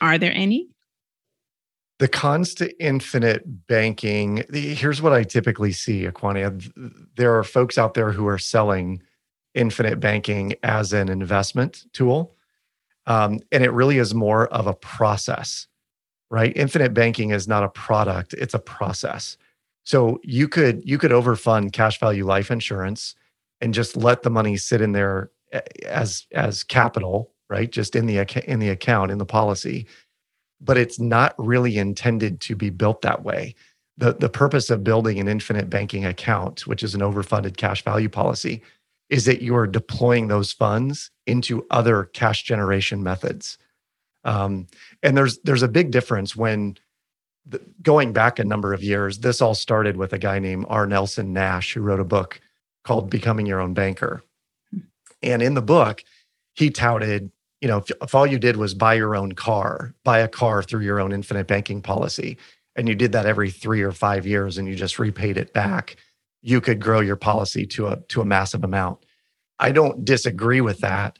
Are 0.00 0.18
there 0.18 0.32
any? 0.34 0.68
The 1.98 2.08
cons 2.08 2.54
to 2.54 2.82
infinite 2.82 3.42
banking, 3.66 4.42
here's 4.52 5.02
what 5.02 5.12
I 5.12 5.22
typically 5.22 5.72
see, 5.72 6.06
Aquania. 6.06 6.72
There 7.16 7.38
are 7.38 7.44
folks 7.44 7.76
out 7.76 7.92
there 7.92 8.10
who 8.10 8.26
are 8.26 8.38
selling 8.38 9.02
infinite 9.54 10.00
banking 10.00 10.54
as 10.62 10.94
an 10.94 11.10
investment 11.10 11.84
tool. 11.92 12.34
Um, 13.06 13.40
and 13.52 13.64
it 13.64 13.72
really 13.72 13.98
is 13.98 14.14
more 14.14 14.46
of 14.48 14.66
a 14.66 14.74
process, 14.74 15.66
right? 16.30 16.52
Infinite 16.56 16.94
banking 16.94 17.30
is 17.30 17.48
not 17.48 17.64
a 17.64 17.68
product, 17.68 18.34
it's 18.34 18.54
a 18.54 18.58
process. 18.58 19.36
So 19.90 20.20
you 20.22 20.46
could 20.46 20.88
you 20.88 20.98
could 20.98 21.10
overfund 21.10 21.72
cash 21.72 21.98
value 21.98 22.24
life 22.24 22.52
insurance 22.52 23.16
and 23.60 23.74
just 23.74 23.96
let 23.96 24.22
the 24.22 24.30
money 24.30 24.56
sit 24.56 24.80
in 24.80 24.92
there 24.92 25.32
eh, 25.50 25.62
as 25.84 26.28
as 26.30 26.62
capital, 26.62 27.32
right? 27.48 27.68
Just 27.68 27.96
in 27.96 28.06
the 28.06 28.18
in 28.48 28.60
the 28.60 28.68
account 28.68 29.10
in 29.10 29.18
the 29.18 29.26
policy. 29.26 29.88
But 30.60 30.78
it's 30.78 31.00
not 31.00 31.34
really 31.38 31.76
intended 31.76 32.40
to 32.42 32.54
be 32.54 32.70
built 32.70 33.02
that 33.02 33.24
way. 33.24 33.56
The 33.98 34.12
the 34.12 34.28
purpose 34.28 34.70
of 34.70 34.84
building 34.84 35.18
an 35.18 35.26
infinite 35.26 35.68
banking 35.68 36.04
account, 36.04 36.68
which 36.68 36.84
is 36.84 36.94
an 36.94 37.00
overfunded 37.00 37.56
cash 37.56 37.82
value 37.82 38.08
policy, 38.08 38.62
is 39.08 39.24
that 39.24 39.42
you 39.42 39.56
are 39.56 39.66
deploying 39.66 40.28
those 40.28 40.52
funds 40.52 41.10
into 41.26 41.66
other 41.72 42.04
cash 42.04 42.44
generation 42.44 43.02
methods. 43.02 43.58
Um, 44.22 44.68
and 45.02 45.16
there's 45.16 45.40
there's 45.40 45.64
a 45.64 45.68
big 45.68 45.90
difference 45.90 46.36
when 46.36 46.76
the, 47.46 47.60
going 47.82 48.12
back 48.12 48.38
a 48.38 48.44
number 48.44 48.72
of 48.72 48.82
years, 48.82 49.18
this 49.18 49.40
all 49.40 49.54
started 49.54 49.96
with 49.96 50.12
a 50.12 50.18
guy 50.18 50.38
named 50.38 50.66
R. 50.68 50.86
Nelson 50.86 51.32
Nash, 51.32 51.74
who 51.74 51.80
wrote 51.80 52.00
a 52.00 52.04
book 52.04 52.40
called 52.84 53.10
Becoming 53.10 53.46
Your 53.46 53.60
Own 53.60 53.74
Banker. 53.74 54.22
Hmm. 54.70 54.78
And 55.22 55.42
in 55.42 55.54
the 55.54 55.62
book, 55.62 56.02
he 56.54 56.70
touted, 56.70 57.30
you 57.60 57.68
know, 57.68 57.78
if, 57.78 57.90
if 58.02 58.14
all 58.14 58.26
you 58.26 58.38
did 58.38 58.56
was 58.56 58.74
buy 58.74 58.94
your 58.94 59.16
own 59.16 59.32
car, 59.32 59.94
buy 60.04 60.18
a 60.18 60.28
car 60.28 60.62
through 60.62 60.82
your 60.82 61.00
own 61.00 61.12
infinite 61.12 61.46
banking 61.46 61.82
policy, 61.82 62.36
and 62.76 62.88
you 62.88 62.94
did 62.94 63.12
that 63.12 63.26
every 63.26 63.50
three 63.50 63.82
or 63.82 63.92
five 63.92 64.26
years 64.26 64.58
and 64.58 64.68
you 64.68 64.74
just 64.74 64.98
repaid 64.98 65.36
it 65.36 65.52
back, 65.52 65.96
you 66.42 66.60
could 66.60 66.80
grow 66.80 67.00
your 67.00 67.16
policy 67.16 67.66
to 67.66 67.88
a 67.88 68.00
to 68.08 68.20
a 68.20 68.24
massive 68.24 68.64
amount. 68.64 69.04
I 69.58 69.72
don't 69.72 70.04
disagree 70.04 70.60
with 70.60 70.78
that, 70.78 71.18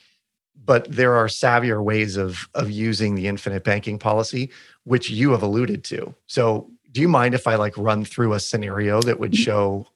but 0.64 0.90
there 0.90 1.14
are 1.14 1.26
savvier 1.26 1.82
ways 1.82 2.16
of 2.16 2.48
of 2.54 2.70
using 2.70 3.14
the 3.14 3.28
infinite 3.28 3.64
banking 3.64 3.98
policy 3.98 4.50
which 4.90 5.08
you 5.08 5.30
have 5.30 5.44
alluded 5.44 5.84
to. 5.84 6.12
So, 6.26 6.68
do 6.90 7.00
you 7.00 7.06
mind 7.06 7.32
if 7.32 7.46
I 7.46 7.54
like 7.54 7.78
run 7.78 8.04
through 8.04 8.32
a 8.32 8.40
scenario 8.40 9.00
that 9.02 9.20
would 9.20 9.30
mm-hmm. 9.30 9.42
show 9.44 9.86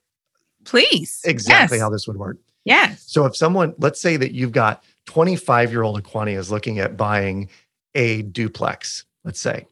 please 0.63 1.21
exactly 1.25 1.79
yes. 1.79 1.83
how 1.83 1.91
this 1.91 2.07
would 2.07 2.17
work? 2.17 2.39
Yes. 2.65 3.03
So, 3.05 3.27
if 3.27 3.35
someone, 3.35 3.75
let's 3.79 4.01
say 4.01 4.17
that 4.17 4.35
you've 4.35 4.53
got 4.53 4.85
25 5.07 5.73
year 5.73 5.83
old 5.83 6.01
Aquania 6.01 6.39
is 6.39 6.53
looking 6.53 6.79
at 6.79 6.97
buying 6.97 7.49
a 7.97 8.23
duplex, 8.23 9.05
let's 9.25 9.41
say. 9.41 9.67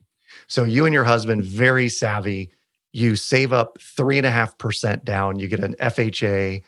So, 0.48 0.64
you 0.64 0.86
and 0.86 0.92
your 0.92 1.04
husband, 1.04 1.44
very 1.44 1.88
savvy, 1.88 2.50
you 2.92 3.14
save 3.14 3.52
up 3.52 3.78
three 3.80 4.18
and 4.18 4.26
a 4.26 4.30
half 4.32 4.58
percent 4.58 5.04
down, 5.04 5.38
you 5.38 5.46
get 5.46 5.60
an 5.60 5.76
FHA, 5.76 6.64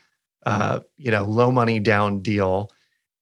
uh, 0.46 0.78
you 0.96 1.10
know, 1.10 1.24
low 1.24 1.50
money 1.50 1.80
down 1.80 2.20
deal, 2.20 2.70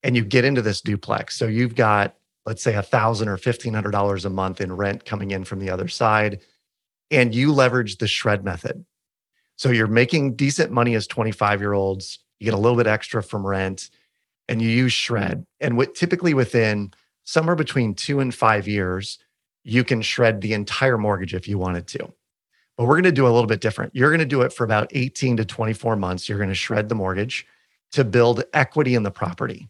and 0.03 0.15
you 0.15 0.23
get 0.23 0.45
into 0.45 0.61
this 0.61 0.79
duplex. 0.79 1.35
So, 1.35 1.47
you've 1.47 1.73
got 1.73 2.17
let's 2.45 2.63
say 2.63 2.75
a 2.75 2.81
thousand 2.81 3.29
or 3.29 3.37
fifteen 3.37 3.73
hundred 3.73 3.91
dollars 3.91 4.25
a 4.25 4.29
month 4.29 4.61
in 4.61 4.75
rent 4.75 5.05
coming 5.05 5.31
in 5.31 5.43
from 5.43 5.59
the 5.59 5.69
other 5.69 5.87
side, 5.87 6.41
and 7.11 7.33
you 7.33 7.53
leverage 7.53 7.97
the 7.97 8.07
shred 8.07 8.43
method. 8.43 8.85
So 9.55 9.69
you're 9.69 9.87
making 9.87 10.35
decent 10.35 10.71
money 10.71 10.95
as 10.95 11.07
25 11.07 11.61
year 11.61 11.73
olds. 11.73 12.19
You 12.39 12.45
get 12.45 12.53
a 12.53 12.57
little 12.57 12.77
bit 12.77 12.87
extra 12.87 13.21
from 13.21 13.45
rent, 13.45 13.89
and 14.47 14.61
you 14.61 14.69
use 14.69 14.93
shred. 14.93 15.45
And 15.59 15.77
what 15.77 15.95
typically 15.95 16.33
within 16.33 16.91
somewhere 17.23 17.55
between 17.55 17.95
two 17.95 18.19
and 18.19 18.33
five 18.33 18.67
years, 18.67 19.19
you 19.63 19.83
can 19.83 20.01
shred 20.01 20.41
the 20.41 20.53
entire 20.53 20.97
mortgage 20.97 21.33
if 21.33 21.47
you 21.47 21.57
wanted 21.57 21.87
to. 21.87 22.13
But 22.77 22.85
we're 22.85 22.95
going 22.95 23.03
to 23.03 23.11
do 23.11 23.27
a 23.27 23.29
little 23.29 23.47
bit 23.47 23.61
different. 23.61 23.95
You're 23.95 24.09
going 24.09 24.19
to 24.19 24.25
do 24.25 24.41
it 24.41 24.51
for 24.51 24.63
about 24.63 24.89
18 24.91 25.37
to 25.37 25.45
24 25.45 25.95
months. 25.95 26.27
You're 26.27 26.39
going 26.39 26.49
to 26.49 26.55
shred 26.55 26.89
the 26.89 26.95
mortgage 26.95 27.45
to 27.91 28.03
build 28.03 28.43
equity 28.53 28.95
in 28.95 29.03
the 29.03 29.11
property. 29.11 29.69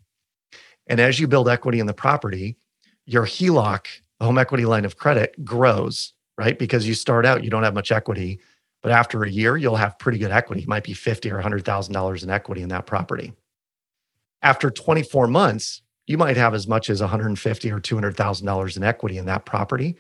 And 0.88 1.00
as 1.00 1.20
you 1.20 1.28
build 1.28 1.50
equity 1.50 1.80
in 1.80 1.86
the 1.86 1.94
property, 1.94 2.58
your 3.06 3.26
HELOC, 3.26 3.86
home 4.22 4.38
equity 4.38 4.66
line 4.66 4.86
of 4.86 4.98
credit, 4.98 5.44
grows, 5.44 6.14
right? 6.38 6.58
Because 6.58 6.88
you 6.88 6.94
start 6.94 7.26
out, 7.26 7.44
you 7.44 7.50
don't 7.50 7.64
have 7.64 7.74
much 7.74 7.92
equity, 7.92 8.40
but 8.82 8.92
after 8.92 9.24
a 9.24 9.30
year, 9.30 9.58
you'll 9.58 9.76
have 9.76 10.00
pretty 10.00 10.18
good 10.18 10.32
equity. 10.32 10.64
It 10.64 10.68
might 10.68 10.84
be 10.84 10.94
fifty 10.94 11.32
or 11.32 11.40
hundred 11.40 11.66
thousand 11.66 11.94
dollars 11.94 12.24
in 12.24 12.30
equity 12.30 12.62
in 12.62 12.70
that 12.70 12.86
property. 12.86 13.34
After 14.42 14.70
24 14.70 15.28
months, 15.28 15.82
you 16.06 16.18
might 16.18 16.36
have 16.36 16.54
as 16.54 16.68
much 16.68 16.90
as 16.90 17.00
150 17.00 17.72
or 17.72 17.80
200 17.80 18.18
thousand 18.18 18.46
dollars 18.46 18.76
in 18.78 18.84
equity 18.84 19.18
in 19.18 19.26
that 19.26 19.46
property, 19.46 19.98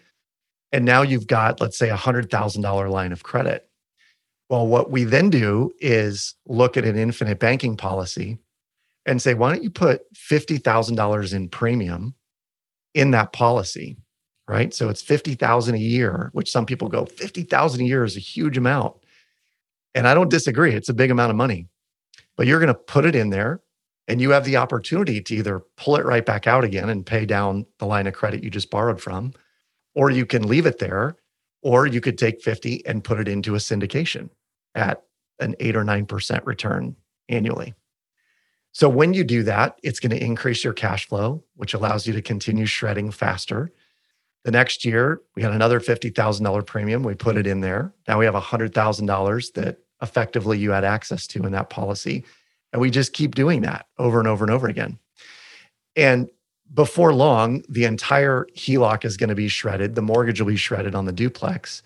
and 0.71 0.83
now 0.83 1.01
you've 1.01 1.27
got, 1.27 1.61
let's 1.61 1.77
say, 1.77 1.89
a 1.89 1.95
hundred 1.95 2.29
thousand 2.29 2.61
dollar 2.61 2.89
line 2.89 3.11
of 3.11 3.23
credit. 3.23 3.69
Well, 4.49 4.67
what 4.67 4.91
we 4.91 5.03
then 5.03 5.29
do 5.29 5.71
is 5.79 6.35
look 6.45 6.77
at 6.77 6.85
an 6.85 6.97
infinite 6.97 7.39
banking 7.39 7.77
policy 7.77 8.37
and 9.05 9.21
say, 9.21 9.33
why 9.33 9.51
don't 9.51 9.63
you 9.63 9.69
put 9.69 10.01
$50,000 10.13 11.33
in 11.33 11.49
premium 11.49 12.13
in 12.93 13.11
that 13.11 13.33
policy, 13.33 13.97
right? 14.47 14.73
So 14.73 14.89
it's 14.89 15.01
50,000 15.01 15.75
a 15.75 15.77
year, 15.77 16.29
which 16.33 16.51
some 16.51 16.65
people 16.65 16.89
go 16.89 17.05
50,000 17.05 17.81
a 17.81 17.83
year 17.83 18.03
is 18.03 18.17
a 18.17 18.21
huge 18.21 18.57
amount. 18.57 18.95
And 19.95 20.07
I 20.07 20.13
don't 20.13 20.29
disagree, 20.29 20.73
it's 20.73 20.89
a 20.89 20.93
big 20.93 21.11
amount 21.11 21.31
of 21.31 21.35
money. 21.35 21.67
But 22.35 22.47
you're 22.47 22.59
going 22.59 22.67
to 22.67 22.73
put 22.73 23.05
it 23.05 23.15
in 23.15 23.29
there 23.29 23.61
and 24.07 24.19
you 24.19 24.31
have 24.31 24.45
the 24.45 24.57
opportunity 24.57 25.21
to 25.21 25.35
either 25.35 25.61
pull 25.77 25.95
it 25.95 26.05
right 26.05 26.25
back 26.25 26.47
out 26.47 26.63
again 26.63 26.89
and 26.89 27.05
pay 27.05 27.25
down 27.25 27.65
the 27.79 27.85
line 27.85 28.07
of 28.07 28.13
credit 28.13 28.43
you 28.43 28.49
just 28.49 28.69
borrowed 28.69 28.99
from 29.01 29.33
or 29.95 30.09
you 30.09 30.25
can 30.25 30.47
leave 30.47 30.65
it 30.65 30.79
there 30.79 31.15
or 31.61 31.87
you 31.87 32.01
could 32.01 32.17
take 32.17 32.41
50 32.41 32.85
and 32.85 33.03
put 33.03 33.19
it 33.19 33.27
into 33.27 33.55
a 33.55 33.59
syndication 33.59 34.29
at 34.75 35.03
an 35.39 35.55
8 35.59 35.75
or 35.75 35.83
9% 35.83 36.45
return 36.45 36.95
annually. 37.29 37.73
So 38.73 38.89
when 38.89 39.13
you 39.13 39.23
do 39.23 39.43
that, 39.43 39.79
it's 39.83 39.99
going 39.99 40.17
to 40.17 40.23
increase 40.23 40.63
your 40.63 40.73
cash 40.73 41.07
flow, 41.07 41.43
which 41.55 41.75
allows 41.75 42.07
you 42.07 42.13
to 42.13 42.21
continue 42.21 42.65
shredding 42.65 43.11
faster. 43.11 43.71
The 44.45 44.51
next 44.51 44.83
year, 44.83 45.21
we 45.35 45.43
had 45.43 45.53
another 45.53 45.79
$50,000 45.79 46.65
premium. 46.65 47.03
We 47.03 47.13
put 47.13 47.37
it 47.37 47.47
in 47.47 47.61
there. 47.61 47.93
Now 48.07 48.17
we 48.17 48.25
have 48.25 48.33
$100,000 48.33 49.53
that 49.53 49.77
effectively 50.01 50.57
you 50.57 50.71
had 50.71 50.83
access 50.83 51.27
to 51.27 51.43
in 51.43 51.51
that 51.53 51.69
policy. 51.69 52.25
And 52.73 52.81
we 52.81 52.89
just 52.89 53.13
keep 53.13 53.35
doing 53.35 53.61
that 53.61 53.85
over 53.99 54.17
and 54.19 54.27
over 54.27 54.43
and 54.43 54.51
over 54.51 54.67
again. 54.67 54.97
And 55.95 56.29
before 56.73 57.13
long, 57.13 57.63
the 57.69 57.85
entire 57.85 58.47
HELOC 58.55 59.05
is 59.05 59.17
going 59.17 59.29
to 59.29 59.35
be 59.35 59.47
shredded. 59.47 59.93
The 59.93 60.01
mortgage 60.01 60.41
will 60.41 60.47
be 60.47 60.55
shredded 60.55 60.95
on 60.95 61.05
the 61.05 61.11
duplex. 61.11 61.83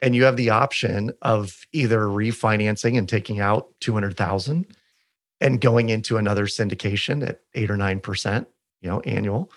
And 0.00 0.16
you 0.16 0.24
have 0.24 0.36
the 0.36 0.50
option 0.50 1.12
of 1.20 1.66
either 1.72 2.00
refinancing 2.00 2.96
and 2.96 3.06
taking 3.06 3.40
out 3.40 3.68
200,000 3.80 4.66
and 5.44 5.60
going 5.60 5.90
into 5.90 6.16
another 6.16 6.46
syndication 6.46 7.24
at 7.28 7.42
eight 7.52 7.70
or 7.70 7.76
nine 7.76 8.00
percent, 8.00 8.48
you 8.80 8.88
know, 8.88 9.00
annual. 9.00 9.52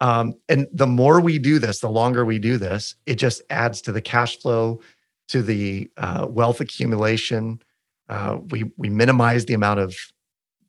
Um, 0.00 0.34
and 0.48 0.66
the 0.72 0.86
more 0.86 1.20
we 1.20 1.38
do 1.38 1.58
this, 1.58 1.80
the 1.80 1.90
longer 1.90 2.24
we 2.24 2.38
do 2.38 2.56
this, 2.56 2.94
it 3.04 3.16
just 3.16 3.42
adds 3.50 3.82
to 3.82 3.92
the 3.92 4.00
cash 4.00 4.38
flow, 4.38 4.80
to 5.28 5.42
the 5.42 5.90
uh, 5.98 6.26
wealth 6.28 6.60
accumulation. 6.60 7.60
Uh, 8.08 8.38
we 8.48 8.64
we 8.78 8.88
minimize 8.88 9.44
the 9.44 9.54
amount 9.54 9.80
of 9.80 9.94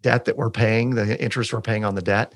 debt 0.01 0.25
that 0.25 0.35
we're 0.35 0.51
paying, 0.51 0.91
the 0.91 1.21
interest 1.23 1.53
we're 1.53 1.61
paying 1.61 1.85
on 1.85 1.95
the 1.95 2.01
debt. 2.01 2.33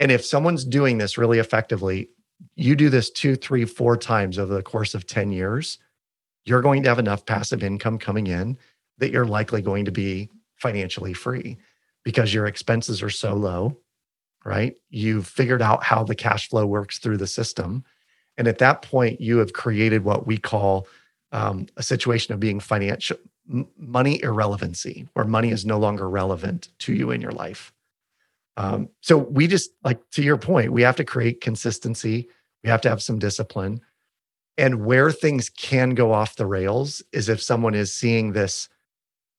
And 0.00 0.10
if 0.10 0.24
someone's 0.24 0.64
doing 0.64 0.96
this 0.96 1.18
really 1.18 1.38
effectively, 1.38 2.08
you 2.56 2.74
do 2.74 2.88
this 2.88 3.10
two, 3.10 3.36
three, 3.36 3.66
four 3.66 3.96
times 3.96 4.38
over 4.38 4.54
the 4.54 4.62
course 4.62 4.94
of 4.94 5.06
10 5.06 5.32
years, 5.32 5.78
you're 6.44 6.62
going 6.62 6.82
to 6.82 6.88
have 6.88 6.98
enough 6.98 7.24
passive 7.24 7.62
income 7.62 7.98
coming 7.98 8.26
in 8.26 8.58
that 8.98 9.10
you're 9.10 9.26
likely 9.26 9.62
going 9.62 9.84
to 9.84 9.92
be 9.92 10.28
financially 10.62 11.12
free 11.12 11.58
because 12.04 12.32
your 12.32 12.46
expenses 12.46 13.02
are 13.02 13.10
so 13.10 13.34
low, 13.34 13.76
right? 14.44 14.74
You've 14.88 15.26
figured 15.26 15.60
out 15.60 15.84
how 15.84 16.04
the 16.04 16.14
cash 16.14 16.48
flow 16.48 16.64
works 16.64 16.98
through 16.98 17.18
the 17.18 17.26
system. 17.26 17.84
And 18.38 18.48
at 18.48 18.58
that 18.58 18.82
point, 18.82 19.20
you 19.20 19.38
have 19.38 19.52
created 19.52 20.04
what 20.04 20.26
we 20.26 20.38
call 20.38 20.86
um, 21.32 21.66
a 21.76 21.82
situation 21.82 22.32
of 22.32 22.40
being 22.40 22.60
financial 22.60 23.18
money 23.76 24.22
irrelevancy, 24.22 25.08
where 25.14 25.24
money 25.24 25.50
is 25.50 25.66
no 25.66 25.78
longer 25.78 26.08
relevant 26.08 26.68
to 26.78 26.94
you 26.94 27.10
in 27.10 27.20
your 27.20 27.32
life. 27.32 27.72
Um, 28.56 28.88
so 29.00 29.18
we 29.18 29.48
just 29.48 29.70
like 29.82 29.98
to 30.12 30.22
your 30.22 30.38
point, 30.38 30.72
we 30.72 30.82
have 30.82 30.96
to 30.96 31.04
create 31.04 31.40
consistency. 31.40 32.28
We 32.62 32.70
have 32.70 32.80
to 32.82 32.88
have 32.88 33.02
some 33.02 33.18
discipline. 33.18 33.80
And 34.56 34.84
where 34.84 35.10
things 35.10 35.48
can 35.48 35.90
go 35.90 36.12
off 36.12 36.36
the 36.36 36.46
rails 36.46 37.02
is 37.12 37.28
if 37.28 37.42
someone 37.42 37.74
is 37.74 37.92
seeing 37.92 38.32
this 38.32 38.68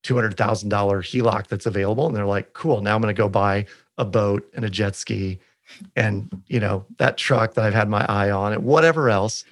$200,000 0.04 0.36
HELOC 0.70 1.48
that's 1.48 1.66
available 1.66 2.08
and 2.08 2.16
they're 2.16 2.26
like, 2.26 2.54
cool, 2.54 2.82
now 2.82 2.96
I'm 2.96 3.02
going 3.02 3.14
to 3.14 3.18
go 3.18 3.30
buy 3.30 3.66
a 3.98 4.06
boat 4.06 4.48
and 4.54 4.66
a 4.66 4.70
jet 4.70 4.96
ski 4.96 5.40
and, 5.96 6.44
you 6.48 6.60
know, 6.60 6.86
that 6.98 7.18
truck 7.18 7.54
that 7.54 7.66
I've 7.66 7.74
had 7.74 7.90
my 7.90 8.06
eye 8.08 8.30
on 8.30 8.54
and 8.54 8.64
whatever 8.64 9.10
else. 9.10 9.46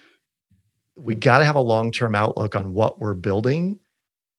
We 0.95 1.15
got 1.15 1.39
to 1.39 1.45
have 1.45 1.55
a 1.55 1.61
long 1.61 1.91
term 1.91 2.15
outlook 2.15 2.55
on 2.55 2.73
what 2.73 2.99
we're 2.99 3.13
building 3.13 3.79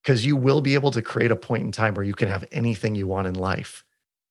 because 0.03 0.27
you 0.27 0.37
will 0.37 0.61
be 0.61 0.75
able 0.75 0.91
to 0.91 1.03
create 1.03 1.31
a 1.31 1.37
point 1.37 1.63
in 1.63 1.73
time 1.73 1.95
where 1.95 2.05
you 2.05 2.15
can 2.15 2.29
have 2.29 2.45
anything 2.53 2.95
you 2.95 3.07
want 3.07 3.27
in 3.27 3.35
life. 3.35 3.85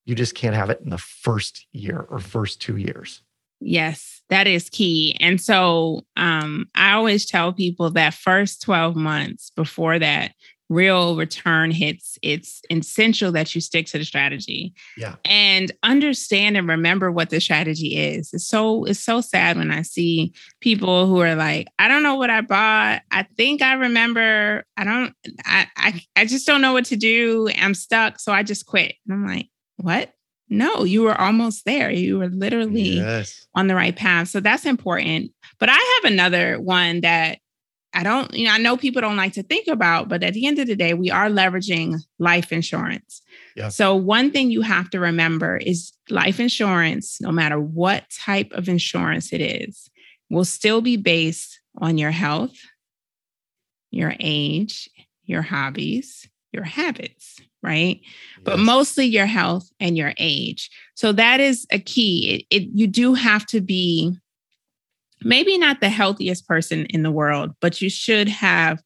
You 0.06 0.16
just 0.16 0.36
can't 0.36 0.56
have 0.56 0.70
it 0.70 0.82
in 0.84 0.90
the 0.90 0.98
first 0.98 1.66
year 1.72 2.06
or 2.10 2.20
first 2.20 2.62
two 2.62 2.78
years. 2.78 3.22
Yes, 3.60 4.24
that 4.30 4.48
is 4.48 4.70
key. 4.70 5.16
And 5.20 5.40
so 5.40 6.02
um, 6.18 6.68
I 6.74 6.94
always 6.94 7.28
tell 7.28 7.54
people 7.54 7.92
that 7.92 8.16
first 8.16 8.64
12 8.64 8.96
months 8.96 9.52
before 9.56 10.00
that 10.00 10.34
real 10.72 11.18
return 11.18 11.70
hits, 11.70 12.18
it's 12.22 12.62
essential 12.72 13.34
that 13.34 13.54
you 13.54 13.60
stick 13.60 13.86
to 13.88 13.98
the 13.98 14.06
strategy. 14.06 14.74
Yeah. 14.96 15.16
And 15.26 15.70
understand 15.84 16.56
and 16.56 16.68
remember 16.68 17.12
what 17.12 17.30
the 17.30 17.42
strategy 17.42 17.98
is. 17.98 18.34
It's 18.34 18.48
so 18.48 18.86
it's 18.86 19.00
so 19.00 19.20
sad 19.20 19.58
when 19.58 19.70
I 19.70 19.82
see 19.82 20.34
people 20.62 21.08
who 21.08 21.20
are 21.20 21.36
like, 21.36 21.68
I 21.78 21.90
don't 21.90 22.04
know 22.04 22.16
what 22.16 22.30
I 22.30 22.40
bought. 22.40 23.02
I 23.12 23.24
think 23.36 23.62
I 23.62 23.74
remember. 23.74 24.64
I 24.78 24.86
don't 24.86 25.14
I 25.44 25.68
I, 25.76 26.02
I 26.16 26.26
just 26.26 26.48
don't 26.48 26.62
know 26.62 26.74
what 26.74 26.86
to 26.86 26.96
do. 26.96 27.50
I'm 27.58 27.74
stuck. 27.74 28.20
So 28.20 28.32
I 28.32 28.42
just 28.42 28.66
quit. 28.66 28.96
And 29.06 29.14
I'm 29.14 29.28
like, 29.28 29.50
what? 29.76 30.14
No, 30.48 30.84
you 30.84 31.04
were 31.04 31.20
almost 31.20 31.66
there. 31.66 31.92
You 31.92 32.20
were 32.20 32.28
literally 32.28 32.98
yes. 32.98 33.46
on 33.56 33.68
the 33.68 33.76
right 33.76 33.96
path. 33.96 34.30
So 34.30 34.40
that's 34.40 34.66
important. 34.66 35.32
But 35.60 35.70
I 35.70 36.00
have 36.02 36.12
another 36.12 36.60
one 36.60 37.02
that 37.02 37.40
I 37.94 38.04
don't, 38.04 38.34
you 38.34 38.46
know, 38.46 38.54
I 38.54 38.58
know 38.58 38.78
people 38.78 39.02
don't 39.02 39.18
like 39.18 39.34
to 39.34 39.44
think 39.44 39.68
about, 39.68 40.08
but 40.08 40.24
at 40.24 40.34
the 40.34 40.46
end 40.46 40.60
of 40.60 40.68
the 40.68 40.76
day, 40.76 40.94
we 40.94 41.12
are 41.12 41.28
leveraging 41.28 42.00
life 42.20 42.52
insurance. 42.52 43.22
Yeah. 43.56 43.70
So, 43.70 43.96
one 43.96 44.32
thing 44.32 44.50
you 44.50 44.62
have 44.62 44.90
to 44.92 45.00
remember 45.00 45.58
is 45.58 45.92
life 46.10 46.40
insurance, 46.40 47.20
no 47.20 47.32
matter 47.32 47.60
what 47.60 48.06
type 48.10 48.52
of 48.54 48.70
insurance 48.70 49.34
it 49.34 49.42
is, 49.42 49.90
will 50.30 50.46
still 50.46 50.82
be 50.82 50.96
based 50.96 51.60
on 51.80 51.98
your 51.98 52.12
health, 52.12 52.56
your 53.90 54.14
age, 54.20 54.90
your 55.26 55.42
hobbies, 55.42 56.28
your 56.54 56.64
habits 56.64 57.42
right? 57.64 58.00
Yes. 58.02 58.44
But 58.44 58.60
mostly 58.60 59.06
your 59.06 59.26
health 59.26 59.70
and 59.80 59.98
your 59.98 60.14
age. 60.18 60.70
So 60.96 61.12
that 61.14 61.40
is 61.40 61.66
a 61.72 61.80
key. 61.80 62.46
It, 62.50 62.56
it, 62.56 62.70
you 62.74 62.88
do 62.88 63.14
have 63.14 63.46
to 63.48 63.62
be 63.62 64.16
maybe 65.24 65.58
not 65.58 65.82
the 65.82 65.90
healthiest 65.90 66.48
person 66.48 66.86
in 66.88 67.04
the 67.04 67.12
world, 67.12 67.52
but 67.62 67.82
you 67.82 67.90
should 67.90 68.28
have 68.28 68.82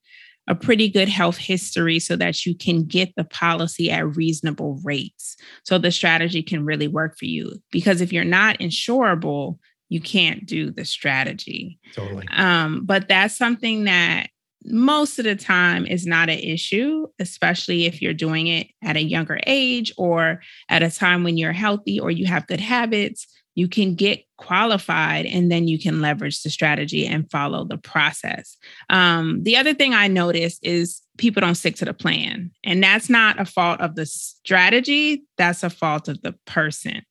a 0.47 0.55
pretty 0.55 0.89
good 0.89 1.09
health 1.09 1.38
history 1.38 1.99
so 1.99 2.15
that 2.15 2.45
you 2.45 2.55
can 2.55 2.83
get 2.83 3.13
the 3.15 3.23
policy 3.23 3.89
at 3.89 4.15
reasonable 4.15 4.79
rates. 4.83 5.36
So 5.63 5.77
the 5.77 5.91
strategy 5.91 6.43
can 6.43 6.65
really 6.65 6.88
work 6.88 7.17
for 7.17 7.25
you. 7.25 7.53
Because 7.71 7.99
if 8.01 8.13
you're 8.13 8.23
not 8.23 8.59
insurable, 8.59 9.57
you 9.89 9.99
can't 9.99 10.45
do 10.45 10.71
the 10.71 10.86
strategy. 10.86 11.79
Totally. 11.93 12.27
Um, 12.31 12.86
but 12.86 13.07
that's 13.07 13.36
something 13.36 13.86
that 13.86 14.27
most 14.65 15.19
of 15.19 15.25
the 15.25 15.36
time 15.36 15.86
is 15.86 16.05
not 16.05 16.29
an 16.29 16.39
issue, 16.39 17.05
especially 17.19 17.86
if 17.86 18.01
you're 18.01 18.13
doing 18.13 18.47
it 18.47 18.67
at 18.83 18.97
a 18.97 19.03
younger 19.03 19.39
age 19.45 19.93
or 19.97 20.41
at 20.69 20.81
a 20.83 20.89
time 20.89 21.23
when 21.23 21.38
you're 21.38 21.53
healthy 21.53 21.99
or 21.99 22.09
you 22.09 22.25
have 22.25 22.47
good 22.47 22.59
habits. 22.59 23.27
You 23.55 23.67
can 23.67 23.95
get 23.95 24.23
qualified 24.37 25.25
and 25.25 25.51
then 25.51 25.67
you 25.67 25.79
can 25.79 26.01
leverage 26.01 26.43
the 26.43 26.49
strategy 26.49 27.05
and 27.07 27.29
follow 27.31 27.65
the 27.65 27.77
process. 27.77 28.57
Um, 28.89 29.43
the 29.43 29.57
other 29.57 29.73
thing 29.73 29.93
I 29.93 30.07
noticed 30.07 30.59
is 30.63 31.01
people 31.17 31.41
don't 31.41 31.55
stick 31.55 31.75
to 31.77 31.85
the 31.85 31.93
plan. 31.93 32.51
And 32.63 32.83
that's 32.83 33.09
not 33.09 33.39
a 33.39 33.45
fault 33.45 33.81
of 33.81 33.95
the 33.95 34.05
strategy, 34.05 35.23
that's 35.37 35.63
a 35.63 35.69
fault 35.69 36.07
of 36.07 36.21
the 36.21 36.33
person. 36.45 37.01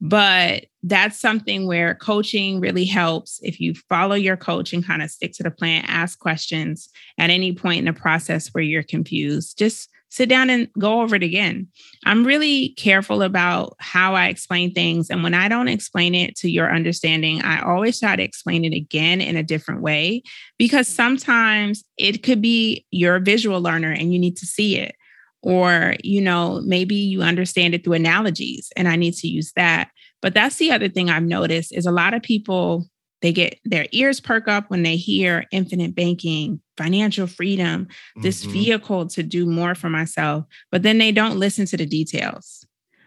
But 0.00 0.66
that's 0.82 1.20
something 1.20 1.66
where 1.66 1.94
coaching 1.94 2.58
really 2.58 2.86
helps. 2.86 3.38
If 3.42 3.60
you 3.60 3.74
follow 3.88 4.14
your 4.14 4.36
coach 4.36 4.72
and 4.72 4.86
kind 4.86 5.02
of 5.02 5.10
stick 5.10 5.32
to 5.34 5.42
the 5.42 5.50
plan, 5.50 5.84
ask 5.86 6.18
questions 6.18 6.88
at 7.18 7.28
any 7.28 7.52
point 7.52 7.80
in 7.80 7.84
the 7.84 8.00
process 8.00 8.48
where 8.48 8.64
you're 8.64 8.82
confused, 8.82 9.58
just 9.58 9.90
sit 10.10 10.28
down 10.28 10.50
and 10.50 10.68
go 10.78 11.00
over 11.00 11.16
it 11.16 11.22
again. 11.22 11.68
I'm 12.04 12.26
really 12.26 12.70
careful 12.70 13.22
about 13.22 13.76
how 13.78 14.14
I 14.14 14.26
explain 14.26 14.74
things. 14.74 15.08
And 15.08 15.22
when 15.22 15.34
I 15.34 15.48
don't 15.48 15.68
explain 15.68 16.14
it 16.14 16.36
to 16.36 16.50
your 16.50 16.72
understanding, 16.72 17.42
I 17.42 17.62
always 17.62 17.98
try 18.00 18.16
to 18.16 18.22
explain 18.22 18.64
it 18.64 18.74
again 18.74 19.20
in 19.20 19.36
a 19.36 19.42
different 19.42 19.82
way 19.82 20.22
because 20.58 20.88
sometimes 20.88 21.84
it 21.96 22.22
could 22.22 22.42
be 22.42 22.84
you're 22.90 23.16
a 23.16 23.20
visual 23.20 23.60
learner 23.60 23.92
and 23.92 24.12
you 24.12 24.18
need 24.18 24.36
to 24.38 24.46
see 24.46 24.76
it 24.76 24.94
or 25.42 25.94
you 26.02 26.20
know 26.20 26.60
maybe 26.64 26.94
you 26.94 27.22
understand 27.22 27.74
it 27.74 27.82
through 27.82 27.94
analogies 27.94 28.70
and 28.76 28.88
i 28.88 28.96
need 28.96 29.14
to 29.14 29.26
use 29.26 29.52
that 29.56 29.88
but 30.20 30.34
that's 30.34 30.56
the 30.56 30.70
other 30.70 30.88
thing 30.88 31.08
i've 31.08 31.22
noticed 31.22 31.74
is 31.74 31.86
a 31.86 31.90
lot 31.90 32.12
of 32.12 32.22
people 32.22 32.86
they 33.22 33.32
get 33.32 33.58
their 33.64 33.86
ears 33.92 34.20
perk 34.20 34.48
up 34.48 34.70
when 34.70 34.82
they 34.82 34.96
hear 34.96 35.44
infinite 35.50 35.94
banking 35.94 36.60
financial 36.76 37.26
freedom 37.26 37.88
this 38.16 38.42
mm-hmm. 38.42 38.52
vehicle 38.52 39.06
to 39.06 39.22
do 39.22 39.46
more 39.46 39.74
for 39.74 39.90
myself 39.90 40.44
but 40.70 40.82
then 40.82 40.98
they 40.98 41.12
don't 41.12 41.38
listen 41.38 41.66
to 41.66 41.76
the 41.76 41.86
details. 41.86 42.66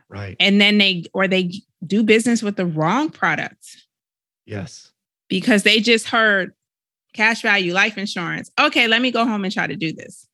Right. 0.10 0.36
And 0.40 0.62
then 0.62 0.78
they 0.78 1.06
or 1.14 1.28
they 1.28 1.54
do 1.86 2.04
business 2.04 2.44
with 2.44 2.56
the 2.56 2.68
wrong 2.68 3.10
product. 3.10 3.78
Yes. 4.46 4.92
Because 5.28 5.64
they 5.64 5.80
just 5.80 6.08
heard 6.08 6.54
cash 7.14 7.42
value 7.42 7.74
life 7.74 7.98
insurance. 7.98 8.52
Okay 8.60 8.88
let 8.88 9.02
me 9.02 9.12
go 9.12 9.26
home 9.26 9.44
and 9.44 9.54
try 9.54 9.68
to 9.68 9.76
do 9.76 9.92
this. 9.92 10.28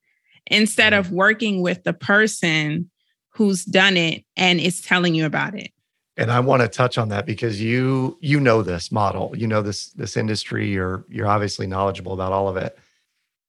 Instead 0.47 0.93
of 0.93 1.11
working 1.11 1.61
with 1.61 1.83
the 1.83 1.93
person 1.93 2.89
who's 3.33 3.63
done 3.63 3.95
it 3.95 4.25
and 4.35 4.59
is 4.59 4.81
telling 4.81 5.15
you 5.15 5.25
about 5.25 5.55
it 5.55 5.71
and 6.19 6.31
i 6.31 6.39
want 6.39 6.61
to 6.61 6.67
touch 6.67 6.97
on 6.97 7.09
that 7.09 7.25
because 7.25 7.61
you 7.61 8.17
you 8.19 8.39
know 8.39 8.61
this 8.61 8.91
model 8.91 9.33
you 9.35 9.47
know 9.47 9.61
this 9.61 9.87
this 9.91 10.17
industry 10.17 10.69
you're 10.69 11.05
you're 11.09 11.27
obviously 11.27 11.65
knowledgeable 11.65 12.13
about 12.13 12.33
all 12.33 12.47
of 12.47 12.57
it. 12.57 12.77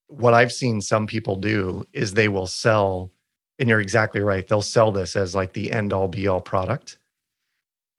What 0.07 0.35
i've 0.35 0.53
seen 0.53 0.81
some 0.81 1.07
people 1.07 1.37
do 1.37 1.85
is 1.93 2.15
they 2.15 2.29
will 2.29 2.47
sell 2.47 3.11
and 3.59 3.69
you're 3.69 3.81
exactly 3.81 4.21
right 4.21 4.47
they'll 4.47 4.63
sell 4.63 4.93
this 4.93 5.17
as 5.17 5.35
like 5.35 5.53
the 5.53 5.73
end 5.73 5.93
all 5.93 6.09
be 6.09 6.29
all 6.29 6.41
product. 6.41 6.97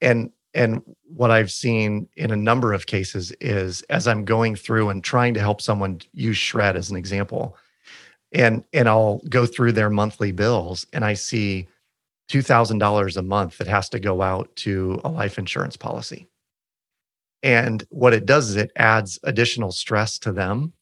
And 0.02 0.32
and 0.54 0.82
what 1.04 1.32
i've 1.32 1.52
seen 1.52 2.08
in 2.16 2.32
a 2.32 2.36
number 2.36 2.74
of 2.74 2.88
cases 2.88 3.32
is 3.42 3.82
as 3.84 4.08
i'm 4.08 4.26
going 4.26 4.56
through 4.56 4.90
and 4.90 5.04
trying 5.04 5.34
to 5.34 5.40
help 5.40 5.62
someone 5.62 6.02
use 6.14 6.38
shred 6.38 6.76
as 6.76 6.90
an 6.90 6.98
example 6.98 7.58
and 8.32 8.64
and 8.74 8.88
I'll 8.88 9.22
go 9.30 9.46
through 9.46 9.74
their 9.74 9.90
monthly 9.90 10.32
bills 10.32 10.88
and 10.94 11.04
I 11.04 11.16
see 11.16 11.68
$2,000 12.30 13.18
a 13.18 13.22
month 13.22 13.58
that 13.58 13.68
has 13.68 13.90
to 13.90 14.00
go 14.00 14.22
out 14.22 14.56
to 14.56 15.02
a 15.04 15.10
life 15.10 15.38
insurance 15.38 15.78
policy. 15.78 16.28
And 17.44 17.84
what 17.90 18.14
it 18.14 18.26
does 18.26 18.50
is 18.50 18.56
it 18.56 18.72
adds 18.76 19.20
additional 19.24 19.72
stress 19.72 20.20
to 20.20 20.32
them 20.32 20.74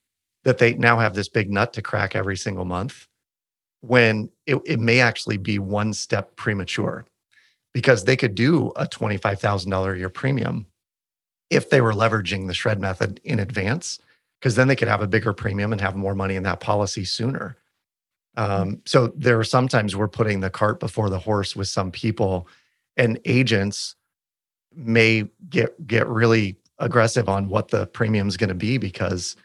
that 0.44 0.58
they 0.58 0.74
now 0.74 1.00
have 1.00 1.14
this 1.14 1.30
big 1.30 1.50
nut 1.50 1.74
to 1.74 1.82
crack 1.82 2.16
every 2.16 2.38
single 2.38 2.66
month 2.66 3.08
when 3.82 4.30
it, 4.46 4.58
it 4.66 4.80
may 4.80 5.00
actually 5.00 5.38
be 5.38 5.58
one 5.58 5.94
step 5.94 6.36
premature 6.36 7.06
because 7.74 8.04
they 8.04 8.18
could 8.18 8.36
do 8.36 8.68
a 8.76 8.86
$25,000 8.86 9.94
a 9.94 9.98
year 9.98 10.10
premium 10.10 10.66
if 11.50 11.70
they 11.70 11.82
were 11.82 11.94
leveraging 11.94 12.48
the 12.48 12.54
shred 12.54 12.80
method 12.80 13.20
in 13.24 13.40
advance 13.40 14.00
because 14.40 14.56
then 14.56 14.68
they 14.68 14.76
could 14.76 14.88
have 14.88 15.02
a 15.02 15.08
bigger 15.08 15.34
premium 15.34 15.72
and 15.72 15.82
have 15.82 15.96
more 15.96 16.16
money 16.16 16.36
in 16.36 16.44
that 16.44 16.60
policy 16.60 17.04
sooner. 17.06 17.58
Um, 18.40 18.82
so 18.86 19.08
there 19.18 19.38
are 19.38 19.44
sometimes 19.44 19.98
we're 19.98 20.08
putting 20.08 20.40
the 20.40 20.50
cart 20.50 20.80
before 20.80 21.10
the 21.10 21.20
horse 21.20 21.58
with 21.58 21.68
some 21.68 21.92
people, 21.92 22.48
and 22.96 23.20
agents 23.26 23.96
may 24.74 25.26
get 25.50 25.86
get 25.86 26.08
really 26.08 26.56
aggressive 26.80 27.28
on 27.28 27.50
what 27.50 27.68
the 27.68 27.86
premium 27.88 28.30
is 28.30 28.38
going 28.38 28.48
to 28.48 28.56
be 28.56 28.78
because 28.78 29.36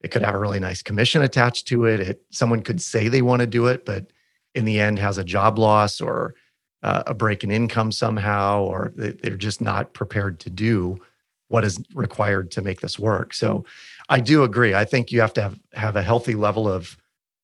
it 0.00 0.10
could 0.10 0.22
have 0.22 0.34
a 0.34 0.38
really 0.38 0.60
nice 0.60 0.80
commission 0.82 1.20
attached 1.20 1.68
to 1.68 1.84
it. 1.84 2.00
it. 2.00 2.22
Someone 2.30 2.62
could 2.62 2.80
say 2.80 3.08
they 3.08 3.20
want 3.20 3.40
to 3.40 3.46
do 3.46 3.66
it, 3.66 3.84
but 3.84 4.06
in 4.54 4.64
the 4.64 4.80
end 4.80 4.98
has 4.98 5.18
a 5.18 5.24
job 5.24 5.58
loss 5.58 6.00
or 6.00 6.34
uh, 6.82 7.02
a 7.06 7.12
break 7.12 7.44
in 7.44 7.50
income 7.50 7.92
somehow, 7.92 8.62
or 8.62 8.92
they're 8.96 9.36
just 9.36 9.60
not 9.60 9.92
prepared 9.92 10.40
to 10.40 10.48
do 10.48 10.98
what 11.48 11.64
is 11.64 11.78
required 11.94 12.50
to 12.52 12.62
make 12.62 12.80
this 12.80 12.98
work. 12.98 13.34
So 13.34 13.66
I 14.08 14.20
do 14.20 14.42
agree. 14.42 14.74
I 14.74 14.86
think 14.86 15.12
you 15.12 15.20
have 15.20 15.34
to 15.34 15.42
have, 15.42 15.60
have 15.74 15.96
a 15.96 16.02
healthy 16.02 16.34
level 16.34 16.66
of 16.66 16.96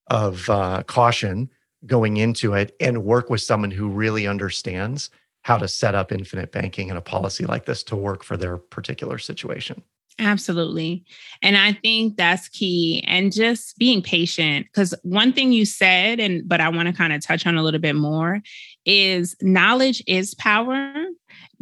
of 0.08 0.48
uh, 0.50 0.82
caution 0.84 1.50
going 1.86 2.16
into 2.16 2.54
it 2.54 2.74
and 2.80 3.04
work 3.04 3.30
with 3.30 3.40
someone 3.40 3.70
who 3.70 3.88
really 3.88 4.26
understands 4.26 5.10
how 5.42 5.58
to 5.58 5.68
set 5.68 5.94
up 5.94 6.10
infinite 6.10 6.52
banking 6.52 6.88
and 6.88 6.98
a 6.98 7.02
policy 7.02 7.44
like 7.44 7.66
this 7.66 7.82
to 7.82 7.96
work 7.96 8.24
for 8.24 8.36
their 8.36 8.56
particular 8.56 9.18
situation. 9.18 9.82
Absolutely. 10.18 11.04
And 11.42 11.56
I 11.56 11.72
think 11.72 12.16
that's 12.16 12.48
key 12.48 13.02
and 13.06 13.32
just 13.32 13.76
being 13.78 14.00
patient 14.00 14.70
cuz 14.72 14.94
one 15.02 15.32
thing 15.32 15.52
you 15.52 15.64
said 15.64 16.20
and 16.20 16.48
but 16.48 16.60
I 16.60 16.68
want 16.68 16.86
to 16.86 16.94
kind 16.94 17.12
of 17.12 17.20
touch 17.20 17.46
on 17.46 17.56
a 17.56 17.62
little 17.64 17.80
bit 17.80 17.96
more 17.96 18.40
is 18.84 19.34
knowledge 19.42 20.04
is 20.06 20.34
power 20.36 20.94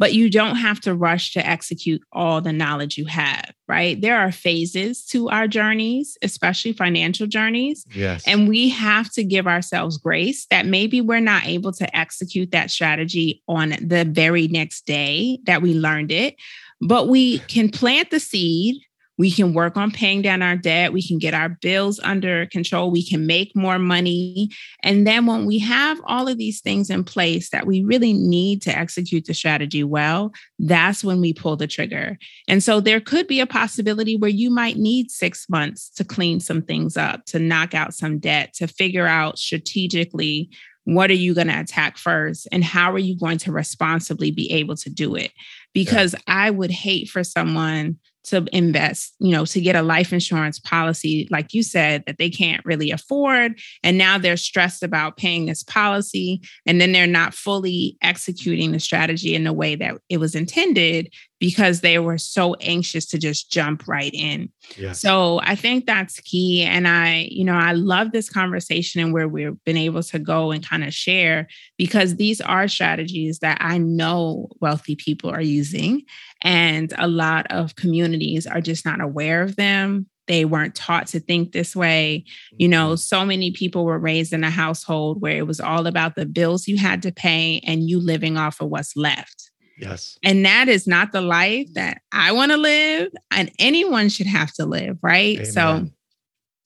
but 0.03 0.13
you 0.13 0.29
don't 0.29 0.57
have 0.57 0.81
to 0.81 0.93
rush 0.93 1.31
to 1.31 1.47
execute 1.47 2.01
all 2.11 2.41
the 2.41 2.51
knowledge 2.51 2.97
you 2.97 3.05
have, 3.05 3.53
right? 3.69 4.01
There 4.01 4.19
are 4.19 4.33
phases 4.33 5.05
to 5.05 5.29
our 5.29 5.47
journeys, 5.47 6.17
especially 6.21 6.73
financial 6.73 7.25
journeys. 7.25 7.85
Yes. 7.95 8.21
And 8.27 8.49
we 8.49 8.67
have 8.67 9.09
to 9.13 9.23
give 9.23 9.47
ourselves 9.47 9.97
grace 9.97 10.45
that 10.47 10.65
maybe 10.65 10.99
we're 10.99 11.21
not 11.21 11.45
able 11.45 11.71
to 11.71 11.97
execute 11.97 12.51
that 12.51 12.69
strategy 12.69 13.41
on 13.47 13.77
the 13.79 14.03
very 14.03 14.49
next 14.49 14.85
day 14.85 15.39
that 15.45 15.61
we 15.61 15.73
learned 15.73 16.11
it, 16.11 16.35
but 16.81 17.07
we 17.07 17.39
can 17.39 17.69
plant 17.69 18.11
the 18.11 18.19
seed 18.19 18.75
we 19.23 19.31
can 19.31 19.53
work 19.53 19.77
on 19.77 19.89
paying 19.89 20.21
down 20.21 20.41
our 20.41 20.57
debt. 20.57 20.91
We 20.91 21.01
can 21.01 21.17
get 21.17 21.33
our 21.33 21.47
bills 21.47 21.97
under 22.03 22.45
control. 22.47 22.91
We 22.91 23.07
can 23.07 23.25
make 23.25 23.55
more 23.55 23.79
money. 23.79 24.49
And 24.83 25.07
then 25.07 25.25
when 25.25 25.45
we 25.45 25.59
have 25.59 25.97
all 26.03 26.27
of 26.27 26.37
these 26.37 26.59
things 26.59 26.89
in 26.89 27.05
place 27.05 27.49
that 27.51 27.65
we 27.65 27.85
really 27.85 28.11
need 28.11 28.61
to 28.63 28.77
execute 28.77 29.23
the 29.23 29.33
strategy 29.33 29.81
well, 29.81 30.33
that's 30.59 31.05
when 31.05 31.21
we 31.21 31.31
pull 31.31 31.55
the 31.55 31.67
trigger. 31.67 32.17
And 32.49 32.61
so 32.61 32.81
there 32.81 32.99
could 32.99 33.27
be 33.27 33.39
a 33.39 33.47
possibility 33.47 34.17
where 34.17 34.29
you 34.29 34.49
might 34.49 34.75
need 34.75 35.09
six 35.09 35.45
months 35.49 35.89
to 35.91 36.03
clean 36.03 36.41
some 36.41 36.61
things 36.61 36.97
up, 36.97 37.23
to 37.27 37.39
knock 37.39 37.73
out 37.73 37.93
some 37.93 38.19
debt, 38.19 38.53
to 38.55 38.67
figure 38.67 39.07
out 39.07 39.39
strategically 39.39 40.49
what 40.83 41.09
are 41.09 41.13
you 41.13 41.33
going 41.33 41.47
to 41.47 41.57
attack 41.61 41.97
first 41.97 42.45
and 42.51 42.61
how 42.61 42.91
are 42.91 42.99
you 42.99 43.17
going 43.17 43.37
to 43.37 43.53
responsibly 43.53 44.31
be 44.31 44.51
able 44.51 44.75
to 44.75 44.89
do 44.89 45.15
it 45.15 45.31
because 45.73 46.13
yeah. 46.13 46.19
i 46.27 46.49
would 46.49 46.71
hate 46.71 47.07
for 47.07 47.23
someone 47.23 47.97
to 48.25 48.45
invest, 48.53 49.15
you 49.19 49.31
know, 49.31 49.45
to 49.45 49.61
get 49.61 49.75
a 49.75 49.81
life 49.81 50.13
insurance 50.13 50.59
policy, 50.59 51.27
like 51.29 51.53
you 51.53 51.61
said, 51.63 52.03
that 52.07 52.17
they 52.17 52.29
can't 52.29 52.63
really 52.65 52.91
afford. 52.91 53.59
And 53.83 53.97
now 53.97 54.17
they're 54.17 54.37
stressed 54.37 54.83
about 54.83 55.17
paying 55.17 55.45
this 55.45 55.63
policy. 55.63 56.41
And 56.65 56.79
then 56.79 56.91
they're 56.91 57.07
not 57.07 57.33
fully 57.33 57.97
executing 58.01 58.71
the 58.71 58.79
strategy 58.79 59.35
in 59.35 59.43
the 59.43 59.53
way 59.53 59.75
that 59.75 59.97
it 60.09 60.17
was 60.17 60.35
intended 60.35 61.13
because 61.43 61.81
they 61.81 61.99
were 61.99 62.17
so 62.17 62.53
anxious 62.61 63.05
to 63.05 63.17
just 63.17 63.51
jump 63.51 63.85
right 63.85 64.13
in. 64.13 64.49
Yeah. 64.77 64.93
So 64.93 65.41
I 65.43 65.55
think 65.55 65.85
that's 65.85 66.21
key. 66.21 66.63
And 66.63 66.87
I, 66.87 67.27
you 67.29 67.43
know, 67.43 67.55
I 67.55 67.73
love 67.73 68.13
this 68.13 68.29
conversation 68.29 69.01
and 69.01 69.11
where 69.11 69.27
we've 69.27 69.61
been 69.65 69.75
able 69.75 70.03
to 70.03 70.19
go 70.19 70.51
and 70.51 70.65
kind 70.65 70.85
of 70.85 70.93
share 70.93 71.49
because 71.77 72.15
these 72.15 72.39
are 72.39 72.69
strategies 72.69 73.39
that 73.39 73.57
I 73.59 73.77
know 73.77 74.51
wealthy 74.61 74.95
people 74.95 75.31
are 75.31 75.41
using. 75.41 76.03
And 76.43 76.93
a 76.97 77.09
lot 77.09 77.45
of 77.51 77.75
communities 77.75 78.47
are 78.47 78.61
just 78.61 78.85
not 78.85 79.01
aware 79.01 79.41
of 79.41 79.57
them. 79.57 80.07
They 80.27 80.45
weren't 80.45 80.75
taught 80.75 81.07
to 81.07 81.19
think 81.19 81.51
this 81.51 81.75
way. 81.75 82.23
You 82.53 82.69
know, 82.69 82.91
mm-hmm. 82.91 82.95
so 82.95 83.25
many 83.25 83.51
people 83.51 83.83
were 83.83 83.99
raised 83.99 84.31
in 84.31 84.45
a 84.45 84.49
household 84.49 85.21
where 85.21 85.35
it 85.35 85.45
was 85.45 85.59
all 85.59 85.87
about 85.87 86.15
the 86.15 86.25
bills 86.25 86.69
you 86.69 86.77
had 86.77 87.01
to 87.01 87.11
pay 87.11 87.59
and 87.67 87.89
you 87.89 87.99
living 87.99 88.37
off 88.37 88.61
of 88.61 88.69
what's 88.69 88.95
left. 88.95 89.51
Yes. 89.77 90.17
And 90.23 90.45
that 90.45 90.67
is 90.69 90.87
not 90.87 91.11
the 91.11 91.21
life 91.21 91.67
that 91.73 92.01
I 92.11 92.31
want 92.31 92.51
to 92.51 92.57
live 92.57 93.11
and 93.31 93.51
anyone 93.59 94.09
should 94.09 94.27
have 94.27 94.53
to 94.53 94.65
live, 94.65 94.97
right? 95.01 95.37
Amen. 95.37 95.51
So 95.51 95.89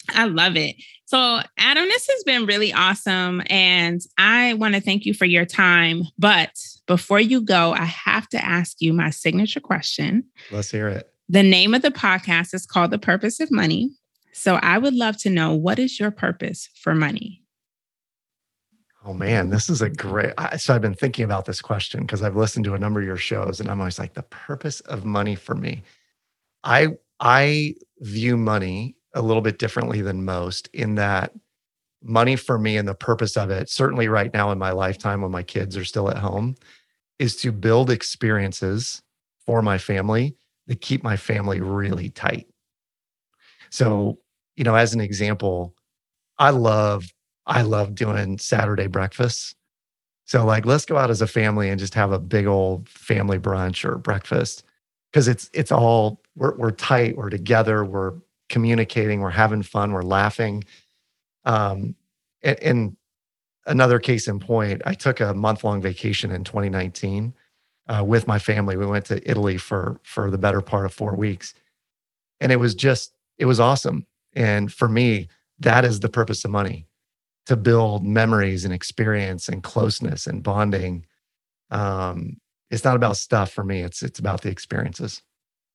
I 0.10 0.26
love 0.26 0.56
it. 0.56 0.76
So, 1.06 1.40
Adam, 1.58 1.86
this 1.86 2.08
has 2.08 2.24
been 2.26 2.46
really 2.46 2.74
awesome. 2.74 3.42
And 3.50 4.02
I 4.18 4.56
want 4.56 4.76
to 4.76 4.82
thank 4.82 5.06
you 5.06 5.14
for 5.14 5.26
your 5.26 5.46
time. 5.46 6.04
But 6.20 6.52
before 6.86 7.20
you 7.20 7.42
go, 7.42 7.72
I 7.72 7.86
have 7.86 8.28
to 8.30 8.44
ask 8.44 8.82
you 8.82 8.92
my 8.94 9.10
signature 9.10 9.62
question. 9.62 10.26
Let's 10.52 10.70
hear 10.70 10.90
it. 10.90 11.10
The 11.30 11.44
name 11.44 11.74
of 11.74 11.82
the 11.82 11.92
podcast 11.92 12.54
is 12.54 12.66
called 12.66 12.92
The 12.92 13.00
Purpose 13.00 13.40
of 13.40 13.52
Money. 13.52 13.92
So, 14.34 14.56
I 14.56 14.78
would 14.78 14.94
love 14.94 15.18
to 15.20 15.30
know 15.30 15.54
what 15.54 15.80
is 15.80 16.00
your 16.00 16.12
purpose 16.12 16.70
for 16.76 16.94
money? 16.94 17.42
Oh 19.08 19.14
man, 19.14 19.50
this 19.50 19.70
is 19.70 19.82
a 19.82 19.90
great. 19.90 20.34
So 20.58 20.76
I've 20.76 20.82
been 20.82 20.94
thinking 20.94 21.24
about 21.24 21.46
this 21.46 21.62
question 21.62 22.02
because 22.02 22.22
I've 22.22 22.36
listened 22.36 22.66
to 22.66 22.74
a 22.74 22.80
number 22.80 23.00
of 23.00 23.06
your 23.06 23.16
shows, 23.16 23.62
and 23.62 23.70
I'm 23.72 23.80
always 23.80 23.98
like, 24.00 24.14
the 24.14 24.24
purpose 24.24 24.82
of 24.82 25.06
money 25.06 25.34
for 25.34 25.56
me. 25.56 25.84
I 26.64 26.90
I 27.20 27.76
view 28.00 28.38
money 28.38 28.96
a 29.16 29.22
little 29.22 29.42
bit 29.42 29.60
differently 29.60 30.02
than 30.02 30.26
most 30.26 30.70
in 30.74 30.96
that 30.96 31.34
money 32.04 32.36
for 32.36 32.60
me 32.60 32.78
and 32.78 32.88
the 32.88 32.96
purpose 32.96 33.38
of 33.38 33.52
it, 33.52 33.70
certainly 33.70 34.08
right 34.10 34.34
now 34.34 34.52
in 34.52 34.60
my 34.60 34.72
lifetime 34.72 35.22
when 35.22 35.32
my 35.32 35.44
kids 35.44 35.78
are 35.78 35.86
still 35.86 36.10
at 36.12 36.18
home, 36.18 36.56
is 37.20 37.36
to 37.38 37.52
build 37.52 37.92
experiences 37.92 39.02
for 39.46 39.62
my 39.62 39.78
family 39.78 40.36
that 40.68 40.82
keep 40.82 41.04
my 41.04 41.18
family 41.18 41.62
really 41.62 42.10
tight. 42.10 42.48
So, 43.70 44.20
you 44.56 44.64
know, 44.64 44.76
as 44.76 44.94
an 44.94 45.02
example, 45.02 45.76
I 46.40 46.52
love 46.52 47.06
I 47.48 47.62
love 47.62 47.96
doing 47.96 48.38
Saturday 48.38 48.88
breakfasts. 48.88 49.56
So 50.26 50.46
like 50.46 50.66
let's 50.66 50.86
go 50.86 50.98
out 50.98 51.10
as 51.10 51.22
a 51.22 51.28
family 51.28 51.70
and 51.70 51.80
just 51.80 51.94
have 51.94 52.12
a 52.12 52.20
big 52.20 52.46
old 52.46 52.90
family 52.90 53.40
brunch 53.40 53.86
or 53.86 53.98
breakfast 53.98 54.64
because 55.12 55.30
it's 55.30 55.50
it's 55.54 55.72
all 55.72 56.22
we're 56.36 56.56
we're 56.58 56.72
tight, 56.72 57.16
we're 57.16 57.30
together, 57.30 57.86
we're 57.86 58.14
communicating, 58.50 59.22
we're 59.22 59.30
having 59.30 59.64
fun, 59.64 59.94
we're 59.94 60.02
laughing. 60.04 60.66
Um 61.46 61.96
and, 62.44 62.60
and 62.62 62.98
another 63.66 64.00
case 64.00 64.28
in 64.28 64.40
point, 64.40 64.82
I 64.86 64.94
took 64.94 65.22
a 65.22 65.34
month 65.34 65.64
long 65.64 65.82
vacation 65.82 66.32
in 66.32 66.44
2019 66.44 67.34
uh, 67.88 68.04
with 68.06 68.28
my 68.28 68.38
family. 68.38 68.76
We 68.76 68.86
went 68.86 69.06
to 69.06 69.30
Italy 69.30 69.58
for 69.58 70.02
for 70.04 70.30
the 70.30 70.38
better 70.38 70.62
part 70.62 70.86
of 70.86 70.94
4 70.94 71.16
weeks. 71.16 71.54
And 72.42 72.52
it 72.52 72.58
was 72.58 72.76
just 72.76 73.14
it 73.38 73.46
was 73.46 73.62
awesome. 73.62 74.06
And 74.36 74.74
for 74.74 74.90
me, 74.90 75.30
that 75.60 75.86
is 75.86 76.02
the 76.02 76.10
purpose 76.10 76.44
of 76.44 76.52
money 76.52 76.86
to 77.48 77.56
build 77.56 78.06
memories 78.06 78.66
and 78.66 78.74
experience 78.74 79.48
and 79.48 79.64
closeness 79.64 80.28
and 80.28 80.44
bonding. 80.44 81.06
Um, 81.72 82.38
it's 82.70 82.84
not 82.84 82.96
about 82.96 83.18
stuff 83.18 83.52
for 83.52 83.64
me. 83.64 83.82
It's 83.82 84.04
it's 84.04 84.20
about 84.20 84.42
the 84.42 84.50
experiences. 84.50 85.22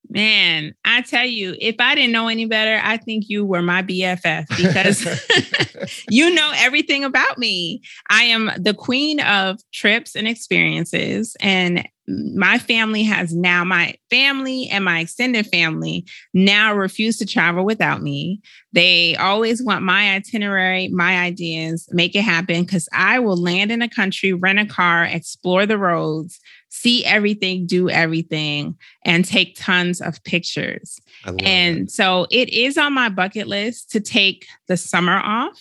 Man, 0.08 0.74
I 0.84 1.02
tell 1.02 1.24
you, 1.24 1.54
if 1.60 1.76
I 1.78 1.94
didn't 1.94 2.12
know 2.12 2.28
any 2.28 2.44
better, 2.44 2.80
I 2.82 2.96
think 2.96 3.28
you 3.28 3.44
were 3.44 3.62
my 3.62 3.82
BFF 3.82 4.46
because 4.56 6.04
you 6.10 6.34
know 6.34 6.52
everything 6.56 7.04
about 7.04 7.38
me. 7.38 7.82
I 8.10 8.24
am 8.24 8.50
the 8.58 8.74
queen 8.74 9.20
of 9.20 9.60
trips 9.72 10.14
and 10.14 10.26
experiences. 10.26 11.36
And 11.40 11.88
my 12.08 12.58
family 12.58 13.04
has 13.04 13.34
now, 13.34 13.64
my 13.64 13.94
family 14.10 14.68
and 14.68 14.84
my 14.84 15.00
extended 15.00 15.46
family 15.46 16.04
now 16.34 16.74
refuse 16.74 17.16
to 17.18 17.26
travel 17.26 17.64
without 17.64 18.02
me. 18.02 18.40
They 18.72 19.14
always 19.16 19.62
want 19.62 19.84
my 19.84 20.14
itinerary, 20.14 20.88
my 20.88 21.18
ideas, 21.18 21.88
make 21.92 22.16
it 22.16 22.22
happen 22.22 22.62
because 22.62 22.88
I 22.92 23.20
will 23.20 23.36
land 23.36 23.70
in 23.70 23.82
a 23.82 23.88
country, 23.88 24.32
rent 24.32 24.58
a 24.58 24.66
car, 24.66 25.04
explore 25.04 25.64
the 25.64 25.78
roads, 25.78 26.40
see 26.70 27.04
everything, 27.04 27.66
do 27.66 27.88
everything, 27.88 28.76
and 29.04 29.24
take 29.24 29.56
tons 29.56 30.00
of 30.00 30.22
pictures. 30.24 30.98
And 31.46 31.90
so 31.90 32.26
it 32.30 32.48
is 32.48 32.76
on 32.78 32.94
my 32.94 33.10
bucket 33.10 33.46
list 33.46 33.90
to 33.92 34.00
take 34.00 34.46
the 34.66 34.76
summer 34.76 35.18
off. 35.18 35.60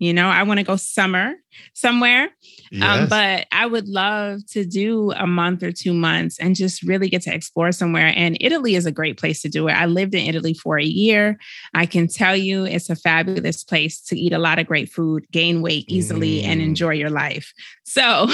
You 0.00 0.14
know, 0.14 0.28
I 0.28 0.44
want 0.44 0.58
to 0.58 0.64
go 0.64 0.76
summer 0.76 1.34
somewhere. 1.74 2.22
Um, 2.22 2.30
yes. 2.70 3.00
Um, 3.00 3.08
but 3.08 3.46
I 3.52 3.66
would 3.66 3.86
love 3.86 4.40
to 4.52 4.64
do 4.64 5.12
a 5.12 5.26
month 5.26 5.62
or 5.62 5.72
two 5.72 5.92
months 5.92 6.38
and 6.38 6.56
just 6.56 6.82
really 6.82 7.10
get 7.10 7.20
to 7.22 7.34
explore 7.34 7.70
somewhere. 7.70 8.10
And 8.16 8.38
Italy 8.40 8.76
is 8.76 8.86
a 8.86 8.92
great 8.92 9.18
place 9.18 9.42
to 9.42 9.50
do 9.50 9.68
it. 9.68 9.72
I 9.72 9.84
lived 9.84 10.14
in 10.14 10.26
Italy 10.26 10.54
for 10.54 10.78
a 10.78 10.84
year. 10.84 11.38
I 11.74 11.84
can 11.84 12.08
tell 12.08 12.34
you 12.34 12.64
it's 12.64 12.88
a 12.88 12.96
fabulous 12.96 13.62
place 13.62 14.00
to 14.04 14.18
eat 14.18 14.32
a 14.32 14.38
lot 14.38 14.58
of 14.58 14.66
great 14.66 14.88
food, 14.90 15.26
gain 15.32 15.60
weight 15.60 15.84
easily, 15.86 16.40
mm. 16.40 16.44
and 16.44 16.62
enjoy 16.62 16.94
your 16.94 17.10
life. 17.10 17.52
So, 17.84 18.26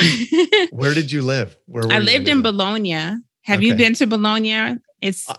where 0.70 0.94
did 0.94 1.10
you 1.10 1.22
live? 1.22 1.56
Where 1.66 1.84
I 1.90 1.98
lived 1.98 2.28
in 2.28 2.42
Bologna. 2.42 2.94
Have 3.42 3.58
okay. 3.58 3.66
you 3.66 3.74
been 3.74 3.94
to 3.94 4.06
Bologna? 4.06 4.76
It's 5.02 5.28
uh, 5.28 5.34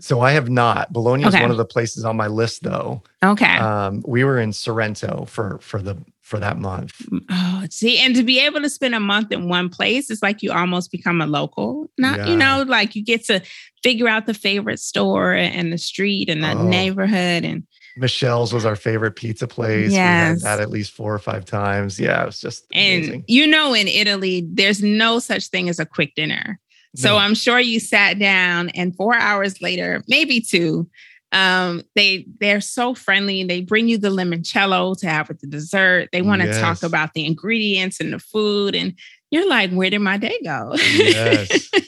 so 0.00 0.20
I 0.20 0.32
have 0.32 0.50
not. 0.50 0.92
Bologna 0.92 1.26
okay. 1.26 1.38
is 1.38 1.42
one 1.42 1.50
of 1.50 1.56
the 1.56 1.64
places 1.64 2.04
on 2.04 2.16
my 2.16 2.26
list, 2.26 2.62
though. 2.62 3.02
Okay. 3.24 3.56
Um, 3.56 4.02
we 4.06 4.24
were 4.24 4.38
in 4.38 4.52
Sorrento 4.52 5.24
for 5.26 5.58
for 5.60 5.80
the 5.80 5.96
for 6.26 6.38
that 6.40 6.58
month. 6.58 6.98
Mm, 7.10 7.20
oh, 7.30 7.66
see, 7.70 7.98
and 7.98 8.14
to 8.16 8.22
be 8.22 8.40
able 8.40 8.60
to 8.60 8.68
spend 8.68 8.94
a 8.94 9.00
month 9.00 9.32
in 9.32 9.48
one 9.48 9.68
place, 9.68 10.10
it's 10.10 10.22
like 10.22 10.42
you 10.42 10.52
almost 10.52 10.90
become 10.90 11.20
a 11.20 11.26
local. 11.26 11.88
Not, 11.98 12.18
yeah. 12.18 12.26
you 12.26 12.36
know, 12.36 12.64
like 12.66 12.94
you 12.94 13.04
get 13.04 13.24
to 13.26 13.40
figure 13.82 14.08
out 14.08 14.26
the 14.26 14.34
favorite 14.34 14.80
store 14.80 15.32
and 15.32 15.72
the 15.72 15.78
street 15.78 16.28
and 16.28 16.42
the 16.42 16.52
oh. 16.52 16.68
neighborhood 16.68 17.44
and. 17.44 17.66
Michelle's 17.98 18.52
was 18.52 18.66
our 18.66 18.76
favorite 18.76 19.12
pizza 19.12 19.48
place. 19.48 19.90
Yes. 19.90 20.42
We 20.42 20.46
had 20.46 20.58
that 20.58 20.62
at 20.62 20.68
least 20.68 20.92
four 20.92 21.14
or 21.14 21.18
five 21.18 21.46
times. 21.46 21.98
Yeah, 21.98 22.24
it 22.24 22.26
was 22.26 22.40
just 22.40 22.66
and 22.74 23.04
amazing. 23.04 23.24
you 23.26 23.46
know, 23.46 23.72
in 23.72 23.88
Italy, 23.88 24.46
there's 24.46 24.82
no 24.82 25.18
such 25.18 25.46
thing 25.46 25.70
as 25.70 25.78
a 25.78 25.86
quick 25.86 26.14
dinner. 26.14 26.60
So 26.96 27.10
no. 27.10 27.18
I'm 27.18 27.34
sure 27.34 27.60
you 27.60 27.80
sat 27.80 28.18
down 28.18 28.70
and 28.70 28.94
four 28.96 29.14
hours 29.14 29.60
later, 29.60 30.02
maybe 30.08 30.40
two, 30.40 30.88
um, 31.32 31.82
they 31.94 32.26
they're 32.40 32.60
so 32.60 32.94
friendly. 32.94 33.40
And 33.40 33.50
they 33.50 33.60
bring 33.60 33.88
you 33.88 33.98
the 33.98 34.10
limoncello 34.10 34.98
to 35.00 35.08
have 35.08 35.28
with 35.28 35.40
the 35.40 35.46
dessert. 35.46 36.08
They 36.12 36.22
want 36.22 36.42
to 36.42 36.48
yes. 36.48 36.60
talk 36.60 36.82
about 36.82 37.14
the 37.14 37.26
ingredients 37.26 38.00
and 38.00 38.12
the 38.12 38.18
food, 38.18 38.74
and 38.74 38.94
you're 39.30 39.48
like, 39.48 39.70
where 39.72 39.90
did 39.90 39.98
my 40.00 40.16
day 40.16 40.38
go? 40.44 40.74
Yes. 40.76 41.70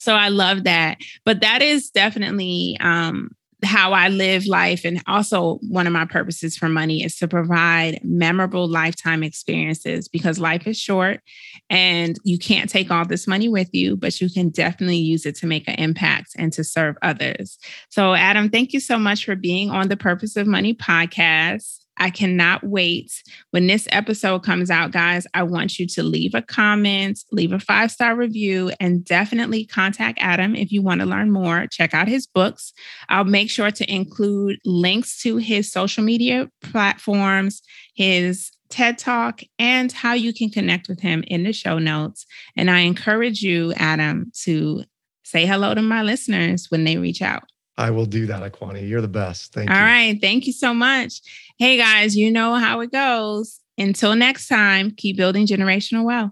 So 0.00 0.14
I 0.14 0.28
love 0.28 0.64
that. 0.64 0.96
But 1.24 1.42
that 1.42 1.62
is 1.62 1.90
definitely 1.90 2.76
um, 2.80 3.30
how 3.64 3.92
I 3.92 4.08
live 4.08 4.46
life. 4.46 4.84
And 4.84 5.02
also, 5.06 5.58
one 5.68 5.86
of 5.86 5.92
my 5.92 6.04
purposes 6.04 6.56
for 6.56 6.68
money 6.68 7.02
is 7.02 7.16
to 7.18 7.28
provide 7.28 8.00
memorable 8.02 8.68
lifetime 8.68 9.22
experiences 9.22 10.08
because 10.08 10.38
life 10.38 10.66
is 10.66 10.78
short 10.78 11.20
and 11.68 12.18
you 12.24 12.38
can't 12.38 12.70
take 12.70 12.90
all 12.90 13.04
this 13.04 13.26
money 13.26 13.48
with 13.48 13.68
you, 13.72 13.96
but 13.96 14.20
you 14.20 14.30
can 14.30 14.48
definitely 14.50 14.96
use 14.96 15.26
it 15.26 15.36
to 15.36 15.46
make 15.46 15.68
an 15.68 15.74
impact 15.74 16.32
and 16.36 16.52
to 16.52 16.64
serve 16.64 16.96
others. 17.02 17.58
So, 17.90 18.14
Adam, 18.14 18.48
thank 18.50 18.72
you 18.72 18.80
so 18.80 18.98
much 18.98 19.24
for 19.24 19.36
being 19.36 19.70
on 19.70 19.88
the 19.88 19.96
Purpose 19.96 20.36
of 20.36 20.46
Money 20.46 20.74
podcast. 20.74 21.79
I 21.96 22.10
cannot 22.10 22.64
wait. 22.64 23.12
When 23.50 23.66
this 23.66 23.86
episode 23.92 24.42
comes 24.42 24.70
out, 24.70 24.90
guys, 24.90 25.26
I 25.34 25.42
want 25.42 25.78
you 25.78 25.86
to 25.88 26.02
leave 26.02 26.34
a 26.34 26.42
comment, 26.42 27.20
leave 27.30 27.52
a 27.52 27.58
five 27.58 27.90
star 27.90 28.16
review, 28.16 28.72
and 28.80 29.04
definitely 29.04 29.66
contact 29.66 30.18
Adam 30.20 30.56
if 30.56 30.72
you 30.72 30.82
want 30.82 31.00
to 31.00 31.06
learn 31.06 31.30
more. 31.30 31.66
Check 31.70 31.92
out 31.92 32.08
his 32.08 32.26
books. 32.26 32.72
I'll 33.08 33.24
make 33.24 33.50
sure 33.50 33.70
to 33.70 33.92
include 33.92 34.58
links 34.64 35.22
to 35.22 35.36
his 35.36 35.70
social 35.70 36.02
media 36.02 36.48
platforms, 36.62 37.62
his 37.94 38.50
TED 38.70 38.98
Talk, 38.98 39.42
and 39.58 39.92
how 39.92 40.14
you 40.14 40.32
can 40.32 40.48
connect 40.48 40.88
with 40.88 41.00
him 41.00 41.22
in 41.26 41.42
the 41.42 41.52
show 41.52 41.78
notes. 41.78 42.24
And 42.56 42.70
I 42.70 42.80
encourage 42.80 43.42
you, 43.42 43.74
Adam, 43.74 44.30
to 44.44 44.84
say 45.24 45.44
hello 45.44 45.74
to 45.74 45.82
my 45.82 46.02
listeners 46.02 46.66
when 46.70 46.84
they 46.84 46.96
reach 46.96 47.20
out. 47.20 47.44
I 47.76 47.90
will 47.90 48.04
do 48.04 48.26
that, 48.26 48.42
Aquani. 48.42 48.86
You're 48.86 49.00
the 49.00 49.08
best. 49.08 49.54
Thank 49.54 49.70
All 49.70 49.76
you. 49.76 49.82
All 49.82 49.86
right. 49.86 50.20
Thank 50.20 50.46
you 50.46 50.52
so 50.52 50.74
much. 50.74 51.22
Hey, 51.60 51.76
guys, 51.76 52.16
you 52.16 52.30
know 52.30 52.54
how 52.54 52.80
it 52.80 52.90
goes. 52.90 53.60
Until 53.76 54.16
next 54.16 54.48
time, 54.48 54.92
keep 54.92 55.18
building 55.18 55.46
generational 55.46 56.04
wealth. 56.04 56.30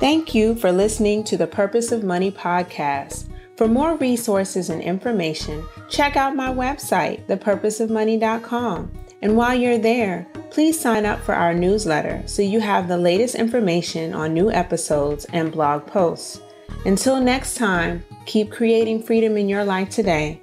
Thank 0.00 0.34
you 0.34 0.56
for 0.56 0.72
listening 0.72 1.22
to 1.22 1.36
the 1.36 1.46
Purpose 1.46 1.92
of 1.92 2.02
Money 2.02 2.32
podcast. 2.32 3.28
For 3.56 3.68
more 3.68 3.94
resources 3.94 4.70
and 4.70 4.82
information, 4.82 5.64
check 5.88 6.16
out 6.16 6.34
my 6.34 6.52
website, 6.52 7.24
thepurposeofmoney.com. 7.28 8.92
And 9.22 9.36
while 9.36 9.54
you're 9.54 9.78
there, 9.78 10.26
please 10.50 10.76
sign 10.76 11.06
up 11.06 11.20
for 11.20 11.36
our 11.36 11.54
newsletter 11.54 12.24
so 12.26 12.42
you 12.42 12.58
have 12.58 12.88
the 12.88 12.98
latest 12.98 13.36
information 13.36 14.14
on 14.14 14.34
new 14.34 14.50
episodes 14.50 15.26
and 15.26 15.52
blog 15.52 15.86
posts. 15.86 16.40
Until 16.86 17.20
next 17.20 17.54
time, 17.54 18.02
keep 18.26 18.50
creating 18.50 19.04
freedom 19.04 19.36
in 19.36 19.48
your 19.48 19.64
life 19.64 19.90
today 19.90 20.42